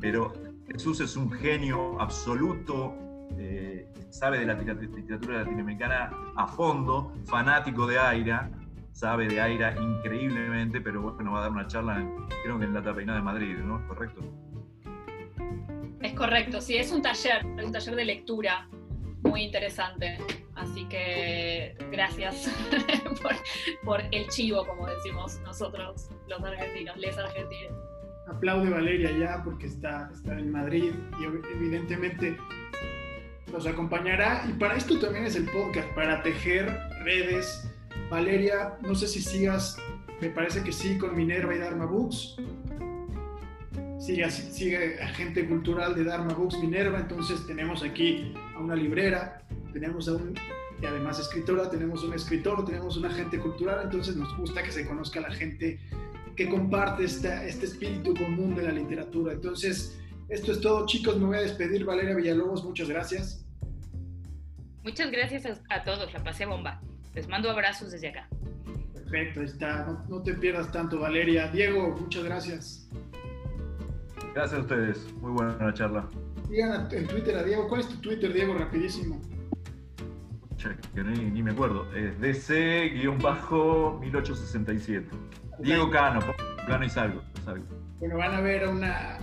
pero 0.00 0.32
Jesús 0.68 1.00
es 1.00 1.16
un 1.16 1.30
genio 1.30 2.00
absoluto 2.00 2.94
eh, 3.36 3.88
sabe 4.10 4.38
de 4.38 4.46
la 4.46 4.54
literatura 4.54 5.38
latinoamericana 5.38 6.10
a 6.36 6.46
fondo, 6.46 7.12
fanático 7.26 7.86
de 7.86 7.98
Aira, 7.98 8.50
sabe 8.92 9.28
de 9.28 9.40
Aira 9.40 9.74
increíblemente, 9.80 10.80
pero 10.80 11.02
bueno, 11.02 11.32
va 11.32 11.38
a 11.38 11.42
dar 11.42 11.50
una 11.52 11.66
charla, 11.66 12.04
creo 12.42 12.58
que 12.58 12.64
en 12.64 12.74
la 12.74 12.80
Reina 12.80 13.14
de 13.14 13.22
Madrid, 13.22 13.56
¿no? 13.58 13.86
¿Correcto? 13.86 14.20
Es 16.00 16.14
correcto, 16.14 16.60
sí, 16.60 16.76
es 16.76 16.92
un 16.92 17.02
taller, 17.02 17.44
un 17.44 17.72
taller 17.72 17.94
de 17.94 18.04
lectura 18.04 18.68
muy 19.22 19.42
interesante. 19.42 20.18
Así 20.54 20.84
que 20.86 21.76
gracias 21.92 22.52
por, 23.84 24.00
el 24.10 24.26
chivo, 24.28 24.66
como 24.66 24.88
decimos 24.88 25.40
nosotros 25.44 26.10
los 26.26 26.42
argentinos, 26.42 26.96
les 26.96 27.16
argentinos. 27.16 27.72
Aplaude 28.26 28.68
Valeria 28.68 29.10
ya 29.12 29.42
porque 29.44 29.66
está, 29.66 30.10
está 30.12 30.38
en 30.38 30.50
Madrid 30.50 30.92
y 31.20 31.24
evidentemente 31.24 32.36
nos 33.52 33.66
acompañará. 33.66 34.44
Y 34.48 34.52
para 34.52 34.76
esto 34.76 34.98
también 34.98 35.24
es 35.26 35.36
el 35.36 35.44
podcast, 35.44 35.88
para 35.94 36.22
tejer 36.22 36.66
redes. 37.04 37.68
Valeria, 38.10 38.78
no 38.82 38.94
sé 38.94 39.06
si 39.06 39.20
sigas, 39.20 39.76
me 40.20 40.30
parece 40.30 40.62
que 40.62 40.72
sí, 40.72 40.96
con 40.98 41.14
Minerva 41.16 41.54
y 41.54 41.58
Dharma 41.58 41.86
Books. 41.86 42.36
Sigue, 43.98 44.30
sigue 44.30 45.02
agente 45.02 45.46
cultural 45.46 45.94
de 45.94 46.04
Dharma 46.04 46.32
Books 46.32 46.58
Minerva, 46.60 47.00
entonces 47.00 47.46
tenemos 47.46 47.82
aquí 47.82 48.32
a 48.56 48.60
una 48.60 48.76
librera, 48.76 49.42
tenemos 49.72 50.08
a 50.08 50.12
un, 50.12 50.34
y 50.80 50.86
además 50.86 51.18
escritora, 51.18 51.68
tenemos 51.68 52.04
un 52.04 52.14
escritor, 52.14 52.64
tenemos 52.64 52.96
un 52.96 53.04
agente 53.04 53.38
cultural, 53.38 53.80
entonces 53.84 54.16
nos 54.16 54.34
gusta 54.38 54.62
que 54.62 54.70
se 54.70 54.86
conozca 54.86 55.20
la 55.20 55.32
gente 55.32 55.78
que 56.36 56.48
comparte 56.48 57.04
esta, 57.04 57.44
este 57.44 57.66
espíritu 57.66 58.14
común 58.14 58.54
de 58.54 58.62
la 58.62 58.70
literatura. 58.70 59.32
Entonces, 59.32 59.98
esto 60.28 60.52
es 60.52 60.60
todo, 60.60 60.86
chicos. 60.86 61.18
Me 61.18 61.26
voy 61.26 61.38
a 61.38 61.40
despedir. 61.40 61.84
Valeria 61.84 62.14
Villalobos, 62.14 62.64
muchas 62.64 62.88
gracias. 62.88 63.44
Muchas 64.84 65.10
gracias 65.10 65.60
a, 65.68 65.82
todos. 65.84 66.12
La 66.12 66.22
pasé 66.22 66.46
bomba. 66.46 66.80
Les 67.14 67.26
mando 67.28 67.50
abrazos 67.50 67.90
desde 67.92 68.08
acá. 68.08 68.28
Perfecto, 68.94 69.42
está. 69.42 69.86
No, 69.86 70.04
no, 70.08 70.22
te 70.22 70.34
pierdas 70.34 70.70
tanto, 70.70 71.00
Valeria. 71.00 71.48
Diego, 71.48 71.96
muchas 71.98 72.24
gracias. 72.24 72.88
Gracias 74.34 74.58
a 74.58 74.62
ustedes. 74.62 75.12
Muy 75.14 75.32
buena 75.32 75.56
la 75.58 75.74
charla. 75.74 76.08
Digan 76.48 76.88
en 76.92 77.06
Twitter 77.06 77.36
a 77.36 77.42
Diego. 77.42 77.68
¿Cuál 77.68 77.80
es 77.80 77.88
tu 77.88 78.00
Twitter, 78.00 78.32
Diego? 78.32 78.54
Rapidísimo. 78.54 79.20
Que 80.94 81.04
ni, 81.04 81.30
ni, 81.30 81.42
me 81.42 81.50
acuerdo. 81.52 81.86
Es 81.94 82.18
DC-1867. 82.20 85.04
Diego 85.60 85.90
Cano, 85.90 86.20
Cano 86.66 86.84
y 86.84 86.90
salgo, 86.90 87.22
salgo. 87.44 87.64
Bueno, 88.00 88.16
van 88.16 88.34
a 88.34 88.40
ver 88.40 88.64
a 88.64 88.70
una, 88.70 89.20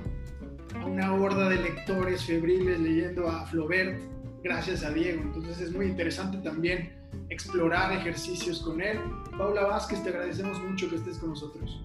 una 0.85 1.13
horda 1.13 1.49
de 1.49 1.57
lectores 1.57 2.25
febriles 2.25 2.79
leyendo 2.79 3.27
a 3.27 3.45
Flaubert 3.45 3.99
gracias 4.43 4.83
a 4.83 4.91
Diego. 4.91 5.21
Entonces 5.23 5.59
es 5.59 5.71
muy 5.71 5.87
interesante 5.87 6.37
también 6.37 6.93
explorar 7.29 7.91
ejercicios 7.91 8.61
con 8.61 8.81
él. 8.81 8.99
Paula 9.37 9.63
Vázquez, 9.65 10.03
te 10.03 10.09
agradecemos 10.09 10.59
mucho 10.61 10.89
que 10.89 10.97
estés 10.97 11.17
con 11.17 11.29
nosotros. 11.29 11.81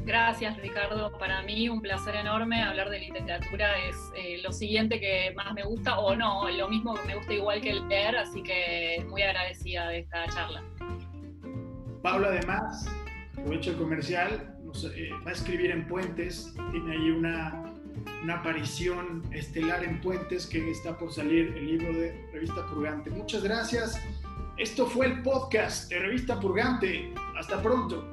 Gracias, 0.00 0.56
Ricardo. 0.58 1.16
Para 1.18 1.42
mí 1.42 1.68
un 1.68 1.80
placer 1.80 2.16
enorme 2.16 2.62
hablar 2.62 2.90
de 2.90 2.98
literatura. 2.98 3.78
Es 3.88 3.96
eh, 4.16 4.38
lo 4.42 4.52
siguiente 4.52 5.00
que 5.00 5.32
más 5.34 5.54
me 5.54 5.62
gusta, 5.62 5.98
o 5.98 6.14
no, 6.14 6.48
lo 6.50 6.68
mismo 6.68 6.94
que 6.94 7.06
me 7.06 7.14
gusta 7.16 7.32
igual 7.32 7.60
que 7.62 7.74
leer, 7.74 8.16
así 8.16 8.42
que 8.42 9.04
muy 9.08 9.22
agradecida 9.22 9.88
de 9.88 10.00
esta 10.00 10.26
charla. 10.26 10.62
Pablo, 12.02 12.26
además, 12.26 12.86
aprovecho 13.32 13.70
el 13.70 13.76
comercial, 13.78 14.54
eh, 14.94 15.08
va 15.24 15.30
a 15.30 15.32
escribir 15.32 15.70
en 15.70 15.86
Puentes, 15.86 16.52
tiene 16.72 16.92
ahí 16.92 17.10
una, 17.10 17.73
una 18.22 18.36
aparición 18.36 19.22
estelar 19.32 19.84
en 19.84 20.00
Puentes 20.00 20.46
que 20.46 20.70
está 20.70 20.96
por 20.96 21.12
salir 21.12 21.54
el 21.56 21.66
libro 21.66 21.92
de 21.92 22.28
Revista 22.32 22.66
Purgante. 22.66 23.10
Muchas 23.10 23.42
gracias. 23.42 24.00
Esto 24.56 24.86
fue 24.86 25.06
el 25.06 25.22
podcast 25.22 25.90
de 25.90 25.98
Revista 25.98 26.38
Purgante. 26.40 27.12
Hasta 27.36 27.60
pronto. 27.62 28.04